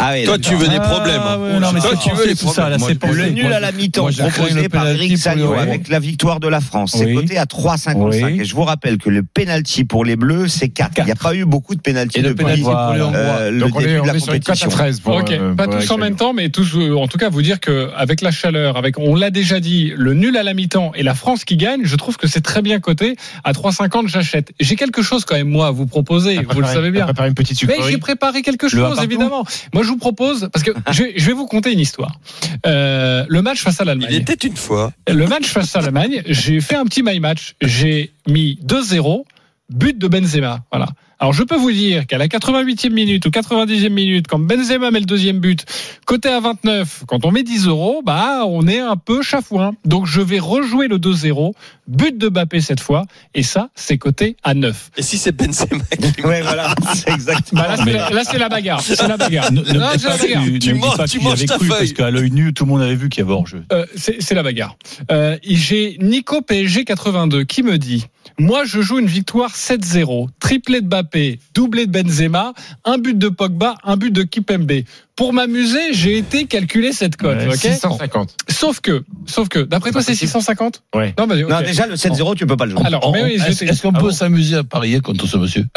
Ah 0.00 0.10
oui, 0.14 0.24
Toi, 0.24 0.38
tu 0.38 0.54
veux 0.56 0.66
des 0.68 0.76
Ah, 0.76 0.80
problèmes. 0.80 1.22
ouais, 1.22 1.60
non, 1.60 1.72
mais 1.72 1.80
Toi, 1.80 1.92
tu 2.02 2.10
veux 2.14 2.26
les 2.26 2.34
tout 2.34 2.48
ça, 2.48 2.68
là, 2.68 2.76
Moi. 2.78 2.90
Le 3.12 3.28
nul 3.30 3.52
à 3.52 3.60
la 3.60 3.70
mi-temps 3.72 4.08
proposé 4.10 4.68
par 4.68 4.86
Eric 4.88 5.16
l'Euro. 5.36 5.54
avec 5.54 5.88
la 5.88 6.00
victoire 6.00 6.40
de 6.40 6.48
la 6.48 6.60
France. 6.60 6.94
C'est 6.98 7.04
Oui. 7.06 7.14
coté 7.14 7.38
à 7.38 7.44
3,55. 7.46 8.24
Oui. 8.34 8.40
Et 8.40 8.44
je 8.44 8.54
vous 8.54 8.64
rappelle 8.64 8.98
que 8.98 9.08
le 9.08 9.22
penalty 9.22 9.84
pour 9.84 10.04
les 10.04 10.16
Bleus, 10.16 10.48
c'est 10.48 10.68
4. 10.68 10.92
Il 10.98 11.04
n'y 11.04 11.12
a 11.12 11.14
pas 11.14 11.34
eu 11.34 11.44
beaucoup 11.44 11.74
de 11.74 11.80
penalty 11.80 12.18
Et 12.18 12.22
le 12.22 12.30
depuis 12.30 12.44
penalty 12.44 12.62
pour 12.62 12.72
les 12.72 12.76
Voilà. 12.76 13.06
Hongrois. 13.06 13.20
euh, 13.20 13.50
le 13.50 13.64
on 13.64 13.66
début 13.68 13.84
est, 13.84 13.94
de 13.94 14.00
on 14.00 14.04
la 14.04 14.14
est 14.14 14.18
sur 14.18 14.34
une 14.34 14.40
4 14.40 14.50
à 14.50 14.66
compétition. 14.66 14.68
13. 14.70 15.00
Pour, 15.00 15.14
ok, 15.16 15.30
euh, 15.30 15.54
pas 15.54 15.68
tous 15.68 15.90
en 15.90 15.98
même 15.98 16.16
temps, 16.16 16.32
mais 16.34 16.48
tous. 16.50 16.74
euh, 16.76 16.96
en 16.96 17.06
tout 17.08 17.18
cas, 17.18 17.30
vous 17.30 17.42
dire 17.42 17.60
que 17.60 17.90
avec 17.96 18.20
la 18.20 18.32
chaleur, 18.32 18.76
avec 18.76 18.98
on 18.98 19.14
l'a 19.14 19.30
déjà 19.30 19.60
dit, 19.60 19.92
le 19.96 20.12
nul 20.14 20.36
à 20.36 20.42
la 20.42 20.52
mi-temps 20.54 20.92
et 20.94 21.02
la 21.02 21.14
France 21.14 21.44
qui 21.44 21.56
gagne, 21.56 21.82
je 21.84 21.96
trouve 21.96 22.16
que 22.16 22.26
c'est 22.26 22.40
très 22.42 22.60
bien 22.60 22.80
coté. 22.80 23.16
À 23.44 23.52
3,50, 23.52 24.08
j'achète. 24.08 24.50
J'ai 24.60 24.76
quelque 24.76 25.00
chose 25.02 25.24
quand 25.24 25.36
même 25.36 25.48
moi 25.48 25.68
à 25.68 25.70
vous 25.70 25.86
proposer. 25.86 26.21
Vous 26.50 26.60
le 26.60 26.66
savez 26.66 26.90
bien. 26.90 27.04
préparé 27.04 27.28
une 27.28 27.34
petite 27.34 27.62
Mais 27.66 27.76
j'ai 27.88 27.98
préparé 27.98 28.42
quelque 28.42 28.68
chose, 28.68 29.02
évidemment. 29.02 29.44
Moi, 29.72 29.82
je 29.82 29.88
vous 29.88 29.96
propose, 29.98 30.48
parce 30.52 30.64
que 30.64 30.72
je 30.90 31.02
vais, 31.04 31.12
je 31.16 31.26
vais 31.26 31.32
vous 31.32 31.46
conter 31.46 31.72
une 31.72 31.80
histoire. 31.80 32.18
Euh, 32.66 33.24
le 33.28 33.42
match 33.42 33.60
face 33.62 33.80
à 33.80 33.84
Il 33.84 33.86
l'Allemagne. 33.86 34.14
était 34.14 34.46
une 34.46 34.56
fois. 34.56 34.92
Le 35.08 35.26
match 35.26 35.46
face 35.46 35.74
à 35.76 35.80
l'Allemagne, 35.80 36.22
j'ai 36.26 36.60
fait 36.60 36.76
un 36.76 36.84
petit 36.84 37.02
my 37.02 37.18
match. 37.20 37.54
J'ai 37.60 38.12
mis 38.28 38.58
2-0, 38.64 39.24
but 39.70 39.98
de 39.98 40.08
Benzema. 40.08 40.60
Voilà. 40.70 40.88
Alors 41.22 41.32
je 41.32 41.44
peux 41.44 41.54
vous 41.54 41.70
dire 41.70 42.08
qu'à 42.08 42.18
la 42.18 42.26
88e 42.26 42.90
minute 42.90 43.24
ou 43.26 43.28
90e 43.30 43.90
minute, 43.90 44.26
quand 44.26 44.40
Benzema 44.40 44.90
met 44.90 44.98
le 44.98 45.04
deuxième 45.06 45.38
but, 45.38 45.64
côté 46.04 46.28
à 46.28 46.40
29, 46.40 47.04
quand 47.06 47.24
on 47.24 47.30
met 47.30 47.44
10 47.44 47.68
euros, 47.68 48.02
bah 48.04 48.40
on 48.44 48.66
est 48.66 48.80
un 48.80 48.96
peu 48.96 49.22
chafouin. 49.22 49.70
Donc 49.84 50.06
je 50.06 50.20
vais 50.20 50.40
rejouer 50.40 50.88
le 50.88 50.98
2-0, 50.98 51.52
but 51.86 52.18
de 52.18 52.28
Mbappé 52.28 52.60
cette 52.60 52.80
fois, 52.80 53.04
et 53.34 53.44
ça 53.44 53.68
c'est 53.76 53.98
côté 53.98 54.36
à 54.42 54.54
9. 54.54 54.90
Et 54.96 55.02
si 55.02 55.16
c'est 55.16 55.30
Benzema 55.30 55.84
qui 55.84 56.22
Ouais, 56.24 56.42
voilà, 56.42 56.74
c'est 56.92 57.10
exactement. 57.10 57.62
Bah 57.62 57.68
là 57.68 57.76
c'est 57.84 57.92
la, 57.92 58.10
là, 58.10 58.22
c'est 58.28 58.38
la 58.38 58.48
bagarre, 58.48 58.80
c'est 58.80 59.00
la 59.06 59.16
bagarre. 59.16 59.52
Ne, 59.52 59.60
ne 59.60 59.72
Non, 59.74 59.78
la 59.78 59.86
pas 59.90 59.96
que 59.98 60.22
bagarre. 60.22 60.42
tu, 60.42 60.58
Tu 60.58 60.68
ne 60.70 60.74
me 60.74 60.80
dis 60.80 60.86
manges- 60.88 60.96
pas 60.96 61.06
tu 61.06 61.20
manges 61.20 61.32
avait 61.34 61.46
ta 61.46 61.56
cru, 61.58 61.66
feuille. 61.68 61.78
parce 61.78 61.92
qu'à 61.92 62.10
l'œil 62.10 62.32
nu, 62.32 62.52
tout 62.52 62.64
le 62.64 62.70
monde 62.72 62.82
avait 62.82 62.96
vu 62.96 63.08
qu'il 63.08 63.22
y 63.22 63.24
avait 63.24 63.32
hors-jeu. 63.32 63.62
Euh, 63.72 63.86
c'est 63.94 64.20
c'est 64.20 64.34
la 64.34 64.42
bagarre. 64.42 64.76
Euh, 65.12 65.36
J'ai 65.44 65.98
Nico 66.00 66.42
PSG 66.42 66.84
82 66.84 67.44
qui 67.44 67.62
me 67.62 67.78
dit 67.78 68.06
Moi, 68.40 68.64
je 68.64 68.80
joue 68.80 68.98
une 68.98 69.06
victoire 69.06 69.54
7-0, 69.54 70.26
triplé 70.40 70.80
de 70.80 70.86
Mbappé, 70.86 71.11
doublé 71.54 71.86
de 71.86 71.90
Benzema, 71.92 72.52
un 72.84 72.98
but 72.98 73.16
de 73.18 73.28
Pogba, 73.28 73.76
un 73.84 73.96
but 73.96 74.10
de 74.12 74.22
Kipembe. 74.22 74.84
Pour 75.14 75.32
m'amuser, 75.32 75.92
j'ai 75.92 76.16
été 76.16 76.46
calculer 76.46 76.92
cette 76.92 77.16
cote. 77.16 77.36
Ouais, 77.36 77.48
ok? 77.48 77.54
650. 77.54 78.34
sauf 78.48 78.80
que, 78.80 79.04
sauf 79.26 79.48
que, 79.48 79.58
d'après 79.58 79.92
toi, 79.92 80.02
c'est 80.02 80.14
650 80.14 80.82
Ouais. 80.94 81.14
Non, 81.18 81.26
déjà, 81.26 81.86
le 81.86 81.96
7-0, 81.96 82.34
tu 82.34 82.46
peux 82.46 82.56
pas 82.56 82.64
le 82.64 82.72
jouer. 82.72 82.80
Alors, 82.84 83.12
oui, 83.12 83.34
Est-ce 83.34 83.82
qu'on 83.82 83.90
Ah 83.90 83.98
peut 83.98 84.06
bon 84.06 84.10
s'amuser 84.12 84.56
à 84.56 84.64
parier 84.64 85.00
contre 85.00 85.26
ce 85.26 85.36
monsieur? 85.36 85.66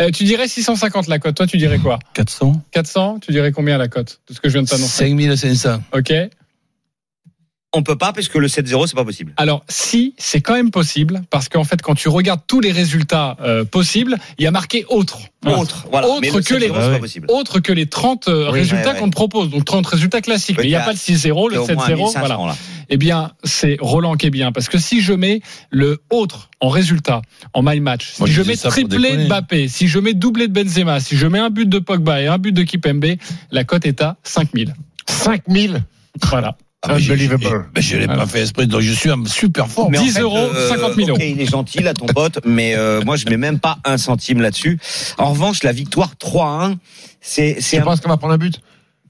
Euh, 0.00 0.10
tu 0.10 0.24
dirais 0.24 0.48
650 0.48 1.06
la 1.06 1.18
cote. 1.18 1.36
Toi, 1.36 1.46
tu 1.46 1.56
dirais 1.56 1.78
quoi? 1.78 1.98
400 2.14 2.62
400 2.72 3.18
Tu 3.20 3.32
dirais 3.32 3.52
combien 3.52 3.78
la 3.78 3.88
cote 3.88 4.20
de 4.28 4.34
ce 4.34 4.40
que 4.40 4.48
je 4.48 4.54
viens 4.54 4.62
de 4.62 4.68
t'annoncer? 4.68 5.04
5500. 5.04 5.82
Ok. 5.94 6.12
On 7.76 7.82
peut 7.82 7.96
pas, 7.96 8.12
parce 8.12 8.28
que 8.28 8.38
le 8.38 8.46
7-0, 8.46 8.86
c'est 8.86 8.94
pas 8.94 9.04
possible. 9.04 9.32
Alors, 9.36 9.64
si, 9.68 10.14
c'est 10.16 10.40
quand 10.40 10.54
même 10.54 10.70
possible, 10.70 11.22
parce 11.30 11.48
qu'en 11.48 11.64
fait, 11.64 11.82
quand 11.82 11.94
tu 11.96 12.08
regardes 12.08 12.40
tous 12.46 12.60
les 12.60 12.70
résultats 12.70 13.36
euh, 13.40 13.64
possibles, 13.64 14.16
il 14.38 14.44
y 14.44 14.46
a 14.46 14.50
marqué 14.52 14.84
autre. 14.88 15.18
Autre, 15.44 15.86
voilà. 15.90 16.06
Autre 16.08 16.20
Mais 16.20 16.30
le 16.30 16.40
que 16.40 16.54
les- 16.54 16.68
7-0, 16.68 16.72
c'est 16.74 16.86
ouais. 16.86 16.92
pas 16.92 16.98
possible. 17.00 17.26
Autre 17.30 17.58
que 17.60 17.72
les 17.72 17.86
30 17.86 18.28
euh, 18.28 18.46
Oui, 18.46 18.60
résultats 18.60 18.88
ouais, 18.88 18.92
ouais. 18.94 18.98
qu'on 19.00 19.10
te 19.10 19.14
propose. 19.16 19.50
Donc 19.50 19.64
30 19.64 19.86
résultats 19.86 20.20
classiques. 20.20 20.56
Mais 20.58 20.64
il 20.64 20.68
n'y 20.68 20.74
a 20.76 20.80
pas 20.80 20.92
le 20.92 20.96
6-0, 20.98 21.50
le 21.50 21.56
C'est 21.66 21.72
au 21.72 21.74
moins 21.76 21.88
7-0. 21.88 21.96
1500, 21.96 22.20
Voilà. 22.20 22.36
là. 22.46 22.56
Eh 22.90 22.96
bien, 22.96 23.32
c'est 23.42 23.76
Roland 23.80 24.14
qui 24.14 24.26
est 24.26 24.30
bien. 24.30 24.52
Parce 24.52 24.68
que 24.68 24.78
si 24.78 25.00
je 25.02 25.12
mets 25.12 25.40
le 25.70 26.00
autre 26.10 26.50
en 26.60 26.68
résultat, 26.68 27.22
en 27.54 27.62
my 27.62 27.80
match, 27.80 28.14
Moi, 28.20 28.28
si 28.28 28.34
je 28.34 28.42
mets 28.42 28.56
triplé 28.56 28.98
de 28.98 29.02
déconner. 29.02 29.26
Mbappé, 29.26 29.68
si 29.68 29.88
je 29.88 29.98
mets 29.98 30.14
doublé 30.14 30.48
de 30.48 30.52
Benzema, 30.52 31.00
si 31.00 31.16
je 31.16 31.26
mets 31.26 31.38
un 31.40 31.50
but 31.50 31.68
de 31.68 31.78
Pogba 31.80 32.22
et 32.22 32.26
un 32.28 32.38
but 32.38 32.52
de 32.52 32.62
Kipembe, 32.62 33.04
la 33.50 33.64
cote 33.64 33.84
est 33.84 34.00
à 34.00 34.16
5000. 34.22 34.74
5000. 35.08 35.82
Voilà. 36.22 36.56
Ah, 36.86 36.92
mais 36.94 37.00
je- 37.00 37.12
Unbelievable. 37.12 37.66
mais 37.74 37.80
je 37.82 37.96
l'ai 37.96 38.04
Voilà. 38.06 38.22
pas 38.22 38.28
fait 38.28 38.40
esprit, 38.42 38.66
donc 38.66 38.80
je 38.82 38.92
suis 38.92 39.10
en 39.10 39.24
super 39.24 39.68
forme. 39.68 39.92
Mais 39.92 39.98
en 39.98 40.02
10 40.02 40.12
fait, 40.14 40.20
euros, 40.20 40.36
euh, 40.36 40.68
50 40.68 40.94
000 40.94 41.08
euros. 41.08 41.16
ok, 41.18 41.24
il 41.26 41.40
est 41.40 41.46
gentil, 41.50 41.78
là, 41.80 41.94
ton 41.94 42.06
pote, 42.06 42.40
mais 42.44 42.74
euh, 42.76 43.00
moi, 43.04 43.16
je 43.16 43.24
mets 43.28 43.36
même 43.38 43.58
pas 43.58 43.78
un 43.84 43.96
centime 43.98 44.40
là-dessus. 44.42 44.78
En 45.18 45.30
revanche, 45.30 45.62
la 45.62 45.72
victoire 45.72 46.14
3-1, 46.18 46.76
c'est 47.20 47.56
c'est 47.60 47.76
Tu 47.76 47.82
un 47.82 47.84
penses 47.86 48.00
qu'on 48.00 48.08
va 48.10 48.16
prendre 48.18 48.34
un 48.34 48.38
but? 48.38 48.60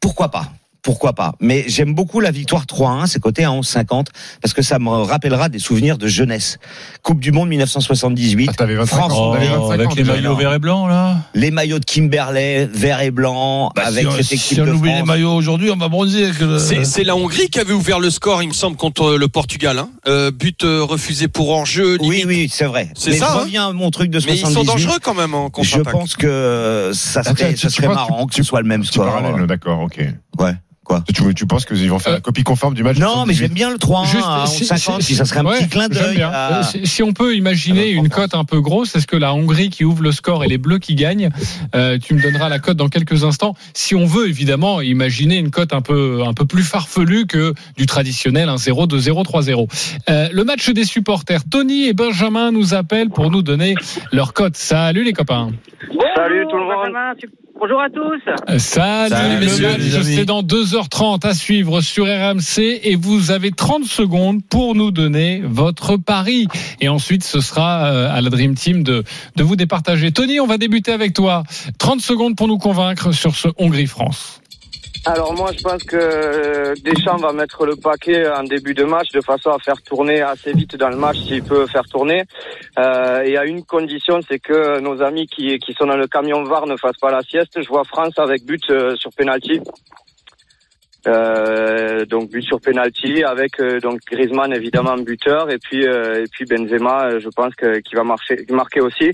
Pourquoi 0.00 0.30
pas? 0.30 0.52
Pourquoi 0.84 1.14
pas 1.14 1.34
Mais 1.40 1.64
j'aime 1.66 1.94
beaucoup 1.94 2.20
la 2.20 2.30
victoire 2.30 2.66
3-1, 2.66 3.06
c'est 3.06 3.18
coté 3.20 3.42
à 3.44 3.48
11,50 3.50 4.06
parce 4.40 4.52
que 4.54 4.62
ça 4.62 4.78
me 4.78 4.88
rappellera 4.90 5.48
des 5.48 5.58
souvenirs 5.58 5.98
de 5.98 6.06
jeunesse. 6.06 6.58
Coupe 7.02 7.18
du 7.20 7.32
Monde 7.32 7.48
1978, 7.48 8.50
Ah, 8.50 8.54
t'avais 8.54 8.74
25 8.76 8.96
France, 8.96 9.12
ans. 9.14 9.30
Oh, 9.30 9.34
t'avais 9.34 9.48
25 9.48 9.72
avec 9.72 9.86
ans 9.88 9.94
les 9.96 10.04
maillots 10.04 10.36
vert 10.36 10.52
et 10.52 10.58
blanc, 10.58 10.86
là 10.86 11.16
les 11.34 11.50
maillots 11.50 11.78
de 11.80 11.84
Kimberley, 11.84 12.66
vert 12.72 13.00
et 13.00 13.10
blanc, 13.10 13.70
Bah, 13.74 13.82
avec 13.86 14.02
si 14.02 14.06
on, 14.06 14.12
cette 14.12 14.24
si 14.26 14.34
équipe 14.34 14.58
on 14.60 14.66
de 14.66 14.70
oublie 14.72 14.90
France. 14.90 15.00
les 15.00 15.06
maillots 15.06 15.34
aujourd'hui, 15.34 15.70
on 15.70 15.76
va 15.76 15.88
bronzer. 15.88 16.30
le- 16.40 16.58
C'est 16.84 17.02
la 17.04 17.16
Hongrie 17.16 17.48
qui 17.48 17.58
avait 17.58 17.72
ouvert 17.72 17.98
le 17.98 18.10
score, 18.10 18.42
il 18.42 18.48
me 18.48 18.52
semble, 18.54 18.76
contre 18.76 19.14
le 19.14 19.28
Portugal. 19.28 19.78
Hein. 19.78 19.88
Euh, 20.06 20.30
but 20.30 20.64
euh, 20.64 20.82
refusé 20.82 21.28
pour 21.28 21.48
hors-jeu. 21.48 21.96
Oui, 22.00 22.18
limite. 22.18 22.26
oui, 22.26 22.48
c'est 22.52 22.66
vrai. 22.66 22.90
C'est 22.94 23.10
Mais 23.12 23.16
ça, 23.16 23.28
je 23.32 23.38
hein 23.38 23.40
reviens 23.40 23.68
à 23.68 23.72
mon 23.72 23.90
truc 23.90 24.10
de 24.10 24.18
Mais 24.26 24.34
ils 24.34 24.38
78. 24.38 24.54
sont 24.54 24.64
dangereux 24.72 24.98
quand 25.02 25.14
même 25.14 25.34
en 25.34 25.46
Je 25.46 25.50
contre-attaque. 25.50 25.92
pense 25.92 26.16
que 26.16 26.90
ça 26.92 27.22
serait, 27.22 27.56
ça 27.56 27.70
serait 27.70 27.88
marrant 27.88 28.26
que 28.26 28.34
ce 28.34 28.42
soit 28.42 28.60
le 28.60 28.68
même 28.68 28.84
score. 28.84 29.06
parallèle, 29.06 29.46
d'accord, 29.46 29.80
ok. 29.80 29.98
Ouais. 30.38 30.52
Quoi 30.84 31.02
Tu, 31.14 31.34
tu 31.34 31.46
penses 31.46 31.64
qu'ils 31.64 31.88
vont 31.90 31.98
faire 31.98 32.12
Euh, 32.12 32.16
la 32.16 32.20
copie 32.20 32.42
conforme 32.44 32.74
du 32.74 32.82
match 32.82 32.98
Non, 32.98 33.24
mais 33.26 33.32
78? 33.34 33.36
j'aime 33.36 33.52
bien 33.54 33.70
le 33.70 33.78
3 33.78 34.04
Juste, 34.04 34.24
à 34.26 34.44
si- 34.46 34.64
11,50 34.64 35.00
si- 35.00 35.06
si 35.06 35.14
ça 35.14 35.24
serait 35.24 35.40
un 35.40 35.46
ouais, 35.46 35.58
petit 35.58 35.68
clin 35.68 35.88
d'œil. 35.88 36.20
à- 36.22 36.58
Euh, 36.58 36.62
si, 36.62 36.86
si 36.86 37.02
on 37.02 37.12
peut 37.12 37.34
imaginer 37.34 37.88
une 37.90 38.08
cote 38.10 38.34
un 38.34 38.44
peu 38.44 38.60
grosse, 38.60 38.94
est-ce 38.94 39.06
que 39.06 39.16
la 39.16 39.32
Hongrie 39.34 39.70
qui 39.70 39.84
ouvre 39.84 40.02
le 40.02 40.12
score 40.12 40.44
et 40.44 40.48
les 40.48 40.58
Bleus 40.58 40.78
qui 40.78 40.94
gagnent 40.94 41.30
Euh, 41.74 41.98
Tu 41.98 42.14
me 42.14 42.20
donneras 42.22 42.48
la 42.48 42.58
cote 42.58 42.76
dans 42.76 42.88
quelques 42.88 43.24
instants. 43.24 43.54
Si 43.72 43.94
on 43.94 44.04
veut 44.04 44.28
évidemment 44.28 44.80
imaginer 44.82 45.38
une 45.38 45.50
cote 45.50 45.72
un 45.72 45.80
peu 45.80 46.22
un 46.26 46.34
peu 46.34 46.44
plus 46.44 46.62
farfelue 46.62 47.26
que 47.26 47.54
du 47.76 47.86
traditionnel 47.86 48.48
1-0, 48.50 48.86
2-0, 48.86 49.22
3-0. 49.24 49.68
Euh, 50.10 50.28
le 50.32 50.44
match 50.44 50.68
des 50.70 50.84
supporters. 50.84 51.44
Tony 51.48 51.84
et 51.88 51.92
Benjamin 51.94 52.52
nous 52.52 52.74
appellent 52.74 53.08
pour 53.10 53.30
nous 53.30 53.42
donner 53.42 53.74
leur 54.12 54.32
cote. 54.34 54.56
Salut 54.56 55.02
les 55.04 55.12
copains. 55.14 55.50
Salut 56.16 56.44
tout 56.50 56.56
le 56.56 56.64
monde. 56.64 56.92
Bonjour 57.58 57.80
à 57.80 57.88
tous. 57.88 58.20
Euh, 58.50 58.58
Salut, 58.58 59.10
Salut, 59.10 59.34
le 59.34 59.40
messieurs, 59.40 59.68
match, 59.68 59.78
les 59.78 59.94
amis. 59.96 60.04
c'est 60.16 60.24
dans 60.24 60.42
2h30 60.42 61.24
à 61.26 61.34
suivre 61.34 61.80
sur 61.80 62.04
RMC 62.06 62.80
et 62.82 62.96
vous 62.96 63.30
avez 63.30 63.52
30 63.52 63.84
secondes 63.84 64.40
pour 64.44 64.74
nous 64.74 64.90
donner 64.90 65.40
votre 65.44 65.96
pari. 65.96 66.48
Et 66.80 66.88
ensuite, 66.88 67.22
ce 67.24 67.40
sera 67.40 67.86
euh, 67.86 68.12
à 68.14 68.20
la 68.20 68.28
Dream 68.28 68.54
Team 68.54 68.82
de, 68.82 69.04
de 69.36 69.42
vous 69.42 69.56
départager. 69.56 70.10
Tony, 70.12 70.40
on 70.40 70.46
va 70.46 70.58
débuter 70.58 70.92
avec 70.92 71.14
toi. 71.14 71.44
30 71.78 72.00
secondes 72.00 72.36
pour 72.36 72.48
nous 72.48 72.58
convaincre 72.58 73.12
sur 73.12 73.34
ce 73.36 73.48
Hongrie-France. 73.56 74.40
Alors 75.06 75.34
moi 75.34 75.50
je 75.56 75.62
pense 75.62 75.82
que 75.84 75.96
euh, 75.96 76.74
Deschamps 76.82 77.18
va 77.18 77.32
mettre 77.32 77.66
le 77.66 77.76
paquet 77.76 78.26
en 78.26 78.42
début 78.42 78.72
de 78.72 78.84
match 78.84 79.10
de 79.12 79.20
façon 79.20 79.50
à 79.50 79.58
faire 79.58 79.80
tourner 79.82 80.22
assez 80.22 80.52
vite 80.52 80.76
dans 80.76 80.88
le 80.88 80.96
match 80.96 81.18
s'il 81.18 81.42
peut 81.42 81.66
faire 81.66 81.84
tourner. 81.84 82.24
Euh, 82.78 83.22
et 83.22 83.36
à 83.36 83.44
une 83.44 83.64
condition, 83.64 84.20
c'est 84.26 84.38
que 84.38 84.80
nos 84.80 85.02
amis 85.02 85.26
qui, 85.26 85.58
qui 85.58 85.74
sont 85.74 85.86
dans 85.86 85.96
le 85.96 86.06
camion 86.06 86.42
VAR 86.44 86.66
ne 86.66 86.76
fassent 86.76 86.98
pas 87.00 87.10
la 87.10 87.22
sieste. 87.22 87.60
Je 87.60 87.68
vois 87.68 87.84
France 87.84 88.18
avec 88.18 88.44
but 88.44 88.62
euh, 88.70 88.96
sur 88.96 89.10
penalty. 89.12 89.60
Euh, 91.06 92.06
donc 92.06 92.30
but 92.30 92.42
sur 92.42 92.60
penalty 92.60 93.24
avec 93.24 93.60
euh, 93.60 93.78
donc 93.78 94.00
Griezmann 94.10 94.52
évidemment 94.54 94.96
buteur 94.96 95.50
et 95.50 95.58
puis 95.58 95.86
euh, 95.86 96.24
et 96.24 96.26
puis 96.30 96.46
Benzema 96.46 97.04
euh, 97.04 97.20
je 97.20 97.28
pense 97.28 97.54
que 97.54 97.80
qui 97.80 97.94
va 97.94 98.04
marcher 98.04 98.46
marquer 98.50 98.80
aussi. 98.80 99.10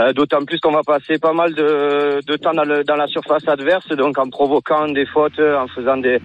Euh, 0.00 0.12
d'autant 0.12 0.44
plus 0.44 0.58
qu'on 0.60 0.72
va 0.72 0.82
passer 0.82 1.18
pas 1.18 1.32
mal 1.34 1.54
de, 1.54 2.20
de 2.26 2.36
temps 2.36 2.54
dans, 2.54 2.64
le, 2.64 2.84
dans 2.84 2.96
la 2.96 3.06
surface 3.06 3.46
adverse 3.48 3.88
donc 3.88 4.18
en 4.18 4.30
provoquant 4.30 4.88
des 4.88 5.06
fautes 5.06 5.38
en 5.38 5.66
faisant 5.68 5.98
des 5.98 6.20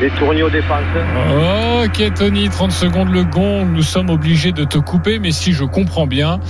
des 0.00 0.10
tourniaux 0.10 0.48
défenseurs 0.48 1.04
Ok 1.84 2.14
Tony, 2.14 2.48
30 2.48 2.72
secondes 2.72 3.10
le 3.10 3.24
gong, 3.24 3.66
nous 3.66 3.82
sommes 3.82 4.08
obligés 4.08 4.52
de 4.52 4.64
te 4.64 4.78
couper, 4.78 5.18
mais 5.18 5.32
si 5.32 5.52
je 5.52 5.64
comprends 5.64 6.06
bien, 6.06 6.40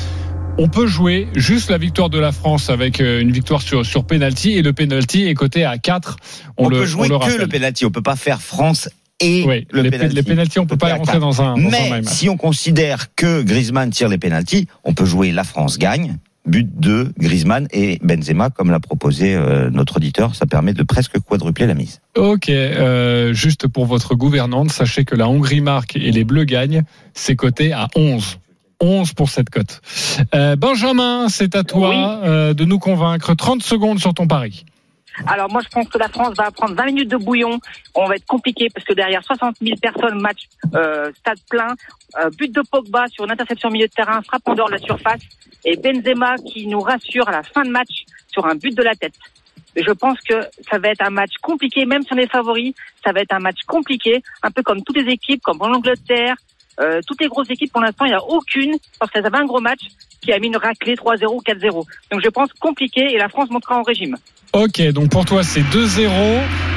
on 0.58 0.68
peut 0.68 0.86
jouer 0.86 1.28
juste 1.34 1.70
la 1.70 1.78
victoire 1.78 2.10
de 2.10 2.18
la 2.18 2.32
France 2.32 2.70
avec 2.70 3.00
euh, 3.00 3.20
une 3.20 3.32
victoire 3.32 3.62
sur, 3.62 3.84
sur 3.84 4.04
penalty 4.04 4.52
et 4.52 4.62
le 4.62 4.72
penalty 4.72 5.26
est 5.26 5.34
coté 5.34 5.64
à 5.64 5.78
4. 5.78 6.16
On, 6.56 6.68
le, 6.68 6.78
peut 6.78 6.86
jouer 6.86 7.08
le 7.08 7.18
que 7.18 7.40
le 7.40 7.48
penalty. 7.48 7.84
On 7.84 7.90
peut 7.90 8.02
pas 8.02 8.16
faire 8.16 8.40
France 8.40 8.88
et 9.20 9.44
Oui, 9.46 9.66
le 9.70 9.82
les, 9.82 9.90
penalty. 9.90 10.14
les 10.14 10.22
pénaltys, 10.22 10.58
on 10.58 10.66
peut 10.66 10.76
pas 10.76 10.88
les 10.88 10.94
rentrer 10.94 11.18
dans 11.18 11.42
un, 11.42 11.54
dans 11.54 11.70
Mais 11.70 12.02
si 12.04 12.28
on 12.28 12.36
considère 12.36 13.14
que 13.14 13.42
Griezmann 13.42 13.90
tire 13.90 14.08
les 14.08 14.18
pénalties, 14.18 14.66
on 14.84 14.92
peut 14.92 15.04
jouer 15.04 15.32
la 15.32 15.44
France 15.44 15.78
gagne. 15.78 16.18
But 16.46 16.78
de 16.78 17.10
Griezmann 17.18 17.68
et 17.72 17.98
Benzema, 18.02 18.50
comme 18.50 18.70
l'a 18.70 18.80
proposé 18.80 19.34
euh, 19.34 19.70
notre 19.70 19.96
auditeur, 19.96 20.34
ça 20.34 20.44
permet 20.44 20.74
de 20.74 20.82
presque 20.82 21.18
quadrupler 21.18 21.66
la 21.66 21.72
mise. 21.72 22.00
Ok, 22.18 22.50
euh, 22.50 23.32
juste 23.32 23.66
pour 23.66 23.86
votre 23.86 24.14
gouvernante, 24.14 24.70
sachez 24.70 25.06
que 25.06 25.14
la 25.14 25.26
Hongrie 25.26 25.62
marque 25.62 25.96
et 25.96 26.12
les 26.12 26.24
Bleus 26.24 26.44
gagnent, 26.44 26.82
c'est 27.14 27.34
coté 27.34 27.72
à 27.72 27.88
11. 27.96 28.40
11 28.84 29.12
pour 29.14 29.28
cette 29.28 29.50
cote. 29.50 29.80
Euh, 30.34 30.56
Benjamin, 30.56 31.28
c'est 31.28 31.56
à 31.56 31.64
toi 31.64 32.20
euh, 32.22 32.54
de 32.54 32.64
nous 32.64 32.78
convaincre. 32.78 33.34
30 33.34 33.62
secondes 33.62 33.98
sur 33.98 34.14
ton 34.14 34.26
pari. 34.26 34.64
Alors 35.26 35.48
moi 35.48 35.60
je 35.62 35.68
pense 35.68 35.88
que 35.88 35.98
la 35.98 36.08
France 36.08 36.34
va 36.36 36.50
prendre 36.50 36.74
20 36.74 36.86
minutes 36.86 37.10
de 37.10 37.16
bouillon. 37.16 37.60
On 37.94 38.06
va 38.06 38.16
être 38.16 38.26
compliqué 38.26 38.68
parce 38.74 38.84
que 38.84 38.94
derrière 38.94 39.22
60 39.22 39.56
000 39.62 39.76
personnes, 39.80 40.20
match 40.20 40.48
euh, 40.74 41.12
stade 41.20 41.38
plein, 41.48 41.74
but 42.36 42.52
de 42.52 42.62
Pogba 42.62 43.06
sur 43.08 43.24
une 43.24 43.30
interception 43.30 43.70
milieu 43.70 43.86
de 43.86 43.92
terrain, 43.92 44.22
frappe 44.22 44.42
en 44.46 44.54
dehors 44.54 44.68
de 44.68 44.74
la 44.74 44.78
surface 44.78 45.20
et 45.64 45.76
Benzema 45.76 46.36
qui 46.38 46.66
nous 46.66 46.80
rassure 46.80 47.28
à 47.28 47.32
la 47.32 47.42
fin 47.42 47.62
de 47.62 47.70
match 47.70 48.04
sur 48.28 48.44
un 48.46 48.56
but 48.56 48.76
de 48.76 48.82
la 48.82 48.94
tête. 48.94 49.14
Je 49.76 49.90
pense 49.90 50.20
que 50.20 50.34
ça 50.70 50.78
va 50.78 50.88
être 50.88 51.02
un 51.02 51.10
match 51.10 51.32
compliqué, 51.42 51.84
même 51.84 52.02
si 52.02 52.12
on 52.12 52.16
est 52.16 52.30
favori, 52.30 52.74
ça 53.04 53.12
va 53.12 53.20
être 53.20 53.32
un 53.32 53.40
match 53.40 53.62
compliqué, 53.66 54.22
un 54.42 54.50
peu 54.50 54.62
comme 54.62 54.82
toutes 54.82 54.96
les 54.96 55.10
équipes, 55.12 55.42
comme 55.42 55.60
en 55.60 55.72
Angleterre, 55.72 56.36
euh, 56.80 57.00
toutes 57.06 57.20
les 57.20 57.28
grosses 57.28 57.50
équipes 57.50 57.72
pour 57.72 57.80
l'instant, 57.80 58.04
il 58.04 58.08
n'y 58.08 58.14
a 58.14 58.24
aucune, 58.24 58.76
parce 58.98 59.10
qu'elles 59.10 59.26
avaient 59.26 59.38
un 59.38 59.46
gros 59.46 59.60
match, 59.60 59.80
qui 60.20 60.32
a 60.32 60.38
mis 60.38 60.48
une 60.48 60.56
raclée 60.56 60.94
3-0 60.94 61.26
ou 61.26 61.42
4-0. 61.42 61.84
Donc 62.10 62.20
je 62.22 62.28
pense 62.28 62.52
compliqué 62.54 63.12
et 63.12 63.18
la 63.18 63.28
France 63.28 63.50
montera 63.50 63.78
en 63.78 63.82
régime. 63.82 64.16
Ok, 64.52 64.80
donc 64.92 65.10
pour 65.10 65.24
toi 65.24 65.42
c'est 65.42 65.62
2-0 65.62 66.08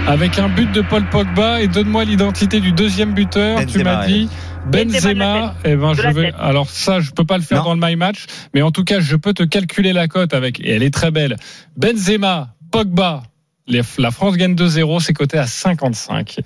avec 0.08 0.40
un 0.40 0.50
but 0.50 0.72
de 0.72 0.82
Paul 0.82 1.08
Pogba 1.10 1.62
et 1.62 1.68
donne-moi 1.68 2.04
l'identité 2.06 2.60
du 2.60 2.72
deuxième 2.72 3.14
buteur. 3.14 3.66
tu 3.66 3.84
m'as 3.84 4.06
dit 4.06 4.30
Benzema. 4.72 5.56
Eh 5.64 5.76
ben 5.76 5.94
je 5.94 6.08
vais. 6.10 6.34
Alors 6.38 6.70
ça, 6.70 7.00
je 7.00 7.12
peux 7.12 7.24
pas 7.24 7.38
le 7.38 7.44
faire 7.44 7.60
Non. 7.60 7.76
dans 7.76 7.76
le 7.76 7.80
my 7.82 7.96
match, 7.96 8.26
mais 8.54 8.62
en 8.62 8.72
tout 8.72 8.84
cas, 8.84 9.00
je 9.00 9.16
peux 9.16 9.34
te 9.34 9.44
calculer 9.44 9.94
la 9.94 10.08
cote 10.08 10.34
avec 10.34 10.60
et 10.60 10.72
elle 10.72 10.84
est 10.84 10.94
très 10.94 11.12
belle. 11.12 11.38
Benzema, 11.78 12.50
Pogba. 12.72 13.24
La 13.68 14.12
France 14.12 14.38
gagne 14.38 14.56
2-0, 14.56 15.02
c'est 15.02 15.14
coté 15.14 15.38
à 15.38 15.46
55. 15.46 16.40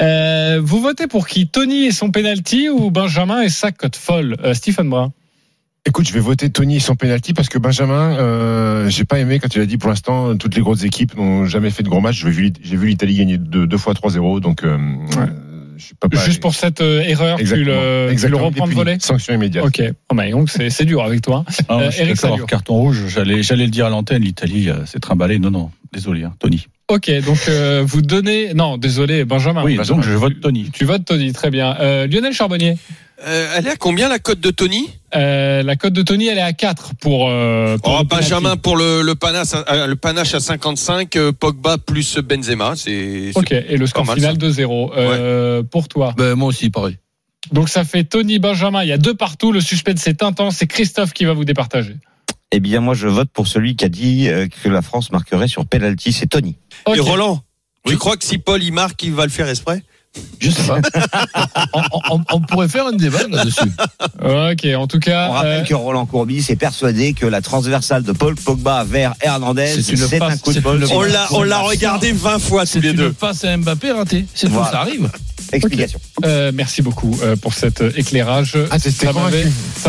Euh, 0.00 0.60
vous 0.62 0.80
votez 0.80 1.06
pour 1.06 1.26
qui? 1.26 1.48
Tony 1.48 1.86
et 1.86 1.92
son 1.92 2.10
penalty 2.10 2.68
ou 2.68 2.90
Benjamin 2.90 3.42
et 3.42 3.48
sa 3.48 3.72
cote 3.72 3.96
folle? 3.96 4.36
Euh, 4.44 4.54
Stephen 4.54 4.88
Brun. 4.88 5.12
Écoute, 5.84 6.06
je 6.06 6.12
vais 6.12 6.20
voter 6.20 6.48
Tony 6.48 6.76
et 6.76 6.80
son 6.80 6.94
penalty 6.94 7.34
parce 7.34 7.48
que 7.48 7.58
Benjamin, 7.58 8.16
euh, 8.16 8.88
j'ai 8.88 9.04
pas 9.04 9.18
aimé 9.18 9.40
quand 9.40 9.48
tu 9.48 9.60
as 9.60 9.66
dit 9.66 9.78
pour 9.78 9.90
l'instant 9.90 10.36
toutes 10.36 10.54
les 10.54 10.60
grosses 10.60 10.84
équipes 10.84 11.16
n'ont 11.16 11.44
jamais 11.44 11.70
fait 11.70 11.82
de 11.82 11.88
gros 11.88 12.00
matchs. 12.00 12.22
J'ai 12.22 12.30
vu, 12.30 12.52
j'ai 12.62 12.76
vu 12.76 12.86
l'Italie 12.86 13.16
gagner 13.16 13.36
deux, 13.36 13.66
deux 13.66 13.78
fois 13.78 13.92
3-0, 13.92 14.38
donc 14.38 14.62
euh, 14.62 14.78
euh, 15.18 15.26
je 15.76 15.94
pas. 15.98 16.08
Juste 16.24 16.40
pour 16.40 16.54
cette 16.54 16.80
euh, 16.80 17.00
erreur, 17.02 17.36
tu 17.36 17.42
Exactement. 17.42 17.70
le, 17.70 17.74
tu 17.74 18.06
le 18.06 18.12
Exactement. 18.12 18.44
reprends 18.46 18.66
de 18.66 18.72
voler 18.74 18.96
Sanction 19.00 19.34
immédiate. 19.34 19.64
Ok. 19.64 19.82
Oh, 20.10 20.14
bah, 20.14 20.30
donc 20.30 20.50
c'est 20.50 20.84
dur 20.84 21.02
avec 21.02 21.20
toi. 21.22 21.44
Ah, 21.68 21.78
Euh, 21.80 21.90
Eric 21.98 22.16
carton 22.46 22.74
rouge, 22.74 23.04
j'allais, 23.08 23.42
j'allais 23.42 23.64
le 23.64 23.70
dire 23.70 23.86
à 23.86 23.90
l'antenne, 23.90 24.22
l'Italie 24.22 24.68
euh, 24.70 24.84
s'est 24.86 25.00
trimballée. 25.00 25.38
Non, 25.38 25.50
non, 25.50 25.70
désolé, 25.92 26.24
hein, 26.24 26.34
Tony. 26.38 26.66
Ok, 26.88 27.10
donc 27.24 27.38
euh, 27.48 27.82
vous 27.86 28.02
donnez. 28.02 28.54
Non, 28.54 28.76
désolé, 28.76 29.24
Benjamin. 29.24 29.62
oui, 29.64 29.76
Benjamin. 29.76 30.00
donc 30.02 30.08
je 30.08 30.14
vote 30.14 30.40
Tony. 30.40 30.70
Tu 30.72 30.84
votes 30.84 31.04
Tony, 31.04 31.32
très 31.32 31.50
bien. 31.50 31.76
Euh, 31.80 32.06
Lionel 32.06 32.32
Charbonnier, 32.32 32.76
Euh, 33.24 33.54
elle 33.56 33.68
est 33.68 33.70
à 33.70 33.76
combien 33.76 34.08
la 34.08 34.18
cote 34.18 34.40
de 34.40 34.50
Tony? 34.50 34.90
Euh, 35.14 35.62
la 35.62 35.76
cote 35.76 35.92
de 35.92 36.02
Tony, 36.02 36.26
elle 36.26 36.38
est 36.38 36.42
à 36.42 36.52
4 36.52 36.94
pour. 37.00 37.28
Euh, 37.30 37.78
pour 37.78 38.00
Oh. 38.00 38.04
Benjamin 38.04 38.56
pour 38.56 38.76
le, 38.76 39.02
le, 39.02 39.14
panache, 39.14 39.54
à- 39.66 39.86
le 39.86 39.94
panache 39.94 40.34
à 40.34 40.40
55, 40.40 41.14
euh, 41.16 41.30
Pogba 41.32 41.78
plus 41.78 42.18
Benzema. 42.18 42.72
C'est 42.74 43.30
Ok, 43.36 43.52
et 43.52 43.76
le 43.76 43.86
score 43.86 44.12
final 44.12 44.32
ça. 44.32 44.38
2-0. 44.38 44.90
Euh, 44.96 45.62
Pour 45.62 45.86
toi. 45.86 46.14
Ben, 46.18 46.34
moi 46.34 46.48
aussi, 46.48 46.68
pareil. 46.68 46.96
Donc 47.52 47.68
ça 47.68 47.84
fait 47.84 48.02
Tony, 48.04 48.38
Benjamin, 48.40 48.82
il 48.82 48.88
y 48.88 48.92
a 48.92 48.98
deux 48.98 49.14
partout. 49.14 49.52
Le 49.52 49.60
suspense 49.60 50.04
est 50.08 50.22
intense. 50.24 50.56
C'est 50.56 50.66
Christophe 50.66 51.12
qui 51.12 51.24
va 51.24 51.32
vous 51.32 51.44
départager. 51.44 51.94
Eh 52.54 52.60
bien, 52.60 52.80
moi, 52.80 52.94
je 52.94 53.08
vote 53.08 53.30
pour 53.32 53.48
celui 53.48 53.76
qui 53.76 53.84
a 53.86 53.88
dit 53.88 54.28
euh, 54.28 54.46
que 54.46 54.68
la 54.68 54.82
France 54.82 55.10
marquerait 55.10 55.48
sur 55.48 55.66
penalty, 55.66 56.12
c'est 56.12 56.26
Tony. 56.26 56.56
Et 56.94 57.00
Roland, 57.00 57.42
tu 57.86 57.96
crois 57.96 58.18
que 58.18 58.24
si 58.24 58.36
Paul 58.36 58.62
il 58.62 58.72
marque, 58.72 59.02
il 59.02 59.12
va 59.12 59.24
le 59.24 59.30
faire 59.30 59.48
exprès? 59.48 59.82
Je 60.40 60.50
sais 60.50 60.62
pas. 60.64 60.80
on, 61.72 61.82
on- 62.16 62.20
on 62.32 62.40
pourrait 62.40 62.68
faire 62.68 62.86
un 62.86 62.92
débat 62.92 63.20
là-dessus. 63.30 63.70
Ok, 64.22 64.66
en 64.76 64.86
tout 64.86 64.98
cas. 64.98 65.28
On 65.30 65.32
rappelle 65.32 65.60
euh, 65.62 65.64
que 65.64 65.74
Roland 65.74 66.04
Courbis 66.06 66.44
est 66.48 66.56
persuadé 66.56 67.12
que 67.14 67.24
la 67.26 67.40
transversale 67.40 68.02
de 68.02 68.12
Paul 68.12 68.34
Pogba 68.34 68.84
vers 68.84 69.14
Hernandez, 69.22 69.80
C'est 69.82 70.16
un 70.16 70.28
passe- 70.28 70.40
coup 70.40 70.52
de 70.52 70.60
bol. 70.60 70.84
On 70.92 71.02
l'a 71.02 71.26
on 71.30 71.42
l'a 71.44 71.58
regardé 71.60 72.12
20 72.12 72.38
fois 72.40 72.66
tous 72.66 72.80
les 72.80 72.92
deux. 72.92 73.12
passe 73.12 73.44
à 73.44 73.56
Mbappé 73.56 73.92
ratée. 73.92 74.26
C'est 74.34 74.48
tout, 74.48 74.52
Voilà. 74.54 74.70
ça 74.70 74.80
arrive. 74.80 75.08
Explication. 75.52 76.00
euh, 76.24 76.50
merci 76.54 76.80
beaucoup 76.80 77.14
euh, 77.22 77.36
pour 77.36 77.52
cet 77.52 77.82
éclairage. 77.96 78.56
Ah, 78.70 78.78
ça 78.78 79.12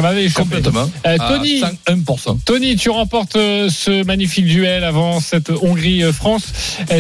m'avait, 0.02 0.26
échappé. 0.26 0.42
Complètement. 0.44 0.90
Euh, 1.08 1.18
À 1.18 1.30
Tony. 1.30 1.62
1%. 1.88 2.38
Tony, 2.44 2.76
tu 2.76 2.90
remportes 2.90 3.34
ce 3.36 4.04
magnifique 4.04 4.46
duel 4.46 4.84
avant 4.84 5.22
cette 5.22 5.50
Hongrie-France. 5.52 6.44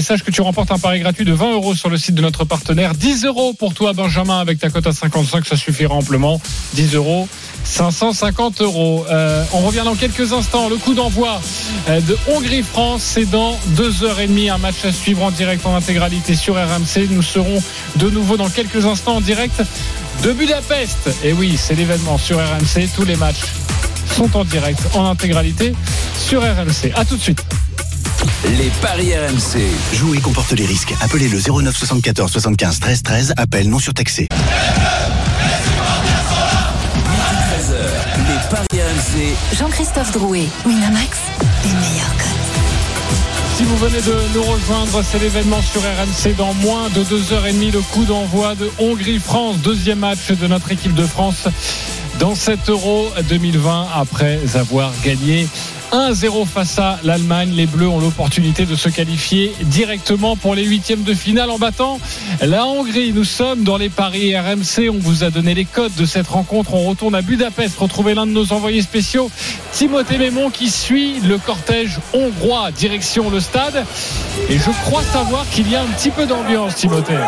Sache 0.02 0.24
que 0.24 0.32
tu 0.32 0.42
remportes 0.42 0.72
un 0.72 0.80
pari 0.80 1.00
gratuit 1.02 1.26
de 1.26 1.34
20 1.34 1.54
euros 1.54 1.76
sur 1.76 1.90
le 1.90 1.98
site 1.98 2.16
de 2.16 2.22
notre 2.22 2.46
partenaire. 2.46 2.94
10 2.96 3.13
euros 3.22 3.54
pour 3.54 3.74
toi, 3.74 3.94
Benjamin, 3.94 4.40
avec 4.40 4.60
ta 4.60 4.70
cote 4.70 4.88
à 4.88 4.94
55, 4.94 5.46
ça 5.46 5.56
suffira 5.56 5.94
amplement. 5.94 6.42
10 6.74 6.96
euros. 6.96 7.28
550 7.64 8.62
euros. 8.62 9.06
Euh, 9.10 9.44
on 9.54 9.60
revient 9.60 9.84
dans 9.86 9.96
quelques 9.96 10.34
instants. 10.34 10.70
Le 10.70 10.76
coup 10.78 10.94
d'envoi 10.94 11.40
euh, 11.88 12.02
de 12.02 12.18
Hongrie-France, 12.28 13.02
c'est 13.04 13.26
dans 13.26 13.58
deux 13.68 14.04
heures 14.04 14.20
et 14.20 14.28
demie. 14.28 14.50
Un 14.50 14.58
match 14.58 14.84
à 14.84 14.92
suivre 14.92 15.24
en 15.24 15.32
direct 15.32 15.66
en 15.66 15.76
intégralité 15.76 16.36
sur 16.36 16.56
RMC. 16.56 17.08
Nous 17.10 17.22
serons 17.22 17.62
de 17.96 18.10
nouveau 18.10 18.38
dans 18.38 18.50
quelques 18.50 18.86
instants 18.86 19.16
en 19.16 19.22
direct 19.22 19.62
de 20.24 20.32
Budapest. 20.34 21.10
Et 21.24 21.34
oui, 21.34 21.58
c'est 21.58 21.76
l'événement 21.76 22.18
sur 22.18 22.38
RMC. 22.38 22.90
Tous 22.96 23.06
les 23.06 23.16
matchs 23.16 23.44
sont 24.18 24.36
en 24.38 24.44
direct 24.44 24.82
en 24.94 25.06
intégralité 25.06 25.74
sur 26.18 26.42
RMC. 26.42 26.92
À 26.96 27.06
tout 27.06 27.16
de 27.16 27.22
suite. 27.22 27.44
Les 28.58 28.70
paris 28.82 29.14
RMC. 29.16 29.62
Jouer 29.94 30.20
comporte 30.20 30.52
les 30.52 30.66
risques. 30.66 30.94
Appelez 31.02 31.28
le 31.28 31.40
09 31.40 31.76
74 31.76 32.32
75 32.32 32.80
13 32.80 33.04
13. 33.04 33.34
Appel 33.38 33.70
non 33.70 33.80
surtaxé. 33.80 34.28
13h. 34.30 34.36
Les 38.28 38.50
paris 38.50 38.68
RMC. 38.74 39.36
Jean-Christophe 39.58 40.12
Drouet, 40.12 40.46
Winamax, 40.66 41.18
les 41.64 41.72
meilleurs 41.72 42.16
codes. 42.18 42.28
Si 43.56 43.64
vous 43.64 43.78
venez 43.78 44.02
de 44.02 44.16
nous 44.34 44.44
rejoindre, 44.44 45.04
c'est 45.04 45.20
l'événement 45.20 45.62
sur 45.62 45.82
RMC 45.82 46.36
dans 46.36 46.54
moins 46.56 46.90
de 46.90 47.04
deux 47.04 47.32
heures 47.34 47.46
et 47.46 47.54
demie. 47.54 47.70
Le 47.72 47.82
coup 47.82 48.04
d'envoi 48.06 48.56
de 48.56 48.70
Hongrie-France, 48.80 49.58
deuxième 49.58 50.00
match 50.00 50.32
de 50.32 50.48
notre 50.48 50.72
équipe 50.72 50.96
de 50.96 51.06
France 51.06 51.48
dans 52.20 52.34
cet 52.36 52.70
Euro 52.70 53.08
2020 53.30 53.88
après 53.96 54.40
avoir 54.56 54.92
gagné 55.04 55.48
1-0 55.94 56.48
face 56.48 56.80
à 56.80 57.00
l'Allemagne. 57.04 57.52
Les 57.54 57.68
Bleus 57.68 57.88
ont 57.88 58.00
l'opportunité 58.00 58.66
de 58.66 58.76
se 58.76 58.90
qualifier 58.90 59.54
directement 59.62 60.36
pour 60.36 60.56
les 60.56 60.66
huitièmes 60.66 61.04
de 61.04 61.14
finale 61.14 61.52
en 61.52 61.60
battant 61.60 62.00
la 62.42 62.66
Hongrie. 62.66 63.14
Nous 63.14 63.24
sommes 63.24 63.64
dans 63.64 63.78
les 63.78 63.90
paris 63.90 64.36
RMC. 64.36 64.90
On 64.90 64.98
vous 64.98 65.24
a 65.24 65.30
donné 65.30 65.54
les 65.54 65.66
codes 65.66 65.94
de 65.96 66.06
cette 66.06 66.28
rencontre. 66.28 66.74
On 66.74 66.90
retourne 66.90 67.14
à 67.14 67.22
Budapest 67.22 67.78
retrouver 67.78 68.16
l'un 68.16 68.26
de 68.26 68.32
nos 68.32 68.54
envoyés 68.54 68.82
spéciaux, 68.82 69.30
Timothée 69.72 70.18
Mémon, 70.18 70.50
qui 70.50 70.72
suit 70.72 71.20
le 71.20 71.38
cortège 71.38 72.00
hongrois 72.14 72.72
direction 72.72 73.30
le 73.30 73.40
stade. 73.40 73.86
Et 74.50 74.58
je 74.58 74.72
crois 74.86 75.04
savoir 75.04 75.48
qu'il 75.52 75.70
y 75.70 75.76
a 75.76 75.84
un 75.84 75.88
petit 75.88 76.10
peu 76.10 76.26
d'ambiance, 76.26 76.76
Timothée. 76.76 77.20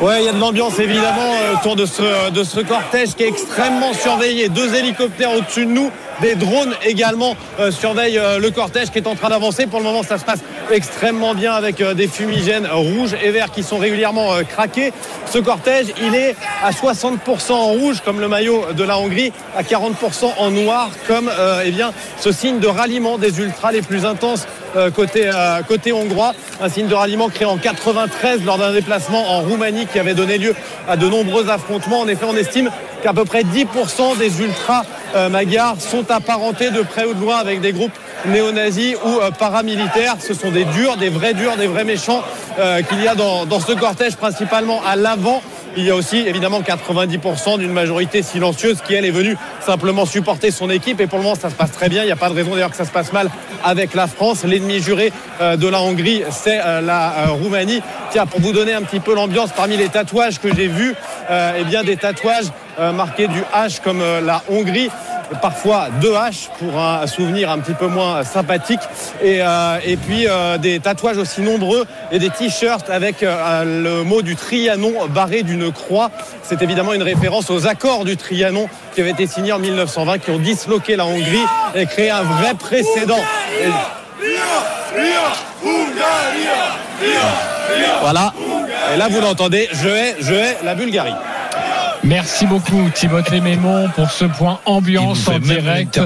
Ouais, 0.00 0.22
il 0.22 0.24
y 0.24 0.28
a 0.28 0.32
de 0.32 0.38
l'ambiance 0.40 0.78
évidemment 0.78 1.34
euh, 1.42 1.56
autour 1.56 1.76
de 1.76 1.84
ce, 1.84 2.30
de 2.30 2.42
ce 2.42 2.60
cortège 2.60 3.14
qui 3.14 3.22
est 3.22 3.28
extrêmement 3.28 3.92
surveillé. 3.92 4.48
Deux 4.48 4.74
hélicoptères 4.74 5.30
au-dessus 5.32 5.66
de 5.66 5.72
nous, 5.72 5.90
des 6.22 6.36
drones 6.36 6.74
également 6.82 7.36
euh, 7.58 7.70
surveillent 7.70 8.18
euh, 8.18 8.38
le 8.38 8.50
cortège 8.50 8.90
qui 8.90 8.96
est 8.96 9.06
en 9.06 9.14
train 9.14 9.28
d'avancer. 9.28 9.66
Pour 9.66 9.78
le 9.78 9.84
moment, 9.84 10.02
ça 10.02 10.16
se 10.16 10.24
passe 10.24 10.40
extrêmement 10.70 11.34
bien 11.34 11.52
avec 11.52 11.80
euh, 11.80 11.94
des 11.94 12.08
fumigènes 12.08 12.66
rouges 12.66 13.14
et 13.22 13.30
verts 13.30 13.50
qui 13.50 13.62
sont 13.62 13.78
régulièrement 13.78 14.32
euh, 14.32 14.42
craqués. 14.42 14.92
Ce 15.26 15.38
cortège, 15.38 15.88
il 16.02 16.14
est 16.14 16.34
à 16.62 16.70
60% 16.70 17.52
en 17.52 17.66
rouge 17.66 18.00
comme 18.04 18.20
le 18.20 18.28
maillot 18.28 18.72
de 18.74 18.84
la 18.84 18.98
Hongrie, 18.98 19.32
à 19.56 19.62
40% 19.62 20.32
en 20.38 20.50
noir 20.50 20.90
comme 21.06 21.28
euh, 21.28 21.62
eh 21.64 21.70
bien, 21.70 21.92
ce 22.18 22.32
signe 22.32 22.58
de 22.58 22.66
ralliement 22.68 23.18
des 23.18 23.38
ultras 23.38 23.72
les 23.72 23.82
plus 23.82 24.04
intenses 24.04 24.44
euh, 24.44 24.59
côté, 24.94 25.22
euh, 25.26 25.62
côté 25.62 25.92
hongrois. 25.92 26.32
Un 26.60 26.68
signe 26.68 26.86
de 26.86 26.94
ralliement 26.94 27.28
créé 27.28 27.46
en 27.46 27.56
93 27.56 28.44
lors 28.44 28.58
d'un 28.58 28.72
déplacement 28.72 29.30
en 29.30 29.40
Roumanie 29.40 29.86
qui 29.86 29.98
avait 29.98 30.14
donné 30.14 30.38
lieu 30.38 30.54
à 30.88 30.96
de 30.96 31.08
nombreux 31.08 31.48
affrontements. 31.48 32.00
En 32.00 32.08
effet, 32.08 32.26
on 32.28 32.36
estime 32.36 32.70
qu'à 33.02 33.12
peu 33.12 33.24
près 33.24 33.42
10% 33.42 34.18
des 34.18 34.40
ultras 34.40 34.82
euh, 35.14 35.28
magyars 35.28 35.80
sont 35.80 36.10
apparentés 36.10 36.70
de 36.70 36.82
près 36.82 37.04
ou 37.04 37.14
de 37.14 37.20
loin 37.20 37.38
avec 37.38 37.60
des 37.60 37.72
groupes 37.72 37.98
néo-nazis 38.26 38.96
ou 39.04 39.20
euh, 39.20 39.30
paramilitaires. 39.30 40.16
Ce 40.20 40.34
sont 40.34 40.50
des 40.50 40.64
durs, 40.64 40.96
des 40.96 41.08
vrais 41.08 41.34
durs, 41.34 41.56
des 41.56 41.66
vrais 41.66 41.84
méchants 41.84 42.22
euh, 42.58 42.82
qu'il 42.82 43.02
y 43.02 43.08
a 43.08 43.14
dans 43.14 43.60
ce 43.60 43.72
cortège, 43.72 44.16
principalement 44.16 44.80
à 44.86 44.96
l'avant. 44.96 45.42
Il 45.76 45.84
y 45.84 45.90
a 45.90 45.94
aussi 45.94 46.18
évidemment 46.18 46.60
90% 46.60 47.58
d'une 47.58 47.72
majorité 47.72 48.22
silencieuse 48.22 48.78
qui 48.84 48.94
elle 48.94 49.04
est 49.04 49.12
venue 49.12 49.36
simplement 49.60 50.04
supporter 50.04 50.50
son 50.50 50.68
équipe 50.68 51.00
et 51.00 51.06
pour 51.06 51.18
le 51.18 51.24
moment 51.24 51.36
ça 51.36 51.48
se 51.48 51.54
passe 51.54 51.70
très 51.70 51.88
bien. 51.88 52.02
Il 52.02 52.06
n'y 52.06 52.12
a 52.12 52.16
pas 52.16 52.28
de 52.28 52.34
raison 52.34 52.52
d'ailleurs 52.52 52.70
que 52.70 52.76
ça 52.76 52.84
se 52.84 52.90
passe 52.90 53.12
mal 53.12 53.30
avec 53.64 53.94
la 53.94 54.08
France. 54.08 54.44
L'ennemi 54.44 54.80
juré 54.80 55.12
euh, 55.40 55.56
de 55.56 55.68
la 55.68 55.80
Hongrie 55.80 56.22
c'est 56.30 56.60
euh, 56.60 56.80
la 56.80 57.10
euh, 57.10 57.30
Roumanie. 57.30 57.82
Tiens 58.10 58.26
pour 58.26 58.40
vous 58.40 58.52
donner 58.52 58.72
un 58.72 58.82
petit 58.82 58.98
peu 58.98 59.14
l'ambiance 59.14 59.50
parmi 59.52 59.76
les 59.76 59.88
tatouages 59.88 60.40
que 60.40 60.52
j'ai 60.52 60.66
vus, 60.66 60.94
eh 61.30 61.64
bien 61.64 61.84
des 61.84 61.96
tatouages 61.96 62.46
marqués 62.92 63.28
du 63.28 63.40
H 63.54 63.80
comme 63.80 64.02
la 64.24 64.42
Hongrie 64.48 64.90
parfois 65.40 65.88
deux 66.00 66.12
H 66.12 66.48
pour 66.58 66.78
un 66.78 67.06
souvenir 67.06 67.50
un 67.50 67.58
petit 67.58 67.74
peu 67.74 67.86
moins 67.86 68.24
sympathique 68.24 68.80
et, 69.22 69.38
euh, 69.40 69.78
et 69.84 69.96
puis 69.96 70.26
euh, 70.26 70.58
des 70.58 70.80
tatouages 70.80 71.18
aussi 71.18 71.40
nombreux 71.40 71.86
et 72.10 72.18
des 72.18 72.30
t-shirts 72.30 72.90
avec 72.90 73.22
euh, 73.22 73.82
le 73.82 74.04
mot 74.04 74.22
du 74.22 74.36
Trianon 74.36 75.06
barré 75.08 75.42
d'une 75.42 75.72
croix. 75.72 76.10
C'est 76.42 76.62
évidemment 76.62 76.92
une 76.92 77.02
référence 77.02 77.50
aux 77.50 77.66
accords 77.66 78.04
du 78.04 78.16
Trianon 78.16 78.68
qui 78.94 79.00
avaient 79.00 79.10
été 79.10 79.26
signés 79.26 79.52
en 79.52 79.58
1920 79.58 80.18
qui 80.18 80.30
ont 80.30 80.38
disloqué 80.38 80.96
la 80.96 81.06
Hongrie 81.06 81.46
et 81.74 81.86
créé 81.86 82.10
un 82.10 82.22
vrai 82.22 82.54
précédent. 82.54 83.20
Voilà. 88.00 88.32
Et 88.92 88.96
là, 88.96 89.08
vous 89.08 89.20
l'entendez, 89.20 89.68
je 89.72 89.88
hais, 89.88 90.16
je 90.20 90.34
hais 90.34 90.56
la 90.64 90.74
Bulgarie. 90.74 91.14
Merci 92.02 92.46
beaucoup 92.46 92.88
Timothée 92.94 93.42
Mémon 93.42 93.88
pour 93.94 94.10
ce 94.10 94.24
point 94.24 94.58
ambiance 94.64 95.28
en 95.28 95.38
direct 95.38 96.00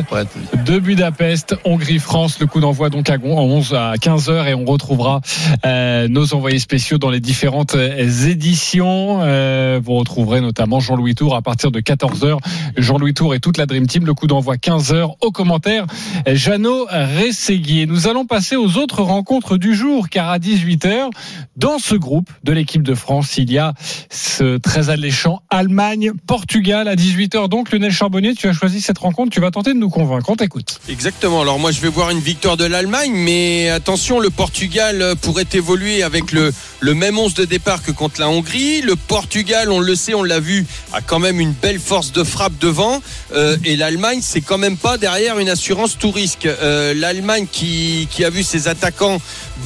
de 0.67 0.79
Budapest, 0.81 1.55
Hongrie-France. 1.65 2.41
Le 2.41 2.47
coup 2.47 2.59
d'envoi 2.59 2.91
donc 2.91 3.11
à 3.11 3.17
11 3.23 3.75
à 3.75 3.95
15 4.01 4.29
heures 4.29 4.49
et 4.49 4.55
on 4.55 4.65
retrouvera 4.65 5.21
euh, 5.65 6.09
nos 6.09 6.35
envoyés 6.35 6.59
spéciaux 6.59 6.99
dans 6.99 7.11
les 7.11 7.21
différentes 7.21 7.77
euh, 7.77 8.27
éditions. 8.27 9.21
Euh, 9.23 9.81
vous 9.83 9.95
retrouverez 9.95 10.41
notamment 10.41 10.81
Jean-Louis 10.81 11.15
Tour 11.15 11.37
à 11.37 11.43
partir 11.43 11.71
de 11.71 11.79
14 11.79 12.25
heures. 12.25 12.41
Jean-Louis 12.77 13.15
Tour 13.15 13.35
et 13.37 13.41
toute 13.41 13.57
la 13.57 13.67
Dream 13.67 13.87
Team. 13.87 14.05
Le 14.05 14.15
coup 14.15 14.27
d'envoi 14.27 14.57
15 14.57 14.93
heures. 14.93 15.15
Au 15.21 15.31
commentaire, 15.31 15.87
Jeannot 16.27 16.87
Rességuier. 16.91 17.87
Nous 17.87 18.09
allons 18.09 18.27
passer 18.27 18.57
aux 18.57 18.79
autres 18.79 19.03
rencontres 19.03 19.59
du 19.59 19.75
jour 19.75 20.09
car 20.09 20.29
à 20.29 20.41
18 20.41 20.87
heures, 20.87 21.11
dans 21.57 21.79
ce 21.79 21.95
groupe 21.95 22.31
de 22.43 22.53
l'équipe 22.53 22.83
de 22.83 22.95
France, 22.95 23.39
il 23.39 23.53
y 23.53 23.59
a 23.59 23.75
ce 24.11 24.57
très 24.59 24.91
alléchant 24.91 25.41
Allemagne. 25.51 25.84
Portugal 26.27 26.89
à 26.89 26.95
18h. 26.95 27.49
Donc, 27.49 27.73
Lionel 27.73 27.93
Charbonnier, 27.93 28.35
tu 28.35 28.49
as 28.49 28.53
choisi 28.53 28.81
cette 28.81 28.99
rencontre. 28.99 29.31
Tu 29.33 29.41
vas 29.41 29.51
tenter 29.51 29.75
de 29.75 29.79
nous 29.79 29.91
convaincre. 29.91 30.31
On 30.31 30.37
t'écoute. 30.37 30.81
Exactement. 30.89 31.43
Alors 31.43 31.59
moi, 31.59 31.73
je 31.73 31.81
vais 31.81 31.89
voir 31.89 32.11
une 32.11 32.21
victoire 32.21 32.57
de 32.57 32.65
l'Allemagne, 32.65 33.13
mais 33.13 33.69
attention, 33.69 34.21
le 34.21 34.31
Portugal 34.31 35.03
euh, 35.03 35.15
pourrait 35.15 35.47
évoluer 35.53 36.03
avec 36.03 36.33
le, 36.33 36.53
le 36.81 36.95
même 36.95 37.19
11 37.19 37.35
de 37.35 37.45
départ 37.45 37.83
que 37.83 37.91
contre 37.91 38.21
la 38.21 38.29
Hongrie. 38.29 38.81
Le 38.83 38.97
Portugal, 38.97 39.71
on 39.71 39.81
le 39.81 39.95
sait, 39.95 40.15
on 40.15 40.23
l'a 40.23 40.41
vu, 40.41 40.67
a 40.93 41.01
quand 41.01 41.19
même 41.19 41.41
une 41.41 41.53
belle 41.53 41.79
force 41.79 42.13
de 42.13 42.25
frappe 42.25 42.59
devant. 42.59 43.03
Euh, 43.35 43.57
et 43.65 43.77
l'Allemagne, 43.77 44.21
c'est 44.23 44.41
quand 44.41 44.59
même 44.59 44.77
pas 44.77 44.99
derrière 44.99 45.39
une 45.39 45.49
assurance 45.49 45.99
tout 45.99 46.11
risque. 46.11 46.47
Euh, 46.47 46.95
L'Allemagne 46.95 47.47
qui, 47.51 48.09
qui 48.11 48.25
a 48.25 48.31
vu 48.31 48.43
ses 48.43 48.69
attaquants 48.69 49.21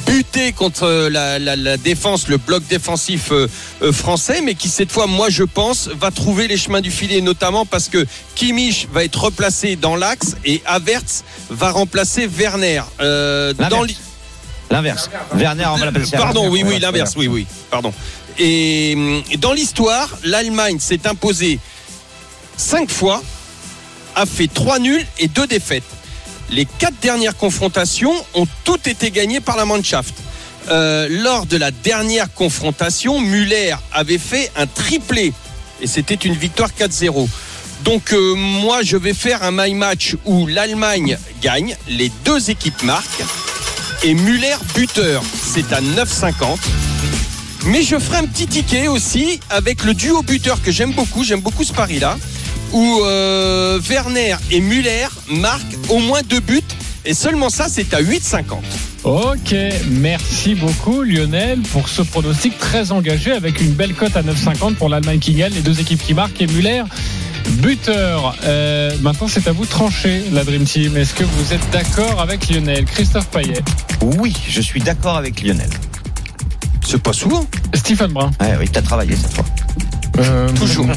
buter 0.05 0.51
contre 0.53 1.09
la, 1.09 1.39
la, 1.39 1.77
défense, 1.77 2.27
le 2.27 2.37
bloc 2.37 2.63
défensif 2.67 3.31
français, 3.91 4.41
mais 4.41 4.55
qui 4.55 4.69
cette 4.69 4.91
fois, 4.91 5.07
moi 5.07 5.29
je 5.29 5.43
pense, 5.43 5.87
va 5.87 6.08
trouver 6.11 6.47
les 6.47 6.57
chemins 6.57 6.81
du 6.81 6.91
filet, 6.91 7.21
notamment 7.21 7.65
parce 7.65 7.87
que 7.89 8.05
Kimmich 8.35 8.87
va 8.91 9.03
être 9.03 9.21
replacé 9.23 9.75
dans 9.75 9.95
l'axe 9.95 10.35
et 10.45 10.61
Havertz 10.65 11.23
va 11.49 11.71
remplacer 11.71 12.27
Werner. 12.27 12.81
Euh, 12.99 13.53
dans 13.53 13.83
li- 13.83 13.97
L'inverse. 14.71 15.09
Werner 15.33 15.63
va 15.77 15.91
Pardon, 16.17 16.47
oui, 16.49 16.63
oui, 16.65 16.79
l'inverse, 16.79 17.13
oui, 17.17 17.27
oui, 17.27 17.47
pardon. 17.71 17.91
Et 18.37 18.93
hum, 18.95 19.23
dans 19.39 19.53
l'histoire, 19.53 20.09
l'Allemagne 20.23 20.79
s'est 20.79 21.07
imposée 21.07 21.59
cinq 22.55 22.91
fois, 22.91 23.23
a 24.15 24.25
fait 24.25 24.47
trois 24.47 24.79
nuls 24.79 25.05
et 25.17 25.27
deux 25.27 25.47
défaites. 25.47 25.83
Les 26.51 26.65
quatre 26.65 26.99
dernières 27.01 27.35
confrontations 27.37 28.13
ont 28.33 28.47
toutes 28.63 28.87
été 28.87 29.11
gagnées 29.11 29.39
par 29.41 29.57
la 29.57 29.65
Mannschaft. 29.65 30.13
Euh, 30.69 31.07
lors 31.09 31.45
de 31.47 31.57
la 31.57 31.71
dernière 31.71 32.31
confrontation, 32.33 33.19
Muller 33.21 33.75
avait 33.91 34.17
fait 34.19 34.51
un 34.55 34.67
triplé 34.67 35.33
et 35.81 35.87
c'était 35.87 36.15
une 36.15 36.35
victoire 36.35 36.69
4-0. 36.77 37.27
Donc 37.83 38.13
euh, 38.13 38.35
moi 38.35 38.81
je 38.83 38.97
vais 38.97 39.13
faire 39.13 39.43
un 39.43 39.51
my 39.51 39.73
match 39.73 40.15
où 40.25 40.47
l'Allemagne 40.47 41.17
gagne, 41.41 41.75
les 41.87 42.11
deux 42.25 42.49
équipes 42.49 42.83
marquent 42.83 43.23
et 44.03 44.13
Muller 44.13 44.55
buteur, 44.75 45.23
c'est 45.41 45.73
à 45.73 45.81
9,50. 45.81 46.57
Mais 47.65 47.83
je 47.83 47.99
ferai 47.99 48.17
un 48.17 48.25
petit 48.25 48.47
ticket 48.47 48.87
aussi 48.87 49.39
avec 49.49 49.83
le 49.83 49.93
duo 49.93 50.21
buteur 50.21 50.61
que 50.61 50.71
j'aime 50.71 50.93
beaucoup, 50.93 51.23
j'aime 51.23 51.41
beaucoup 51.41 51.63
ce 51.63 51.73
pari-là, 51.73 52.17
où 52.71 53.01
euh, 53.03 53.79
Werner 53.89 54.37
et 54.51 54.61
Muller 54.61 55.07
marquent 55.27 55.75
au 55.89 55.99
moins 55.99 56.21
deux 56.21 56.39
buts, 56.39 56.61
et 57.03 57.13
seulement 57.13 57.49
ça, 57.49 57.67
c'est 57.69 57.93
à 57.93 58.01
8,50. 58.01 58.43
Ok, 59.03 59.55
merci 59.89 60.55
beaucoup 60.55 61.03
Lionel 61.03 61.61
pour 61.61 61.87
ce 61.87 62.01
pronostic 62.01 62.57
très 62.57 62.91
engagé 62.91 63.31
avec 63.31 63.61
une 63.61 63.71
belle 63.71 63.93
cote 63.93 64.15
à 64.17 64.21
9,50 64.23 64.75
pour 64.75 64.89
l'Allemagne 64.89 65.19
qui 65.19 65.33
gagne, 65.33 65.53
les 65.53 65.61
deux 65.61 65.79
équipes 65.79 66.03
qui 66.03 66.13
marquent 66.13 66.41
et 66.41 66.47
Muller 66.47 66.83
buteur. 67.49 68.35
Euh, 68.43 68.91
maintenant 69.01 69.27
c'est 69.27 69.47
à 69.47 69.51
vous 69.51 69.65
de 69.65 69.69
trancher 69.69 70.23
la 70.31 70.43
Dream 70.43 70.63
Team. 70.65 70.97
Est-ce 70.97 71.13
que 71.13 71.23
vous 71.23 71.53
êtes 71.53 71.69
d'accord 71.71 72.19
avec 72.21 72.49
Lionel? 72.49 72.85
Christophe 72.85 73.27
Payet 73.27 73.63
Oui, 74.01 74.35
je 74.47 74.61
suis 74.61 74.81
d'accord 74.81 75.17
avec 75.17 75.41
Lionel. 75.41 75.69
C'est 76.85 77.01
pas 77.01 77.13
souvent. 77.13 77.45
Stephen 77.73 78.11
Brun. 78.11 78.31
Ouais, 78.41 78.55
oui, 78.59 78.67
t'as 78.71 78.81
travaillé 78.81 79.15
cette 79.15 79.33
fois. 79.33 79.45
Toujours. 80.55 80.87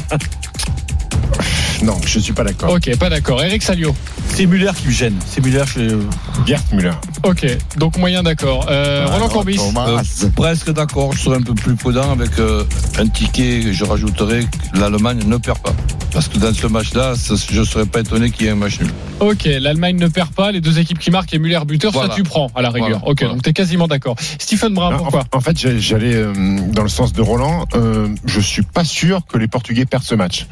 Non, 1.83 1.99
je 2.05 2.19
suis 2.19 2.33
pas 2.33 2.43
d'accord. 2.43 2.71
Ok, 2.73 2.95
pas 2.97 3.09
d'accord. 3.09 3.43
Eric 3.43 3.61
Salio. 3.61 3.95
C'est 4.35 4.47
Muller 4.47 4.71
qui 4.75 4.87
me 4.87 4.91
gêne. 4.91 5.15
C'est 5.27 5.45
Muller, 5.45 5.63
je... 5.67 5.99
Gerd 6.47 6.63
Müller. 6.73 6.91
Ok, 7.23 7.45
donc 7.77 7.97
moyen 7.97 8.23
d'accord. 8.23 8.65
Euh, 8.69 9.05
Roland 9.07 9.29
Courbis. 9.29 9.59
Euh, 9.77 9.99
presque 10.35 10.71
d'accord, 10.73 11.13
je 11.13 11.19
serais 11.21 11.37
un 11.37 11.41
peu 11.43 11.53
plus 11.53 11.75
prudent 11.75 12.11
avec 12.11 12.39
euh, 12.39 12.63
un 12.97 13.07
ticket, 13.07 13.71
je 13.71 13.85
rajouterais 13.85 14.41
que 14.45 14.79
l'Allemagne 14.79 15.19
ne 15.27 15.37
perd 15.37 15.59
pas. 15.59 15.73
Parce 16.11 16.27
que 16.27 16.37
dans 16.37 16.53
ce 16.53 16.67
match-là, 16.67 17.13
je 17.49 17.59
ne 17.59 17.65
serais 17.65 17.85
pas 17.85 18.01
étonné 18.01 18.29
qu'il 18.31 18.45
y 18.45 18.49
ait 18.49 18.51
un 18.51 18.55
match 18.55 18.79
nul. 18.79 18.89
Ok, 19.19 19.45
l'Allemagne 19.45 19.97
ne 19.97 20.07
perd 20.07 20.29
pas, 20.31 20.51
les 20.51 20.61
deux 20.61 20.77
équipes 20.79 20.99
qui 20.99 21.09
marquent 21.11 21.33
et 21.33 21.39
Muller 21.39 21.59
buteur, 21.65 21.91
Voilà. 21.91 22.09
ça 22.09 22.15
tu 22.15 22.23
prends 22.23 22.51
à 22.55 22.61
la 22.61 22.69
rigueur. 22.69 22.99
Voilà, 22.99 23.07
ok, 23.11 23.19
voilà. 23.19 23.33
donc 23.35 23.43
t'es 23.43 23.53
quasiment 23.53 23.87
d'accord. 23.87 24.15
Stephen 24.39 24.73
Brun, 24.73 24.93
En- 24.95 24.97
pourquoi 24.97 25.23
En 25.31 25.39
fait, 25.41 25.57
j'allais 25.79 26.23
dans 26.71 26.83
le 26.83 26.89
sens 26.89 27.13
de 27.13 27.21
Roland. 27.21 27.65
Euh, 27.75 28.09
je 28.25 28.39
suis 28.41 28.63
pas 28.63 28.83
sûr 28.83 29.21
que 29.27 29.37
les 29.37 29.47
Portugais 29.47 29.85
perdent 29.85 30.03
ce 30.03 30.15
match. 30.15 30.47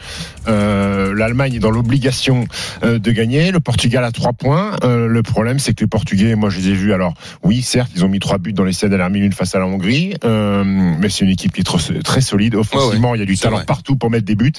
Euh, 0.48 1.13
L'Allemagne 1.13 1.56
est 1.56 1.60
dans 1.60 1.72
l'obligation 1.72 2.46
de 2.84 3.12
gagner. 3.12 3.52
Le 3.52 3.60
Portugal 3.71 4.03
a 4.03 4.12
trois 4.12 4.34
points. 4.34 4.75
Euh, 4.84 5.07
le 5.07 5.23
problème, 5.23 5.57
c'est 5.57 5.73
que 5.73 5.79
les 5.86 5.88
Portugais, 5.88 6.36
moi, 6.36 6.49
je 6.49 6.60
les 6.60 6.69
ai 6.69 6.73
vus. 6.73 6.91
Alors, 6.93 7.13
oui, 7.41 7.62
certes, 7.62 7.89
ils 7.95 8.03
ont 8.03 8.10
mis 8.10 8.19
trois 8.19 8.38
buts 8.38 8.51
dans 8.51 8.65
les 8.65 8.73
sept 8.73 8.89
dernières 8.89 9.10
minutes 9.10 9.34
face 9.34 9.55
à 9.55 9.60
la 9.60 9.65
Hongrie, 9.65 10.13
euh, 10.25 10.65
mais 10.65 11.07
c'est 11.07 11.23
une 11.23 11.31
équipe 11.31 11.53
qui 11.53 11.62
est 11.62 11.63
trop- 11.63 11.77
très 12.03 12.19
solide. 12.19 12.55
Offensivement, 12.55 13.15
il 13.15 13.19
y 13.19 13.21
a 13.21 13.25
du 13.25 13.38
talent 13.38 13.55
vrai. 13.55 13.65
partout 13.65 13.95
pour 13.95 14.10
mettre 14.12 14.25
des 14.25 14.36
buts. 14.36 14.51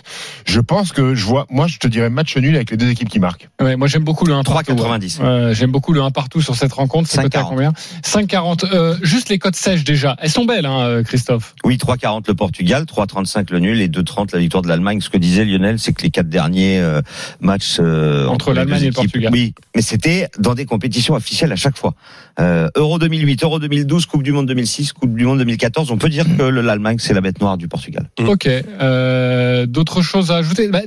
Je 0.47 0.61
pense 0.61 0.93
que 0.93 1.15
je 1.15 1.27
vois, 1.27 1.47
moi, 1.51 1.67
je 1.67 1.77
te 1.77 1.87
dirais 1.89 2.09
match 2.09 2.35
nul 2.39 2.57
avec 2.57 2.71
les 2.71 2.79
deux 2.79 2.89
équipes 2.89 3.11
qui 3.11 3.19
marquent. 3.21 3.51
Ouais, 3.61 3.77
moi 3.77 3.87
j'aime 3.87 4.03
beaucoup 4.03 4.25
le 4.25 4.33
1 4.33 4.45
partout. 4.45 4.73
3,90. 4.73 5.19
Euh, 5.21 5.53
j'aime 5.53 5.71
beaucoup 5.73 5.93
le 5.93 6.01
1 6.01 6.11
partout 6.11 6.41
sur 6.41 6.57
cette 6.57 6.73
rencontre. 6.73 7.11
C'est 7.11 7.21
coté 7.23 7.37
à 7.37 7.43
5,40. 7.43 7.49
combien? 7.51 7.73
5,40. 8.03 8.65
Euh, 8.73 8.97
juste 9.03 9.29
les 9.29 9.39
cotes 9.39 9.57
sèches 9.57 9.85
déjà. 9.85 10.17
Elles 10.23 10.31
sont 10.31 10.47
belles, 10.47 10.65
hein, 10.65 10.81
euh, 10.81 11.03
Christophe. 11.03 11.55
Oui, 11.65 11.77
3,40 11.77 12.25
le 12.29 12.35
Portugal, 12.35 12.85
3,35 12.87 13.51
le 13.53 13.59
nul 13.59 13.81
et 13.83 13.89
2,30 13.89 14.33
la 14.33 14.39
victoire 14.39 14.63
de 14.63 14.69
l'Allemagne. 14.69 15.03
Ce 15.03 15.11
que 15.11 15.19
disait 15.19 15.45
Lionel, 15.45 15.79
c'est 15.79 15.93
que 15.93 16.03
les 16.03 16.11
quatre 16.11 16.31
derniers 16.31 16.79
euh, 16.81 17.03
matchs 17.41 17.77
euh, 17.79 18.27
Entre 18.29 18.51
les 18.51 18.57
l'Allemagne 18.57 18.79
et 18.81 18.85
le 18.85 18.89
équipes 18.93 19.02
Portugal. 19.05 19.31
Oui, 19.33 19.55
mais 19.75 19.83
c'était 19.83 20.29
dans 20.39 20.55
des 20.55 20.65
compétitions 20.67 21.15
officielles 21.15 21.53
à 21.53 21.57
chaque 21.57 21.77
fois. 21.79 21.95
Euh, 22.41 22.69
Euro 22.77 22.99
2008, 22.99 23.43
Euro 23.45 23.59
2012, 23.59 24.07
Coupe 24.07 24.23
du 24.23 24.33
Monde 24.33 24.47
2006, 24.47 24.93
Coupe 24.93 25.15
du 25.15 25.25
Monde 25.25 25.39
2014. 25.39 25.91
On 25.91 25.99
peut 25.99 26.09
dire 26.09 26.25
que 26.37 26.43
le- 26.43 26.61
l'Allemagne, 26.63 26.97
c'est 26.99 27.15
la 27.15 27.21
bête 27.21 27.41
noire 27.41 27.57
du 27.59 27.69
Portugal. 27.69 28.09
Ok. 28.27 28.47
Euh, 28.47 29.67
D'autres 29.67 30.03
choses 30.03 30.31
à 30.31 30.37
ajouter? 30.37 30.69
Bah, 30.69 30.81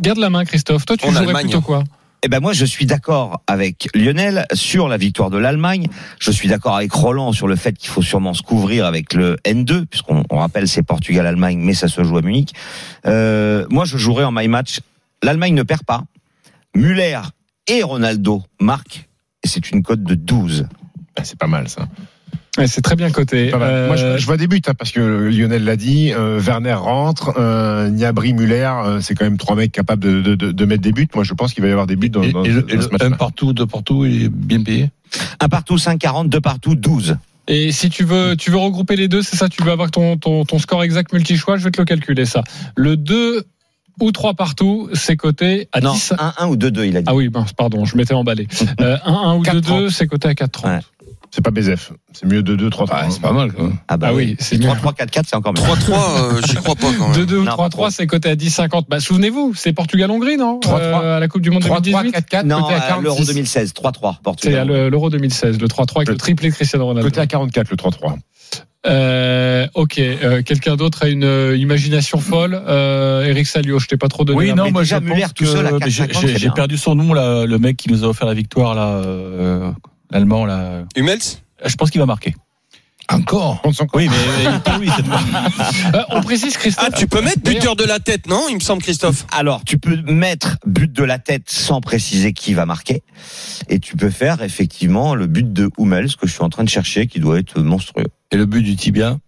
Garde 0.00 0.18
la 0.18 0.30
main, 0.30 0.44
Christophe. 0.44 0.86
Toi, 0.86 0.96
tu 0.96 1.06
En 1.06 1.10
jouerais 1.10 1.26
Allemagne. 1.26 1.42
plutôt 1.44 1.60
quoi? 1.60 1.84
Eh 2.22 2.28
ben 2.28 2.40
moi, 2.40 2.52
je 2.54 2.64
suis 2.64 2.86
d'accord 2.86 3.42
avec 3.46 3.88
Lionel 3.94 4.46
sur 4.52 4.88
la 4.88 4.96
victoire 4.96 5.30
de 5.30 5.36
l'Allemagne. 5.38 5.86
Je 6.18 6.30
suis 6.32 6.48
d'accord 6.48 6.74
avec 6.74 6.90
Roland 6.92 7.32
sur 7.32 7.46
le 7.46 7.54
fait 7.56 7.74
qu'il 7.74 7.90
faut 7.90 8.02
sûrement 8.02 8.32
se 8.34 8.42
couvrir 8.42 8.86
avec 8.86 9.12
le 9.12 9.36
N2, 9.44 9.84
puisqu'on 9.86 10.24
on 10.30 10.38
rappelle 10.38 10.66
c'est 10.66 10.82
Portugal-Allemagne, 10.82 11.58
mais 11.60 11.74
ça 11.74 11.86
se 11.88 12.02
joue 12.02 12.16
à 12.16 12.22
Munich. 12.22 12.52
Euh, 13.06 13.66
moi, 13.70 13.84
je 13.84 13.96
jouerais 13.98 14.24
en 14.24 14.32
my 14.32 14.48
match. 14.48 14.80
L'Allemagne 15.22 15.54
ne 15.54 15.62
perd 15.62 15.84
pas. 15.84 16.02
Muller 16.74 17.18
et 17.68 17.82
Ronaldo 17.82 18.42
marquent. 18.60 19.08
Et 19.44 19.48
c'est 19.48 19.70
une 19.70 19.82
cote 19.82 20.02
de 20.02 20.14
12. 20.14 20.66
C'est 21.22 21.38
pas 21.38 21.46
mal 21.46 21.68
ça. 21.68 21.88
Ouais, 22.58 22.66
C'est 22.66 22.80
très 22.80 22.96
bien 22.96 23.10
coté. 23.10 23.50
Mal. 23.50 23.62
Euh, 23.62 23.86
Moi, 23.86 23.96
je, 23.96 24.16
je 24.18 24.24
vois 24.26 24.36
des 24.38 24.46
buts 24.46 24.62
hein, 24.66 24.72
parce 24.78 24.90
que 24.92 25.00
Lionel 25.00 25.64
l'a 25.64 25.76
dit. 25.76 26.12
euh, 26.14 26.40
Werner 26.40 26.72
rentre, 26.74 27.34
euh, 27.38 27.88
Niabri, 27.90 28.32
Muller, 28.32 28.70
euh, 28.84 29.00
c'est 29.00 29.14
quand 29.14 29.24
même 29.26 29.36
trois 29.36 29.56
mecs 29.56 29.72
capables 29.72 30.02
de, 30.02 30.20
de, 30.22 30.34
de, 30.34 30.52
de 30.52 30.64
mettre 30.64 30.82
des 30.82 30.92
buts. 30.92 31.08
Moi, 31.14 31.22
je 31.24 31.34
pense 31.34 31.52
qu'il 31.52 31.62
va 31.62 31.68
y 31.68 31.72
avoir 31.72 31.86
des 31.86 31.96
buts 31.96 32.08
dans, 32.10 32.22
Et, 32.22 32.32
dans- 32.32 32.44
et 32.44 32.48
le, 32.50 32.62
dans 32.62 32.68
et 32.78 32.82
ce 32.82 32.88
match. 32.88 33.02
un 33.02 33.10
partout, 33.12 33.52
deux 33.52 33.66
partout, 33.66 34.04
il 34.06 34.24
est 34.24 34.28
bien 34.30 34.62
payé. 34.62 34.90
Un 35.40 35.48
partout 35.48 35.76
5,40, 35.76 36.28
deux 36.28 36.40
partout 36.40 36.74
12. 36.74 37.16
Et 37.48 37.70
si 37.72 37.90
tu 37.90 38.04
veux, 38.04 38.36
tu 38.36 38.50
veux 38.50 38.56
regrouper 38.56 38.96
les 38.96 39.06
deux, 39.08 39.22
c'est 39.22 39.36
ça 39.36 39.48
Tu 39.48 39.62
veux 39.62 39.70
avoir 39.70 39.90
ton, 39.90 40.16
ton, 40.16 40.44
ton 40.44 40.58
score 40.58 40.82
exact 40.82 41.12
multi-choix 41.12 41.58
Je 41.58 41.64
vais 41.64 41.70
te 41.70 41.80
le 41.80 41.84
calculer, 41.84 42.24
ça. 42.24 42.42
Le 42.74 42.96
2 42.96 43.44
ou 44.00 44.12
3 44.12 44.34
partout, 44.34 44.88
c'est 44.94 45.16
coté 45.16 45.68
à 45.72 45.80
Non, 45.80 45.92
10. 45.92 46.12
1-1 46.38 46.46
ou 46.48 46.56
2-2, 46.56 46.86
il 46.88 46.96
a 46.96 47.00
dit. 47.00 47.06
Ah 47.08 47.14
oui, 47.14 47.30
pardon, 47.56 47.84
je 47.84 47.96
m'étais 47.96 48.14
emballé. 48.14 48.46
Euh, 48.80 48.96
1-1 49.06 49.38
ou 49.38 49.42
2-2, 49.42 49.90
c'est 49.90 50.06
coté 50.06 50.28
à 50.28 50.32
4,30. 50.34 50.66
Ouais. 50.66 50.78
C'est 51.30 51.42
pas 51.42 51.50
BZF. 51.50 51.92
C'est 52.12 52.24
mieux 52.26 52.42
2-2, 52.42 52.68
3-3. 52.70 52.86
Ah, 52.90 53.06
c'est 53.10 53.20
pas 53.20 53.32
mal 53.32 53.52
quand 53.52 53.64
même. 53.64 53.76
Ah 53.88 53.96
bah 53.96 54.08
Ah 54.10 54.14
oui, 54.14 54.36
c'est 54.38 54.58
mieux. 54.58 54.68
3-3-4-4, 54.68 55.22
c'est 55.26 55.36
encore 55.36 55.52
mieux. 55.52 55.60
3-3, 55.60 55.92
euh, 56.36 56.40
j'y 56.46 56.54
crois 56.54 56.74
pas 56.76 56.86
quand 56.96 57.08
même. 57.08 57.16
2-2 57.26 57.34
ou 57.34 57.44
Non, 57.44 57.56
pas 57.56 57.66
3-3, 57.66 57.70
trop. 57.70 57.90
c'est 57.90 58.06
coté 58.06 58.30
à 58.30 58.36
10,50. 58.36 58.84
Bah, 58.88 59.00
souvenez-vous, 59.00 59.52
c'est 59.54 59.72
Portugal-Hongrie, 59.72 60.36
non? 60.36 60.60
3-3. 60.60 60.78
Euh, 60.80 61.16
À 61.16 61.20
la 61.20 61.28
Coupe 61.28 61.42
du 61.42 61.50
Monde 61.50 61.62
2018 61.64 62.12
4-4, 62.12 62.44
Non, 62.46 62.62
côté 62.62 62.74
à 62.74 62.76
à 62.94 63.00
l'Euro 63.00 63.16
46. 63.16 63.26
2016, 63.34 63.72
3-3, 63.74 64.12
C'est 64.12 64.18
à 64.18 64.22
Portugal. 64.22 64.68
le- 64.68 64.88
l'Euro 64.88 65.10
2016, 65.10 65.58
le 65.60 65.68
3-3 65.68 65.96
avec 65.98 66.08
le 66.08 66.16
triplé 66.16 66.48
de 66.48 66.54
Cristiano 66.54 66.86
Ronaldo. 66.86 67.06
Côté 67.08 67.20
à 67.20 67.26
44, 67.26 67.70
le 67.70 67.76
3-3. 67.76 68.16
Euh, 68.86 69.66
ok, 69.74 69.98
euh, 69.98 70.42
quelqu'un 70.42 70.76
d'autre 70.76 71.04
a 71.04 71.08
une 71.08 71.24
euh, 71.24 71.56
imagination 71.56 72.18
folle 72.18 72.60
euh, 72.68 73.24
Eric 73.24 73.46
Salio, 73.46 73.78
je 73.78 73.86
t'ai 73.88 73.96
pas 73.96 74.08
trop 74.08 74.24
donné 74.24 74.38
Oui, 74.38 74.46
la 74.48 74.54
non, 74.54 74.70
moi 74.70 74.84
je 74.84 74.94
pense 74.94 75.32
tout 75.34 75.44
que 75.44 75.50
j'ai- 75.90 76.04
4,50, 76.04 76.20
c'est 76.20 76.20
j'ai 76.28 76.32
j'ai 76.34 76.38
bien. 76.46 76.50
perdu 76.52 76.76
son 76.76 76.94
nom 76.94 77.12
là, 77.12 77.46
le 77.46 77.58
mec 77.58 77.76
qui 77.76 77.90
nous 77.90 78.04
a 78.04 78.06
offert 78.08 78.26
la 78.26 78.34
victoire 78.34 78.74
là, 78.74 78.86
euh, 79.04 79.70
l'allemand 80.10 80.46
là. 80.46 80.84
Hummels? 80.96 81.18
Je 81.64 81.74
pense 81.74 81.90
qu'il 81.90 82.00
va 82.00 82.06
marquer. 82.06 82.34
Encore? 83.08 83.62
Oui, 83.94 84.08
mais 84.08 84.50
oui, 84.80 84.88
cette 84.96 85.06
fois. 85.06 85.20
Euh, 85.94 86.02
on 86.10 86.20
précise 86.22 86.56
Christophe. 86.56 86.88
Ah, 86.92 86.96
tu 86.96 87.06
peux 87.06 87.22
mettre 87.22 87.38
buteur 87.40 87.76
de 87.76 87.84
la 87.84 88.00
tête, 88.00 88.26
non? 88.26 88.46
Il 88.50 88.56
me 88.56 88.60
semble, 88.60 88.82
Christophe. 88.82 89.26
Alors, 89.32 89.62
tu 89.64 89.78
peux 89.78 89.94
mettre 90.10 90.56
but 90.66 90.92
de 90.92 91.04
la 91.04 91.20
tête 91.20 91.44
sans 91.46 91.80
préciser 91.80 92.32
qui 92.32 92.52
va 92.52 92.66
marquer. 92.66 93.04
Et 93.68 93.78
tu 93.78 93.96
peux 93.96 94.10
faire 94.10 94.42
effectivement 94.42 95.14
le 95.14 95.28
but 95.28 95.52
de 95.52 95.70
Hummels 95.78 96.16
que 96.16 96.26
je 96.26 96.32
suis 96.32 96.42
en 96.42 96.48
train 96.48 96.64
de 96.64 96.68
chercher, 96.68 97.06
qui 97.06 97.20
doit 97.20 97.38
être 97.38 97.60
monstrueux. 97.60 98.06
Et 98.32 98.36
le 98.36 98.46
but 98.46 98.62
du 98.62 98.76
tibia 98.76 99.18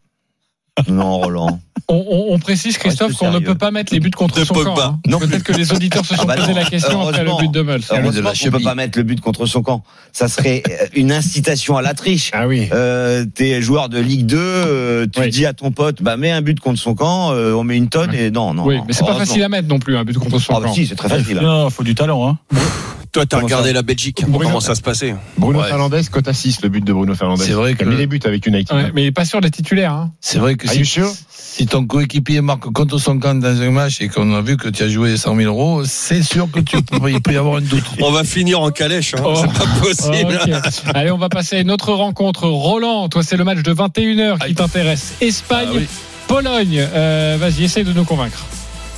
Non, 0.89 1.19
Roland. 1.19 1.61
On, 1.91 1.95
on- 2.09 2.35
on 2.35 2.39
précise 2.39 2.77
Christophe 2.77 3.09
Reste 3.09 3.19
qu'on 3.21 3.31
ne 3.33 3.39
peut 3.39 3.55
pas 3.55 3.71
mettre 3.71 3.95
les 3.95 4.01
buts 4.01 4.11
contre 4.11 4.39
De 4.39 4.45
son 4.45 4.53
Pogba. 4.53 4.75
camp. 4.75 4.81
hein. 4.83 5.01
Non. 5.07 5.19
Peut-être 5.19 5.43
que 5.43 5.53
les 5.55 5.73
auditeurs 5.73 6.05
se 6.05 6.15
sont 6.15 6.23
Ah 6.25 6.27
bah 6.27 6.37
posé 6.37 6.53
la 6.53 6.65
question 6.65 7.01
après 7.01 7.23
le 7.25 7.31
heureusement. 7.31 7.51
but 7.51 7.55
de. 7.55 7.67
Ah, 7.91 8.01
qu'on 8.03 8.11
peut 8.13 8.35
cheville. 8.35 8.65
pas 8.65 8.75
mettre 8.75 8.99
le 8.99 9.05
but 9.05 9.21
contre 9.23 9.47
son 9.47 9.63
camp. 9.63 9.83
Ça 10.13 10.29
serait 10.29 10.63
euh, 10.69 10.87
une 10.95 11.11
incitation 11.13 11.77
à 11.79 11.83
la 11.83 11.95
triche. 11.95 12.31
Ah 12.35 12.47
oui. 12.47 12.69
Euh, 12.73 13.25
t'es 13.25 13.63
joueur 13.63 13.89
de 13.89 13.99
Ligue 13.99 14.27
2, 14.27 14.37
euh, 14.39 15.07
tu 15.11 15.21
Oui. 15.21 15.31
dis 15.31 15.47
à 15.47 15.55
ton 15.55 15.71
pote, 15.71 16.03
bah 16.03 16.17
mets 16.19 16.31
un 16.31 16.43
but 16.43 16.61
contre 16.61 16.79
son 16.79 16.95
camp, 16.95 17.33
euh, 17.33 17.55
on 17.55 17.65
met 17.65 17.77
une 17.79 17.89
tonne 17.89 18.13
et 18.13 18.31
non, 18.31 18.53
non. 18.53 18.65
Oui, 18.67 18.77
non, 18.77 18.85
mais 18.87 18.93
c'est 18.93 19.07
pas 19.07 19.15
facile 19.15 19.43
à 19.45 19.49
mettre 19.49 19.69
non 19.69 19.79
plus 19.79 19.97
un 19.97 20.05
but 20.05 20.19
contre 20.19 20.39
son 20.39 20.53
Ah 20.57 20.61
bah 20.61 20.67
camp. 20.67 20.75
si, 20.75 20.87
c'est 20.87 20.97
très 20.97 21.09
facile. 21.09 21.39
Non, 21.39 21.71
faut 21.71 21.85
du 21.85 21.95
talent. 21.95 22.29
Hein. 22.29 22.39
Toi, 23.13 23.25
t'as 23.27 23.41
regardé 23.41 23.69
ça 23.69 23.75
la 23.75 23.83
Belgique. 23.83 24.23
Bruno- 24.27 24.47
Comment 24.49 24.61
ça 24.61 24.75
se 24.75 24.83
passait 24.83 25.15
Bruno 25.37 25.61
Ouais. 25.61 25.69
Fernandez, 25.69 26.03
cote 26.11 26.29
à 26.29 26.35
6, 26.35 26.61
le 26.63 26.69
but 26.69 26.85
de 26.85 26.93
Bruno 26.93 27.15
Fernandez. 27.15 27.45
C'est 27.45 27.53
vrai 27.53 27.71
Il 27.73 27.75
a 27.75 27.77
que- 27.77 27.85
mis 27.89 27.97
des 27.97 28.07
buts 28.07 28.21
avec 28.25 28.47
United. 28.47 28.77
Ouais, 28.77 28.91
mais 28.95 29.03
il 29.05 29.07
est 29.07 29.13
pas 29.13 29.25
sûr 29.25 29.41
d'être 29.41 29.55
titulaire. 29.55 29.93
Hein. 29.93 30.13
C'est 30.21 30.39
vrai 30.39 30.57
que 30.57 30.67
Are 30.67 30.73
si, 30.75 30.81
you 30.81 30.85
sure? 30.85 31.11
si 31.31 31.67
ton 31.67 31.87
coéquipier 31.87 32.41
marque 32.43 32.71
contre 32.73 32.99
son 32.99 33.19
camp 33.19 33.35
dans 33.41 33.61
un 33.63 33.71
match 33.71 34.01
et 34.01 34.09
qu'on 34.09 34.35
a 34.35 34.43
vu 34.43 34.57
que 34.57 34.69
tu 34.69 34.83
as 34.83 34.89
joué 34.89 35.17
100 35.17 35.37
000 35.37 35.49
euros, 35.49 35.83
c'est 35.85 36.23
sûr 36.23 36.49
que 36.51 36.61
tu, 36.61 36.77
il 37.09 37.21
peut 37.23 37.33
y 37.33 37.37
avoir 37.37 37.57
un 37.57 37.61
doute. 37.63 37.85
On 38.03 38.11
va 38.13 38.25
finir 38.25 38.61
en 38.61 38.71
calèche. 38.71 39.15
Hein. 39.15 39.23
Oh. 39.25 39.35
C'est 39.41 39.59
pas 39.59 39.81
possible. 39.81 40.39
Ok. 40.45 40.95
Allez, 40.95 41.11
on 41.11 41.19
va 41.19 41.29
passer 41.29 41.57
à 41.57 41.61
une 41.61 41.71
autre 41.71 41.93
rencontre. 41.93 42.47
Roland, 42.49 43.09
toi, 43.09 43.23
c'est 43.23 43.37
le 43.37 43.45
match 43.45 43.63
de 43.63 43.73
21h 43.73 44.39
qui 44.47 44.55
t'intéresse. 44.55 45.15
Espagne, 45.21 45.69
Ah 45.71 45.75
oui. 45.77 45.87
Pologne. 46.27 46.79
Euh, 46.95 47.37
Vas-y, 47.41 47.65
essaye 47.65 47.85
de 47.85 47.93
nous 47.93 48.05
convaincre. 48.05 48.45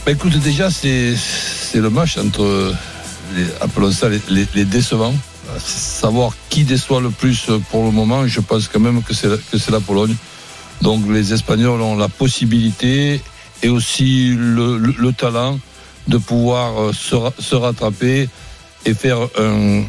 Bah, 0.05 0.13
écoute, 0.13 0.37
déjà, 0.39 0.71
c'est 0.71 1.15
c'est 1.17 1.79
le 1.81 1.91
match 1.91 2.17
entre, 2.19 2.75
appelons 3.61 3.93
ça 3.93 4.09
les, 4.09 4.47
décevants. 4.65 5.15
Savoir 5.59 6.33
qui 6.49 6.65
déçoit 6.65 7.01
le 7.01 7.11
plus 7.11 7.47
pour 7.71 7.85
le 7.85 7.91
moment, 7.91 8.27
je 8.27 8.41
pense 8.41 8.69
quand 8.69 8.81
même 8.81 9.03
que 9.03 9.15
c'est 9.15 9.29
la- 9.71 9.81
Pologne. 9.81 10.15
Donc 10.83 11.03
les 11.09 11.33
Espagnols 11.33 11.81
ont 11.81 11.97
la 11.97 12.09
possibilité 12.09 13.21
et 13.63 13.69
aussi 13.69 14.35
le, 14.37 14.79
le- 14.79 14.95
le 14.97 15.13
talent 15.13 15.59
de 16.09 16.19
pouvoir 16.19 16.81
euh, 16.81 16.93
se 16.93 17.55
rattraper 17.55 18.29
et 18.87 18.95
faire 18.95 19.19
un, 19.39 19.83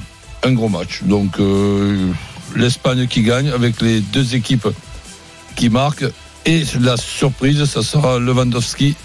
un 0.43 0.51
gros 0.53 0.67
match. 0.69 1.03
Donc 1.03 1.39
euh, 1.39 2.11
l'Espagne 2.55 3.07
qui 3.07 3.21
gagne 3.21 3.49
avec 3.49 3.81
les 3.81 4.01
deux 4.01 4.35
équipes 4.35 4.67
qui 5.55 5.69
marquent 5.69 6.05
et 6.45 6.63
la 6.79 6.97
surprise, 6.97 7.63
ça 7.65 7.83
sera 7.83 8.17
Lewandowski 8.19 8.95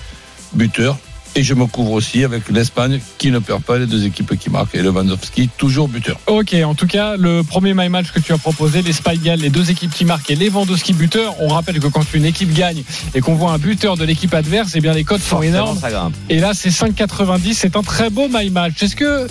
buteur. 0.54 0.96
Et 1.38 1.42
je 1.42 1.52
me 1.52 1.66
couvre 1.66 1.92
aussi 1.92 2.24
avec 2.24 2.48
l'Espagne 2.48 2.98
qui 3.18 3.30
ne 3.30 3.38
perd 3.40 3.62
pas 3.62 3.76
les 3.78 3.84
deux 3.84 4.06
équipes 4.06 4.38
qui 4.38 4.48
marquent. 4.48 4.74
Et 4.74 4.80
Lewandowski, 4.80 5.50
toujours 5.58 5.86
buteur. 5.86 6.18
Ok, 6.26 6.54
en 6.64 6.74
tout 6.74 6.86
cas, 6.86 7.16
le 7.18 7.42
premier 7.42 7.74
my 7.74 7.90
match 7.90 8.10
que 8.10 8.20
tu 8.20 8.32
as 8.32 8.38
proposé, 8.38 8.80
l'Espagne 8.80 9.18
gagne, 9.22 9.40
les 9.40 9.50
deux 9.50 9.70
équipes 9.70 9.92
qui 9.92 10.06
marquent 10.06 10.30
et 10.30 10.34
Lewandowski 10.36 10.94
buteur. 10.94 11.34
On 11.40 11.48
rappelle 11.48 11.78
que 11.78 11.88
quand 11.88 12.14
une 12.14 12.24
équipe 12.24 12.54
gagne 12.54 12.82
et 13.14 13.20
qu'on 13.20 13.34
voit 13.34 13.52
un 13.52 13.58
buteur 13.58 13.98
de 13.98 14.04
l'équipe 14.06 14.32
adverse, 14.32 14.72
eh 14.76 14.80
bien 14.80 14.94
les 14.94 15.04
cotes 15.04 15.20
sont 15.20 15.42
énormes. 15.42 15.78
ça 15.78 15.90
grimpe. 15.90 16.14
Et 16.30 16.38
là, 16.40 16.52
c'est 16.54 16.70
5,90. 16.70 17.52
C'est 17.52 17.76
un 17.76 17.82
très 17.82 18.08
beau 18.08 18.28
my 18.32 18.48
match. 18.48 18.82
Est-ce 18.82 18.96
que 18.96 19.26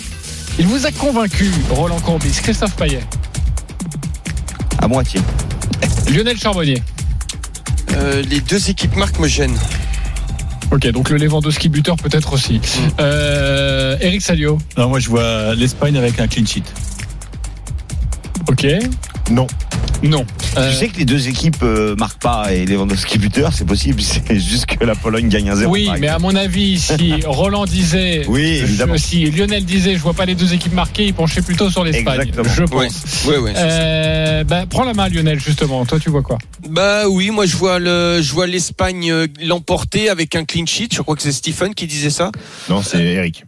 il 0.60 0.66
vous 0.68 0.86
a 0.86 0.92
convaincu, 0.92 1.50
Roland 1.70 1.98
Courbis, 1.98 2.38
Christophe 2.40 2.76
Payet, 2.76 3.00
À 4.80 4.86
moitié. 4.86 5.20
Lionel 6.08 6.38
Charbonnier 6.38 6.80
Euh, 7.96 8.22
les 8.22 8.40
deux 8.40 8.70
équipes 8.70 8.94
marquent 8.96 9.18
me 9.18 9.26
gênent. 9.28 9.58
Ok, 10.76 10.86
donc 10.88 11.08
le 11.08 11.16
Lewandowski 11.16 11.70
buteur 11.70 11.96
peut-être 11.96 12.34
aussi. 12.34 12.60
Euh, 13.00 13.96
Eric 14.02 14.20
Salio. 14.20 14.58
Non, 14.76 14.90
moi 14.90 14.98
je 14.98 15.08
vois 15.08 15.54
l'Espagne 15.54 15.96
avec 15.96 16.20
un 16.20 16.26
clean 16.26 16.44
sheet. 16.44 16.64
Ok. 18.46 18.66
Non. 19.30 19.46
Non. 20.02 20.24
Euh, 20.56 20.70
Tu 20.70 20.76
sais 20.76 20.88
que 20.88 20.98
les 20.98 21.04
deux 21.04 21.28
équipes 21.28 21.62
euh, 21.62 21.96
marquent 21.96 22.20
pas 22.20 22.52
et 22.52 22.64
Lewandowski 22.66 23.18
buteur, 23.18 23.52
c'est 23.52 23.64
possible. 23.64 24.00
C'est 24.26 24.38
juste 24.38 24.66
que 24.66 24.84
la 24.84 24.94
Pologne 24.94 25.28
gagne 25.28 25.50
un 25.50 25.56
0 25.56 25.70
oui, 25.72 25.88
mais 26.00 26.08
à 26.08 26.18
mon 26.18 26.34
avis, 26.34 26.78
si 26.78 27.14
Roland 27.26 27.64
disait, 27.64 28.24
Oui, 28.28 28.42
évidemment. 28.62 28.96
si 28.98 29.30
Lionel 29.30 29.64
disait, 29.64 29.94
je 29.94 30.00
vois 30.00 30.14
pas 30.14 30.24
les 30.26 30.34
deux 30.34 30.52
équipes 30.54 30.74
marquées, 30.74 31.06
il 31.06 31.14
penchait 31.14 31.42
plutôt 31.42 31.70
sur 31.70 31.84
l'Espagne. 31.84 32.30
Je 32.56 32.62
pense. 32.64 33.02
oui, 33.26 33.34
oui. 33.42 33.50
Euh, 33.56 34.44
bah, 34.44 34.64
prends 34.68 34.84
la 34.84 34.94
main, 34.94 35.08
Lionel, 35.08 35.40
justement. 35.40 35.84
Toi, 35.86 35.98
tu 35.98 36.10
vois 36.10 36.22
quoi? 36.22 36.38
Bah 36.68 37.08
oui, 37.08 37.30
moi 37.30 37.46
je 37.46 37.56
vois 37.56 37.78
le, 37.78 38.20
je 38.22 38.32
vois 38.32 38.46
l'Espagne 38.46 39.10
euh, 39.10 39.26
l'emporter 39.42 40.08
avec 40.08 40.34
un 40.36 40.44
clean 40.44 40.66
sheet. 40.66 40.88
Je 40.92 41.02
crois 41.02 41.16
que 41.16 41.22
c'est 41.22 41.32
Stephen 41.32 41.74
qui 41.74 41.86
disait 41.86 42.10
ça. 42.10 42.30
Non, 42.68 42.82
c'est 42.82 43.02
Eric. 43.02 43.44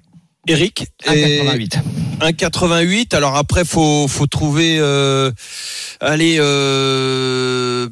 Eric. 0.49 0.87
Et 1.07 1.41
1,88. 1.43 1.79
1,88. 2.21 3.15
Alors 3.15 3.37
après, 3.37 3.65
faut, 3.65 4.09
faut 4.09 4.27
trouver, 4.27 4.79
euh, 4.81 5.31
allez, 6.01 6.37
euh, 6.41 7.89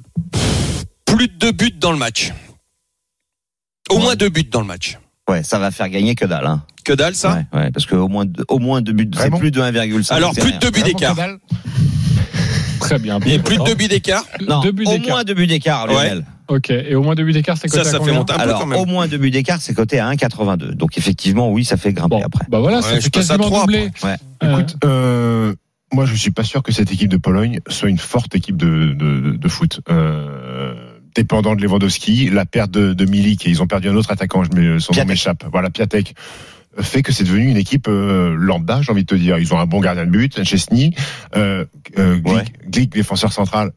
plus 1.05 1.29
de 1.29 1.35
deux 1.35 1.53
buts 1.53 1.71
dans 1.79 1.93
le 1.93 1.99
match. 1.99 2.33
Au 3.91 3.99
moins 3.99 4.17
deux 4.17 4.29
buts 4.31 4.45
dans 4.51 4.61
le 4.61 4.67
match. 4.67 4.99
Ouais, 5.29 5.43
ça 5.43 5.59
va 5.59 5.71
faire 5.71 5.89
gagner 5.89 6.15
que 6.15 6.25
dalle. 6.25 6.47
Hein. 6.47 6.65
Que 6.85 6.93
dalle 6.93 7.15
ça? 7.15 7.35
Ouais, 7.53 7.59
ouais, 7.61 7.71
parce 7.71 7.85
qu'au 7.87 8.09
moins, 8.09 8.25
au 8.49 8.59
moins 8.59 8.81
deux 8.81 8.93
buts, 8.93 9.11
c'est 9.17 9.31
plus 9.31 9.51
de 9.51 9.61
1,5. 9.61 10.13
Alors 10.13 10.33
plus 10.35 10.53
de 10.53 10.59
deux 10.59 10.71
buts 10.71 10.83
d'écart. 10.83 11.17
Très 12.81 12.99
bien. 12.99 13.19
Et 13.27 13.39
plus 13.39 13.59
de 13.59 13.65
deux 13.65 13.75
buts 13.75 13.89
d'écart. 13.89 14.25
Non, 14.47 14.61
Deux 14.61 14.73
buts 14.73 14.85
au 14.87 14.99
moins 14.99 15.25
deux 15.25 15.35
buts 15.35 15.47
d'écart, 15.47 15.87
Ouais. 15.89 15.95
Lionel. 15.95 16.25
Ok. 16.49 16.71
Et 16.71 16.95
au 16.95 17.03
moins 17.03 17.15
deux 17.15 17.25
buts 17.25 17.33
d'écart, 17.33 17.57
c'est 17.57 17.69
Ça, 17.69 17.79
coté 17.79 17.89
à 17.89 17.93
ça 17.93 17.99
fait 17.99 18.05
combien 18.05 18.15
monter 18.15 18.33
un 18.33 18.37
peu 18.37 18.43
Alors, 18.43 18.61
quand 18.61 18.67
même. 18.67 18.79
au 18.81 18.87
moins 18.87 19.07
deux 19.09 19.19
buts 19.19 19.31
d'écart, 19.31 19.61
c'est 19.61 19.75
coté 19.75 19.99
à 19.99 20.11
1,82. 20.13 20.73
Donc 20.75 20.97
effectivement, 20.99 21.51
oui, 21.51 21.65
ça 21.65 21.77
fait 21.77 21.93
grimper 21.93 22.17
Bon, 22.17 22.23
après. 22.25 22.45
bah 22.49 22.61
voilà, 22.61 22.79
Ouais, 22.79 22.83
ça 22.83 22.97
je 22.97 23.01
fait 23.01 23.11
passe 23.11 23.31
à 23.31 23.37
quasiment 23.37 23.47
trois, 23.49 23.61
doublé. 23.63 23.91
Ouais. 24.05 24.15
Euh, 24.43 24.53
Écoute, 24.53 24.77
euh, 24.85 25.55
moi 25.93 26.05
je 26.07 26.15
suis 26.15 26.31
pas 26.31 26.45
sûr 26.45 26.63
que 26.63 26.73
cette 26.73 26.93
équipe 26.93 27.09
de 27.09 27.17
Pologne 27.17 27.59
soit 27.69 27.89
une 27.89 27.99
forte 27.99 28.35
équipe 28.35 28.57
de, 28.57 28.93
de, 28.93 29.37
de 29.37 29.49
foot. 29.49 29.81
Euh, 29.91 30.75
dépendant 31.15 31.57
de 31.57 31.63
Lewandowski, 31.63 32.29
la 32.31 32.45
perte 32.45 32.71
de, 32.71 32.93
de 32.93 33.05
Milik 33.07 33.47
et 33.47 33.51
ils 33.51 33.63
ont 33.63 33.67
perdu 33.67 33.89
un 33.89 33.97
autre 33.97 34.11
attaquant, 34.11 34.45
je 34.45 34.51
mets, 34.53 34.79
son 34.81 34.93
nom 34.93 35.05
m'échappe. 35.07 35.45
Voilà, 35.51 35.71
Piatek. 35.71 36.15
fait 36.79 37.01
que 37.03 37.11
c'est 37.11 37.25
devenu 37.25 37.49
une 37.49 37.57
équipe 37.57 37.89
euh, 37.89 38.35
lambda, 38.39 38.83
j'ai 38.83 38.93
envie 38.93 39.01
de 39.05 39.07
te 39.07 39.15
dire. 39.15 39.39
Ils 39.39 39.55
ont 39.55 39.59
un 39.59 39.65
bon 39.65 39.81
gardien 39.81 40.05
de 40.05 40.11
but, 40.11 40.45
Chesney, 40.45 40.93
euh, 41.35 41.65
euh, 41.99 42.17
Glick, 42.19 42.35
Ouais. 42.37 42.45
Glick, 42.69 42.93
défenseur 42.93 43.33
central. 43.33 43.73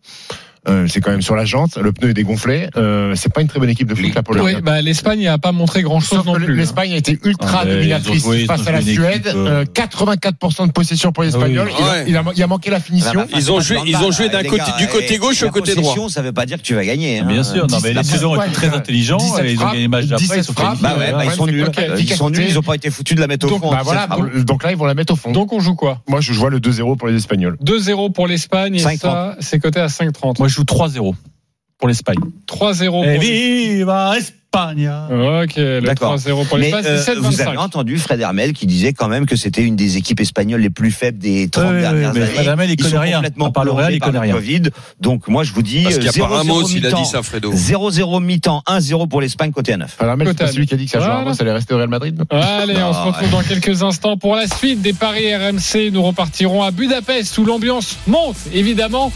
Euh, 0.70 0.88
c'est 0.88 1.02
quand 1.02 1.12
même 1.12 1.22
sur 1.22 1.36
la 1.36 1.46
jante, 1.46 1.78
le 1.78 1.92
pneu 1.92 2.10
est 2.12 2.14
dégonflé. 2.14 2.70
Euh, 2.78 3.14
c'est 3.16 3.34
pas 3.34 3.42
une 3.42 3.48
très 3.48 3.60
bonne 3.60 3.70
équipe 3.70 3.88
de 3.88 3.96
foot 3.96 4.14
la 4.16 4.24
Pologne. 4.24 4.44
Oui, 4.58 4.62
bah, 4.62 4.82
l'Espagne 4.82 5.24
n'a 5.24 5.38
pas 5.38 5.52
montré 5.52 5.82
grand-chose 5.82 6.20
Sauf 6.20 6.26
non 6.26 6.34
plus. 6.34 6.54
hein. 6.54 6.58
l'Espagne 6.58 6.94
a 6.94 6.98
été 6.98 7.18
ultra 7.24 7.60
Ah, 7.64 7.66
dominatrice 7.66 8.26
face 8.48 8.68
à 8.68 8.72
la 8.72 8.82
Suède. 8.82 9.26
équipe, 9.28 9.36
euh, 9.36 9.64
Euh, 9.64 9.66
84% 9.66 10.68
de 10.68 10.72
possession 10.72 11.12
pour 11.12 11.24
les 11.24 11.30
Espagnols. 11.30 11.68
oui. 11.70 11.74
Il, 11.80 11.84
a, 11.84 11.92
Ouais. 11.92 12.06
il 12.08 12.18
a- 12.18 12.24
il 12.36 12.44
a 12.44 12.48
manqué 12.48 12.70
la 12.70 12.80
finition. 12.80 13.26
Ils 13.36 13.52
ont 13.52 13.60
joué- 13.60 13.78
ils 13.86 13.96
ont 13.98 14.12
joué 14.12 14.30
d'un 14.30 14.42
Les 14.42 14.50
côté- 14.50 14.62
gars, 14.66 14.78
du 14.78 14.88
côté 14.88 15.18
gauche 15.18 15.44
au 15.44 15.50
côté 15.50 15.76
droit. 15.76 15.96
Ça 16.10 16.22
veut 16.22 16.32
pas 16.34 16.46
dire 16.46 16.58
que 16.58 16.64
tu 16.64 16.76
vas 16.76 16.86
gagner. 16.86 17.20
hein. 17.20 17.26
Bien 17.26 17.44
sûr, 17.44 17.68
non, 17.68 17.78
mais 17.84 17.94
les 17.94 18.26
ont 18.26 18.42
été 18.42 18.52
très 18.54 18.68
intelligents 18.76 19.18
17 19.18 19.46
et 19.46 19.52
ils 19.54 19.60
ont 19.62 19.66
gagné 19.68 19.80
les 19.80 19.88
matchs 19.88 20.06
frappes, 20.08 20.20
d'après, 20.22 20.40
ils 20.40 20.44
sont 20.44 20.54
17 20.54 20.56
qualifiés. 20.56 20.82
Bah 20.82 20.96
ouais, 20.98 21.12
bah, 21.12 21.26
ils 21.26 21.32
sont 21.32 21.46
nuls. 21.48 21.66
Ils 22.00 22.14
sont 22.16 22.30
nuls, 22.30 22.46
ils 22.48 22.60
ont 22.60 22.64
pas 22.64 22.76
été 22.76 22.90
foutus 22.90 23.16
de 23.16 23.22
la 23.22 23.28
mettre 23.28 23.46
au 23.52 23.58
fond. 23.58 23.70
Bah 23.72 23.82
bravo. 23.84 24.30
donc 24.44 24.64
là 24.64 24.72
ils 24.72 24.78
vont 24.78 24.86
la 24.86 24.94
mettre 24.94 25.14
au 25.14 25.16
fond. 25.16 25.32
Donc 25.32 25.54
on 25.54 25.60
joue 25.60 25.76
quoi? 25.76 26.02
Moi 26.08 26.22
je 26.22 26.34
vois 26.34 26.50
le 26.50 26.60
2-0 26.60 26.96
pour 26.96 27.08
les 27.08 27.16
Espagnols. 27.16 27.58
2-0 27.62 28.10
pour 28.12 28.28
l'Espagne 28.28 28.76
et 28.76 28.80
5,30. 28.80 29.00
ça, 29.00 29.36
c'est 29.40 29.60
coté 29.60 29.80
à 29.80 29.88
5,30. 29.90 30.40
Joue 30.60 30.66
3-0 30.66 31.16
pour 31.78 31.88
l'Espagne. 31.88 32.20
3-0 32.48 33.06
Et 33.06 33.14
pour 33.14 33.22
viva 33.22 34.18
Espagne 34.18 34.39
Ok, 34.52 35.54
le 35.58 35.82
D'accord. 35.82 36.16
3-0 36.18 36.48
pour 36.48 36.58
l'Espagne, 36.58 36.84
euh, 36.86 37.02
c'est 37.04 37.16
vous 37.16 37.40
avez 37.42 37.52
7-25. 37.56 37.58
entendu 37.60 37.98
Fred 38.00 38.20
Hermel 38.20 38.54
qui 38.54 38.66
disait 38.66 38.94
quand 38.94 39.08
même 39.08 39.26
que 39.28 39.36
c'était 39.36 39.64
une 39.64 39.76
des 39.76 39.98
équipes 39.98 40.20
espagnoles 40.22 40.62
les 40.62 40.72
plus 40.72 40.90
faibles 40.92 41.20
des 41.20 41.48
30 41.50 41.66
Oui, 41.66 41.76
oui, 41.76 41.82
dernières 41.82 42.14
mais 42.14 42.22
années. 42.24 42.32
Fred 42.34 42.48
Hermel, 42.48 42.70
il 42.72 42.74
Ils 42.74 42.84
connaît 42.84 42.98
rien. 42.98 43.18
complètement 43.18 43.46
À 43.46 43.52
part 43.52 43.64
le 43.66 43.72
Real, 43.72 43.94
il 43.94 44.00
par 44.00 44.08
connaît 44.10 44.20
rien. 44.20 44.34
Covid. 44.34 44.62
Donc 45.00 45.28
moi 45.28 45.44
je 45.44 45.54
vous 45.54 45.62
dis 45.62 45.84
Parce 45.84 45.96
qu'il 45.98 46.06
y 46.06 46.10
a 46.10 46.12
pas 46.14 46.20
0-0 46.20 46.38
Ramos, 46.38 46.68
il 46.70 46.86
a 46.86 46.90
mi-temps. 46.90 47.02
dit 47.04 47.08
ça, 47.08 47.22
Fredo. 47.22 47.54
0-0 47.54 48.24
mi-temps, 48.24 48.64
1-0 48.68 49.08
pour 49.08 49.22
l'Espagne 49.22 49.52
côté 49.52 49.74
à 49.74 49.78
9. 49.78 49.96
Alors 50.00 50.18
Mel, 50.18 50.34
c'est 50.38 50.48
celui 50.48 50.66
qui 50.66 50.74
a 50.74 50.78
dit 50.78 50.86
que 50.86 50.92
Sergio 50.92 51.08
Voilà. 51.10 51.24
Ramos 51.26 51.42
allait 51.42 51.54
rester 51.54 51.74
au 51.76 51.78
Real 51.78 51.90
Madrid. 51.90 52.20
Allez, 52.32 52.76
on 52.82 52.94
se 52.94 53.00
retrouve 53.00 53.30
dans 53.30 53.44
quelques 53.44 53.84
instants 53.84 54.18
pour 54.18 54.36
la 54.36 54.48
suite 54.48 54.82
des 54.82 54.94
paris 54.94 55.36
RMC. 55.36 55.92
Nous 55.94 56.02
repartirons 56.02 56.64
à 56.64 56.72
Budapest 56.72 57.38
où 57.38 57.46
l'ambiance 57.46 57.98
monte, 58.08 58.38
évidemment, 58.52 59.12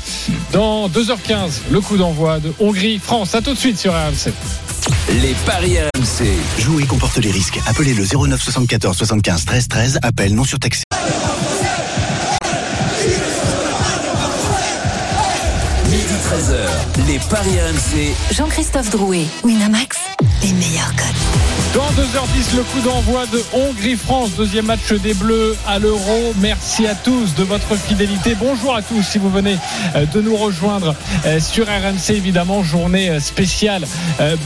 dans 0.52 0.88
2h15. 0.90 1.62
Le 1.72 1.82
coup 1.82 1.98
d'envoi 1.98 2.40
de 2.40 2.54
Hongrie-France. 2.60 3.34
À 3.36 3.42
tout 3.42 3.54
de 3.54 3.58
suite 3.60 3.80
sur 3.80 3.94
RMC. 3.94 4.32
Les 5.10 5.34
paris 5.46 5.78
RMC. 5.80 6.28
Jouer 6.60 6.86
comporte 6.86 7.18
les 7.18 7.32
risques. 7.32 7.60
Appelez 7.68 7.94
le 7.94 8.04
09 8.06 8.42
74 8.42 8.98
75 8.98 9.46
13 9.46 9.68
13. 9.68 10.00
Appel 10.02 10.36
non 10.36 10.44
surtaxé. 10.44 10.84
Midi 15.90 16.04
13h. 16.04 17.08
Les 17.08 17.20
paris 17.30 17.60
RMC. 17.60 18.14
Jean-Christophe 18.32 18.90
Drouet, 18.90 19.26
Winamax, 19.44 19.98
les 20.42 20.54
meilleurs 20.54 20.94
codes. 20.96 21.53
Dans 21.74 21.90
2h10, 21.94 22.56
le 22.56 22.62
coup 22.62 22.82
d'envoi 22.82 23.26
de 23.26 23.42
Hongrie-France, 23.52 24.36
deuxième 24.38 24.68
match 24.68 24.94
des 24.94 25.16
Bleus 25.16 25.58
à 25.66 25.80
l'Euro. 25.80 26.36
Merci 26.38 26.86
à 26.86 26.94
tous 26.94 27.34
de 27.34 27.42
votre 27.42 27.76
fidélité. 27.76 28.36
Bonjour 28.40 28.76
à 28.76 28.84
tous 28.84 29.02
si 29.02 29.18
vous 29.18 29.32
venez 29.32 29.58
euh, 29.96 30.06
de 30.06 30.22
nous 30.22 30.36
rejoindre 30.36 30.94
euh, 31.26 31.40
sur 31.40 31.66
RMC, 31.66 32.12
évidemment, 32.12 32.62
journée 32.62 33.10
euh, 33.10 33.20
spéciale 33.20 33.88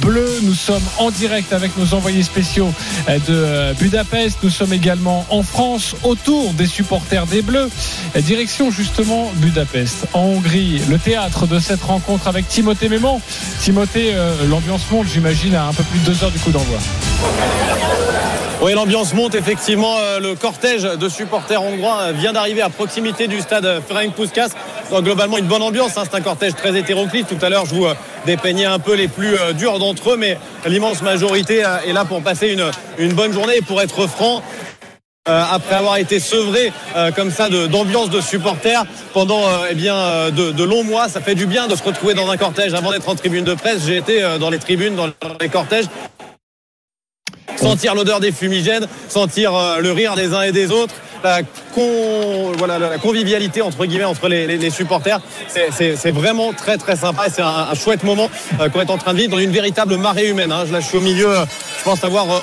bleue. 0.02 0.40
Nous 0.44 0.54
sommes 0.54 0.84
en 1.00 1.12
direct 1.12 1.52
avec 1.52 1.78
nos 1.78 1.94
envoyés 1.94 2.24
spéciaux 2.24 2.74
de 3.10 3.74
Budapest. 3.74 4.38
Nous 4.44 4.50
sommes 4.50 4.72
également 4.72 5.26
en 5.30 5.44
France, 5.44 5.96
autour 6.04 6.54
des 6.54 6.66
supporters 6.66 7.26
des 7.26 7.42
Bleus. 7.42 7.70
Direction 8.16 8.72
justement 8.72 9.32
Budapest, 9.36 10.08
en 10.14 10.22
Hongrie, 10.22 10.82
le 10.90 10.98
théâtre 10.98 11.46
de 11.46 11.60
cette 11.60 11.84
rencontre 11.84 12.28
avec 12.28 12.48
Timothée 12.48 12.90
Mémon. 12.90 13.20
Timothée, 13.60 14.14
l'ambiance 14.50 14.84
monte, 14.90 15.08
j'imagine, 15.08 15.56
à 15.56 15.68
un 15.68 15.74
peu 15.74 15.84
plus 15.84 16.00
de 16.00 16.06
deux 16.06 16.24
heures 16.24 16.32
du 16.32 16.40
coup 16.40 16.52
d'envoi. 16.52 16.80
Oui, 18.60 18.74
l'ambiance 18.74 19.14
monte 19.14 19.36
effectivement. 19.36 19.96
Euh, 20.00 20.20
Le 20.20 20.34
cortège 20.34 20.82
de 20.82 21.10
supporters 21.10 21.62
hongrois 21.62 22.00
euh, 22.02 22.12
vient 22.12 22.34
d'arriver 22.34 22.64
à 22.64 22.70
proximité 22.70 23.28
du 23.28 23.40
stade 23.40 23.66
euh, 23.66 23.80
Ferenc 23.88 24.14
Puskas. 24.16 24.50
Donc 24.90 25.04
globalement 25.04 25.38
une 25.38 25.46
bonne 25.46 25.62
ambiance. 25.62 25.96
hein. 25.96 26.04
C'est 26.10 26.18
un 26.18 26.22
cortège 26.22 26.56
très 26.56 26.76
hétéroclite. 26.78 27.28
Tout 27.28 27.46
à 27.46 27.50
l'heure, 27.50 27.66
je 27.66 27.76
vous 27.76 27.86
dépeignais 28.26 28.66
un 28.66 28.80
peu 28.80 28.96
les 28.96 29.08
plus 29.08 29.36
durs 29.54 29.80
d'entre 29.80 30.12
eux, 30.12 30.18
mais 30.18 30.38
l'immense 30.66 31.02
majorité 31.02 31.64
est 31.86 31.94
là 31.94 32.04
pour 32.06 32.22
passer 32.22 32.58
une, 32.98 33.14
bonne 33.14 33.32
journée. 33.32 33.58
Et 33.58 33.62
pour 33.62 33.82
être 33.82 34.08
franc, 34.08 34.42
après 35.26 35.76
avoir 35.76 35.98
été 35.98 36.22
sevré 36.22 36.72
comme 37.18 37.32
ça 37.32 37.50
d'ambiance 37.50 38.10
de, 38.10 38.22
supporters 38.22 38.86
pendant 39.14 39.42
eh 39.70 39.76
bien 39.76 40.30
de, 40.32 40.64
longs 40.64 40.86
mois. 40.86 41.10
Ça 41.10 41.20
fait 41.20 41.36
du 41.36 41.48
bien 41.48 41.68
de 41.68 41.76
se 41.76 41.84
retrouver 41.84 42.14
dans 42.14 42.30
un 42.30 42.38
cortège. 42.38 42.74
Avant 42.74 42.92
d'être 42.92 43.10
en 43.10 43.16
tribune 43.16 43.44
de 43.44 43.56
presse, 43.56 43.82
j'ai 43.86 43.98
été 43.98 44.26
dans 44.40 44.50
les 44.50 44.60
tribunes, 44.60 44.96
dans 44.96 45.10
les 45.42 45.50
cortèges. 45.50 45.88
Sentir 47.58 47.96
l'odeur 47.96 48.20
des 48.20 48.32
fumigènes, 48.32 48.88
sentir 49.10 49.56
euh, 49.56 49.80
le 49.80 49.92
rire 49.92 50.16
des 50.16 50.34
uns 50.34 50.44
et 50.44 50.52
des 50.52 50.72
autres, 50.72 50.94
la, 51.24 51.42
voilà, 52.58 52.80
la 52.80 52.98
convivialité 52.98 53.62
entre 53.62 53.86
guillemets 53.86 54.04
entre 54.06 54.28
les, 54.28 54.70
supporters, 54.70 55.20
c'est- 55.48 56.12
vraiment 56.12 56.52
très 56.54 56.78
très 56.78 56.96
sympa 56.96 57.26
c'est 57.30 57.42
un, 57.42 57.74
chouette 57.76 58.04
moment 58.04 58.30
euh, 58.60 58.70
qu'on 58.70 58.80
est 58.82 58.90
en 58.90 58.98
train 58.98 59.14
de 59.14 59.20
vivre 59.20 59.32
dans 59.32 59.38
une 59.40 59.52
véritable 59.52 59.98
marée 59.98 60.30
humaine. 60.30 60.52
hein. 60.52 60.64
Là, 60.72 60.80
je 60.80 60.86
suis 60.88 60.98
au 60.98 61.02
milieu, 61.02 61.30
euh, 61.30 61.46
je 61.80 61.84
pense 61.84 62.04
avoir 62.04 62.26
euh, 62.32 62.40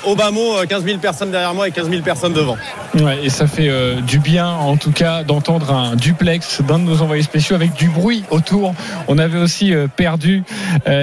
euh, 0.61 0.65
15 0.65 0.83
000 0.85 0.97
personnes 0.99 1.31
derrière 1.31 1.53
moi 1.53 1.67
et 1.67 1.71
15 1.71 1.89
000 1.89 2.01
personnes 2.03 2.33
devant. 2.33 2.57
Ouais, 2.99 3.19
et 3.23 3.29
ça 3.29 3.47
fait 3.47 3.67
euh, 3.69 3.99
du 4.01 4.19
bien, 4.19 4.47
en 4.47 4.77
tout 4.77 4.91
cas, 4.91 5.23
d'entendre 5.23 5.71
un 5.73 5.95
duplex 5.95 6.61
d'un 6.61 6.79
de 6.79 6.83
nos 6.85 7.01
envoyés 7.01 7.23
spéciaux 7.23 7.55
avec 7.55 7.73
du 7.73 7.89
bruit 7.89 8.23
autour. 8.29 8.73
On 9.07 9.17
avait 9.17 9.39
aussi 9.39 9.73
perdu 9.95 10.43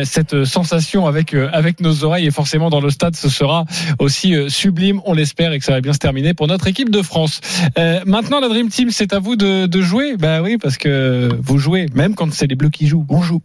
cette 0.05 0.45
sensation 0.45 1.07
avec 1.07 1.35
avec 1.53 1.81
nos 1.81 2.05
oreilles, 2.05 2.27
et 2.27 2.31
forcément 2.31 2.71
dans 2.71 2.81
le 2.81 2.91
stade, 2.91 3.17
ce 3.17 3.29
sera 3.29 3.65
aussi 3.99 4.35
sublime. 4.49 5.01
On 5.05 5.13
l'espère 5.15 5.53
et 5.53 5.59
que 5.59 5.65
ça 5.65 5.73
va 5.73 5.81
bien 5.81 5.93
se 5.93 5.99
terminer 5.99 6.35
pour 6.35 6.47
notre 6.47 6.67
équipe 6.67 6.91
de 6.91 7.03
France. 7.03 7.41
Euh, 7.79 8.01
maintenant, 8.07 8.41
la 8.41 8.49
Dream 8.49 8.69
Team, 8.69 8.91
c'est 8.91 9.13
à 9.13 9.19
vous 9.19 9.37
de, 9.37 9.67
de 9.67 9.83
jouer. 9.83 10.17
Bah 10.17 10.43
oui, 10.43 10.59
parce 10.59 10.77
que 10.77 11.29
vous 11.41 11.59
jouez, 11.59 11.87
même 11.95 12.15
quand 12.15 12.33
c'est 12.33 12.47
les 12.47 12.55
Bleus 12.57 12.71
qui 12.71 12.87
jouent. 12.87 13.07
On 13.09 13.23
joue. 13.23 13.41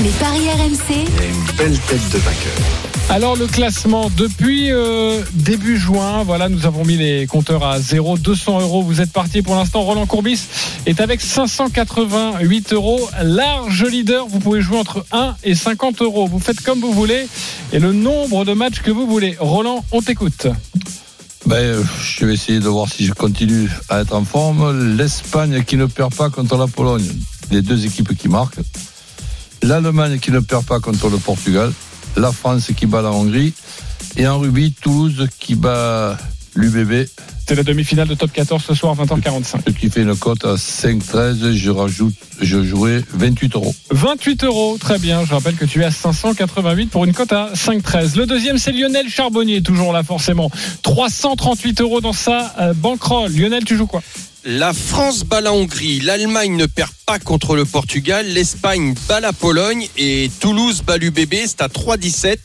Les 0.00 0.10
paris 0.10 0.48
RMC, 0.48 0.94
une 0.98 1.56
belle 1.56 1.78
tête 1.78 2.08
de 2.12 2.18
vainqueur. 2.18 2.88
Alors 3.10 3.36
le 3.36 3.46
classement 3.46 4.10
depuis 4.18 4.70
euh, 4.70 5.22
début 5.32 5.78
juin, 5.78 6.24
voilà, 6.24 6.50
nous 6.50 6.66
avons 6.66 6.84
mis 6.84 6.98
les 6.98 7.26
compteurs 7.26 7.64
à 7.64 7.80
0, 7.80 8.18
200 8.18 8.60
euros. 8.60 8.82
Vous 8.82 9.00
êtes 9.00 9.12
parti 9.12 9.40
pour 9.40 9.54
l'instant. 9.54 9.80
Roland 9.80 10.04
Courbis 10.04 10.42
est 10.84 11.00
avec 11.00 11.22
588 11.22 12.74
euros, 12.74 13.08
large 13.22 13.84
leader. 13.84 14.26
Vous 14.26 14.40
pouvez 14.40 14.60
jouer 14.60 14.78
entre 14.78 15.06
1 15.12 15.36
et 15.42 15.54
50 15.54 16.02
euros. 16.02 16.26
Vous 16.26 16.38
faites 16.38 16.60
comme 16.60 16.80
vous 16.80 16.92
voulez 16.92 17.26
et 17.72 17.78
le 17.78 17.92
nombre 17.92 18.44
de 18.44 18.52
matchs 18.52 18.80
que 18.80 18.90
vous 18.90 19.06
voulez. 19.06 19.36
Roland, 19.40 19.84
on 19.90 20.02
t'écoute. 20.02 20.46
Ben, 21.48 21.82
je 22.02 22.26
vais 22.26 22.34
essayer 22.34 22.60
de 22.60 22.68
voir 22.68 22.90
si 22.90 23.06
je 23.06 23.14
continue 23.14 23.70
à 23.88 24.00
être 24.00 24.14
en 24.14 24.22
forme. 24.22 24.96
L'Espagne 24.98 25.64
qui 25.64 25.78
ne 25.78 25.86
perd 25.86 26.14
pas 26.14 26.28
contre 26.28 26.58
la 26.58 26.66
Pologne, 26.66 27.10
les 27.50 27.62
deux 27.62 27.86
équipes 27.86 28.14
qui 28.14 28.28
marquent. 28.28 28.60
L'Allemagne 29.62 30.18
qui 30.18 30.30
ne 30.30 30.40
perd 30.40 30.66
pas 30.66 30.78
contre 30.78 31.08
le 31.08 31.16
Portugal. 31.16 31.72
La 32.18 32.32
France 32.32 32.70
qui 32.76 32.84
bat 32.84 33.00
la 33.00 33.12
Hongrie. 33.12 33.54
Et 34.18 34.26
en 34.26 34.38
rugby, 34.38 34.74
Toulouse 34.74 35.26
qui 35.38 35.54
bat 35.54 36.18
l'UBB. 36.54 37.08
C'est 37.48 37.54
la 37.54 37.62
demi-finale 37.62 38.06
de 38.06 38.14
top 38.14 38.30
14 38.30 38.62
ce 38.62 38.74
soir, 38.74 38.94
20h45. 38.94 39.60
Ce 39.66 39.72
qui 39.72 39.88
fait 39.88 40.02
une 40.02 40.14
cote 40.14 40.44
à 40.44 40.56
5,13. 40.56 41.54
Je 41.54 41.70
rajoute, 41.70 42.12
je 42.42 42.62
jouerai 42.62 43.02
28 43.14 43.54
euros. 43.54 43.74
28 43.90 44.44
euros, 44.44 44.76
très 44.78 44.98
bien. 44.98 45.24
Je 45.24 45.32
rappelle 45.32 45.54
que 45.54 45.64
tu 45.64 45.80
es 45.80 45.84
à 45.86 45.90
588 45.90 46.88
pour 46.88 47.06
une 47.06 47.14
cote 47.14 47.32
à 47.32 47.54
5,13. 47.54 48.18
Le 48.18 48.26
deuxième, 48.26 48.58
c'est 48.58 48.72
Lionel 48.72 49.08
Charbonnier, 49.08 49.62
toujours 49.62 49.94
là 49.94 50.02
forcément. 50.02 50.50
338 50.82 51.80
euros 51.80 52.02
dans 52.02 52.12
sa 52.12 52.54
euh, 52.60 52.74
bankroll. 52.74 53.32
Lionel, 53.32 53.64
tu 53.64 53.78
joues 53.78 53.86
quoi? 53.86 54.02
La 54.44 54.72
France 54.72 55.24
bat 55.24 55.40
la 55.40 55.52
Hongrie, 55.52 56.00
l'Allemagne 56.00 56.56
ne 56.56 56.66
perd 56.66 56.90
pas 57.06 57.18
contre 57.18 57.56
le 57.56 57.64
Portugal, 57.64 58.26
l'Espagne 58.28 58.94
bat 59.08 59.20
la 59.20 59.32
Pologne 59.32 59.88
et 59.96 60.30
Toulouse 60.40 60.82
bat 60.86 60.96
l'UBB, 60.96 61.34
c'est 61.44 61.60
à 61.60 61.66
3,17 61.66 62.36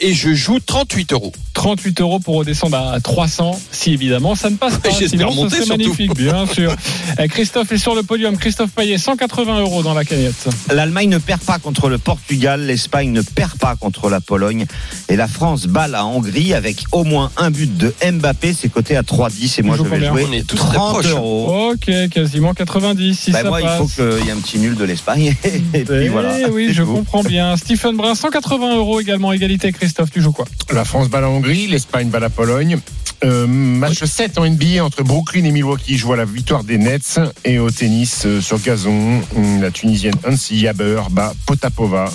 et 0.00 0.14
je 0.14 0.32
joue 0.34 0.58
38 0.60 1.12
euros. 1.12 1.32
38 1.54 2.00
euros 2.00 2.20
pour 2.20 2.36
redescendre 2.36 2.76
à 2.76 3.00
300, 3.00 3.60
si 3.72 3.92
évidemment 3.92 4.34
ça 4.34 4.48
ne 4.50 4.56
passe 4.56 4.78
pas. 4.78 4.88
J'espère 4.90 5.08
Sinon, 5.10 5.30
ce 5.32 5.36
monter 5.36 5.56
serait 5.56 5.66
surtout. 5.66 5.82
magnifique, 5.82 6.14
bien 6.16 6.46
sûr. 6.46 6.74
Euh, 7.18 7.26
Christophe 7.26 7.72
est 7.72 7.78
sur 7.78 7.94
le 7.94 8.02
podium. 8.02 8.36
Christophe 8.38 8.70
Payet, 8.70 8.96
180 8.98 9.60
euros 9.60 9.82
dans 9.82 9.92
la 9.92 10.04
cagnotte. 10.04 10.48
L'Allemagne 10.72 11.08
ne 11.10 11.18
perd 11.18 11.40
pas 11.42 11.58
contre 11.58 11.88
le 11.88 11.98
Portugal, 11.98 12.64
l'Espagne 12.66 13.10
ne 13.12 13.20
perd 13.22 13.58
pas 13.58 13.76
contre 13.76 14.08
la 14.08 14.20
Pologne 14.20 14.66
et 15.08 15.16
la 15.16 15.26
France 15.28 15.66
bat 15.66 15.88
la 15.88 16.06
Hongrie 16.06 16.54
avec 16.54 16.84
au 16.92 17.04
moins 17.04 17.30
un 17.36 17.50
but 17.50 17.76
de 17.76 17.92
Mbappé. 18.10 18.54
C'est 18.54 18.68
coté 18.68 18.96
à 18.96 19.02
3,10 19.02 19.58
et 19.58 19.62
moi 19.62 19.76
je 19.76 19.82
vais 19.82 20.06
jouer 20.06 20.26
On 20.28 20.32
est 20.32 20.46
tous 20.46 20.56
très 20.56 20.74
30 20.76 20.92
proches. 20.92 21.06
euros. 21.10 21.72
Ok, 21.72 21.90
quasiment 22.10 22.54
90 22.54 23.18
si 23.18 23.32
Bah, 23.32 23.42
ça 23.42 23.48
moi, 23.48 23.60
il 23.60 23.68
faut 23.76 23.86
qu'il 23.86 24.24
y 24.24 24.28
ait 24.28 24.32
un 24.32 24.36
petit 24.40 24.58
nul 24.58 24.76
de 24.76 24.84
l'Espagne. 24.84 25.34
Et 25.74 25.84
puis 25.84 25.94
Eh 26.04 26.08
voilà. 26.08 26.48
oui, 26.52 26.68
je 26.72 26.82
tout. 26.84 26.92
comprends 26.92 27.22
bien. 27.24 27.56
Stephen 27.56 27.96
Brun, 27.96 28.14
180 28.14 28.76
euros 28.76 29.00
également. 29.00 29.32
Égalité, 29.32 29.72
Christophe, 29.72 29.89
tu 30.12 30.20
joues 30.20 30.32
quoi? 30.32 30.46
La 30.72 30.84
France 30.84 31.08
bat 31.08 31.20
la 31.20 31.28
Hongrie, 31.28 31.66
l'Espagne 31.66 32.08
bat 32.08 32.20
la 32.20 32.30
Pologne. 32.30 32.78
Euh, 33.22 33.46
match 33.46 34.02
7 34.02 34.38
en 34.38 34.48
NBA 34.48 34.82
entre 34.82 35.02
Brooklyn 35.02 35.44
et 35.44 35.50
Milwaukee. 35.50 35.98
Je 35.98 36.06
vois 36.06 36.16
la 36.16 36.24
victoire 36.24 36.64
des 36.64 36.78
Nets. 36.78 37.20
Et 37.44 37.58
au 37.58 37.70
tennis 37.70 38.24
euh, 38.24 38.40
sur 38.40 38.58
gazon, 38.60 39.20
la 39.60 39.70
Tunisienne 39.70 40.14
Hansi 40.26 40.58
Jaber 40.58 41.02
bat 41.10 41.34
Potapova. 41.46 42.10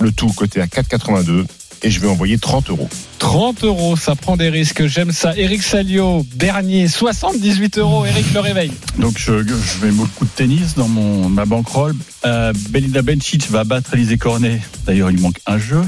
Le 0.00 0.12
tout 0.12 0.32
côté 0.32 0.60
à 0.60 0.66
4,82. 0.66 1.44
Et 1.84 1.90
je 1.90 2.00
vais 2.00 2.08
envoyer 2.08 2.38
30 2.38 2.70
euros. 2.70 2.88
30 3.18 3.64
euros, 3.64 3.96
ça 3.96 4.16
prend 4.16 4.36
des 4.36 4.48
risques. 4.48 4.86
J'aime 4.86 5.12
ça. 5.12 5.36
Eric 5.36 5.62
Salio, 5.62 6.26
Bernier, 6.34 6.88
78 6.88 7.78
euros. 7.78 8.06
Eric 8.06 8.32
le 8.32 8.40
réveil. 8.40 8.72
Donc 8.98 9.18
je, 9.18 9.46
je 9.46 9.86
mets 9.86 9.92
beaucoup 9.92 10.24
de 10.24 10.30
tennis 10.30 10.74
dans 10.74 10.88
mon 10.88 11.28
ma 11.28 11.44
bankroll. 11.44 11.94
Euh, 12.24 12.52
Belinda 12.70 13.02
Bencic 13.02 13.50
va 13.50 13.64
battre 13.64 13.92
Alizé 13.92 14.16
Cornet. 14.16 14.60
D'ailleurs, 14.86 15.10
il 15.10 15.20
manque 15.20 15.40
un 15.46 15.58
jeu. 15.58 15.82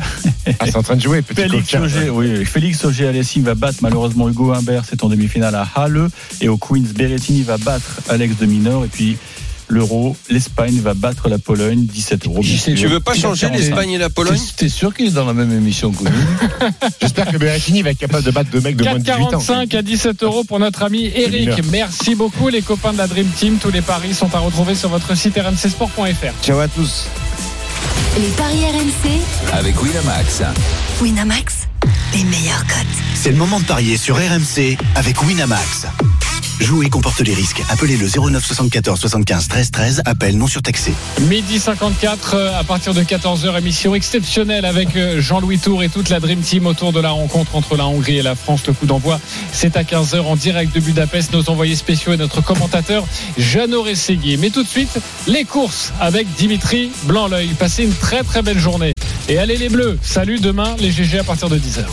Ah, 0.60 0.66
c'est 0.66 0.76
en 0.76 0.82
train 0.82 0.96
de 0.96 1.00
jouer, 1.00 1.22
petit 1.22 1.42
Félix. 1.42 1.74
Auger, 1.74 2.08
oui, 2.08 2.44
Félix 2.44 2.84
Auger 2.84 3.08
Aliassime 3.08 3.42
va 3.42 3.54
battre 3.54 3.78
malheureusement 3.80 4.28
Hugo 4.28 4.52
Humbert, 4.52 4.84
c'est 4.88 5.02
en 5.02 5.08
demi-finale 5.08 5.54
à 5.54 5.66
Halle. 5.74 6.08
Et 6.40 6.48
au 6.48 6.56
Queens, 6.56 6.84
Berrettini 6.94 7.42
va 7.42 7.58
battre 7.58 8.00
Alex 8.08 8.36
de 8.36 8.46
Minor. 8.46 8.84
Et 8.84 8.88
puis 8.88 9.16
l'Euro, 9.68 10.16
l'Espagne 10.30 10.80
va 10.80 10.94
battre 10.94 11.28
la 11.28 11.38
Pologne, 11.38 11.86
17 11.86 12.26
euros. 12.26 12.40
Tu 12.42 12.86
veux 12.86 13.00
pas 13.00 13.14
changer 13.14 13.46
45. 13.46 13.58
l'Espagne 13.58 13.90
et 13.92 13.98
la 13.98 14.10
Pologne 14.10 14.40
T'es 14.56 14.68
sûr 14.68 14.94
qu'il 14.94 15.06
est 15.06 15.10
dans 15.10 15.26
la 15.26 15.34
même 15.34 15.52
émission 15.52 15.92
que 15.92 16.04
nous 16.04 16.10
J'espère 17.00 17.30
que 17.30 17.36
Berrettini 17.36 17.82
va 17.82 17.90
être 17.90 17.98
capable 17.98 18.24
de 18.24 18.30
battre 18.30 18.50
deux 18.50 18.60
mecs 18.60 18.76
de 18.76 18.84
moins 18.84 18.94
de 18.94 19.00
18 19.00 19.22
ans. 19.34 19.38
4,45 19.38 19.76
à 19.76 19.82
17 19.82 20.22
euros 20.22 20.44
pour 20.44 20.58
notre 20.58 20.82
ami 20.82 21.10
Eric. 21.14 21.50
Merci 21.70 22.14
beaucoup 22.14 22.48
les 22.48 22.62
copains 22.62 22.92
de 22.92 22.98
la 22.98 23.06
Dream 23.06 23.28
Team. 23.28 23.58
Tous 23.60 23.70
les 23.70 23.82
paris 23.82 24.14
sont 24.14 24.34
à 24.34 24.38
retrouver 24.38 24.74
sur 24.74 24.88
votre 24.88 25.16
site 25.16 25.36
rmcsport.fr. 25.36 26.44
Ciao 26.44 26.58
à 26.58 26.68
tous. 26.68 27.06
Les 28.18 28.28
paris 28.28 28.64
RMC, 28.64 29.10
avec 29.52 29.82
Winamax. 29.82 30.42
Winamax, 31.02 31.54
les 32.14 32.24
meilleurs 32.24 32.66
cotes. 32.66 32.86
C'est 33.14 33.30
le 33.30 33.36
moment 33.36 33.60
de 33.60 33.66
parier 33.66 33.98
sur 33.98 34.16
RMC 34.16 34.78
avec 34.94 35.22
Winamax. 35.22 35.86
Jouer 36.60 36.88
comporte 36.88 37.20
les 37.20 37.34
risques. 37.34 37.62
Appelez 37.68 37.98
le 37.98 38.08
09 38.08 38.44
74 38.44 38.98
75 38.98 39.48
13 39.48 39.70
13. 39.70 40.02
Appel 40.06 40.38
non 40.38 40.46
surtaxé. 40.46 40.94
Midi 41.28 41.58
54 41.58 42.34
euh, 42.34 42.58
à 42.58 42.64
partir 42.64 42.94
de 42.94 43.02
14h, 43.02 43.58
émission 43.58 43.94
exceptionnelle 43.94 44.64
avec 44.64 44.96
euh, 44.96 45.20
Jean-Louis 45.20 45.58
Tour 45.58 45.82
et 45.82 45.90
toute 45.90 46.08
la 46.08 46.18
Dream 46.18 46.40
Team 46.40 46.66
autour 46.66 46.92
de 46.92 47.00
la 47.00 47.10
rencontre 47.10 47.56
entre 47.56 47.76
la 47.76 47.86
Hongrie 47.86 48.18
et 48.18 48.22
la 48.22 48.34
France. 48.34 48.66
Le 48.66 48.72
coup 48.72 48.86
d'envoi, 48.86 49.20
c'est 49.52 49.76
à 49.76 49.82
15h 49.82 50.22
en 50.22 50.36
direct 50.36 50.74
de 50.74 50.80
Budapest. 50.80 51.34
Nos 51.34 51.50
envoyés 51.50 51.76
spéciaux 51.76 52.14
et 52.14 52.16
notre 52.16 52.40
commentateur 52.40 53.06
Jeannot 53.36 53.82
Rességuier. 53.82 54.38
Mais 54.38 54.48
tout 54.48 54.62
de 54.62 54.68
suite, 54.68 54.98
les 55.26 55.44
courses 55.44 55.92
avec 56.00 56.26
Dimitri 56.36 56.90
Blanc-L'œil. 57.04 57.48
Passez 57.58 57.84
une 57.84 57.94
très 57.94 58.22
très 58.22 58.40
belle 58.40 58.58
journée. 58.58 58.92
Et 59.28 59.38
allez 59.38 59.58
les 59.58 59.68
Bleus. 59.68 59.98
Salut 60.00 60.40
demain 60.40 60.74
les 60.78 60.90
GG 60.90 61.18
à 61.18 61.24
partir 61.24 61.50
de 61.50 61.58
10h. 61.58 61.84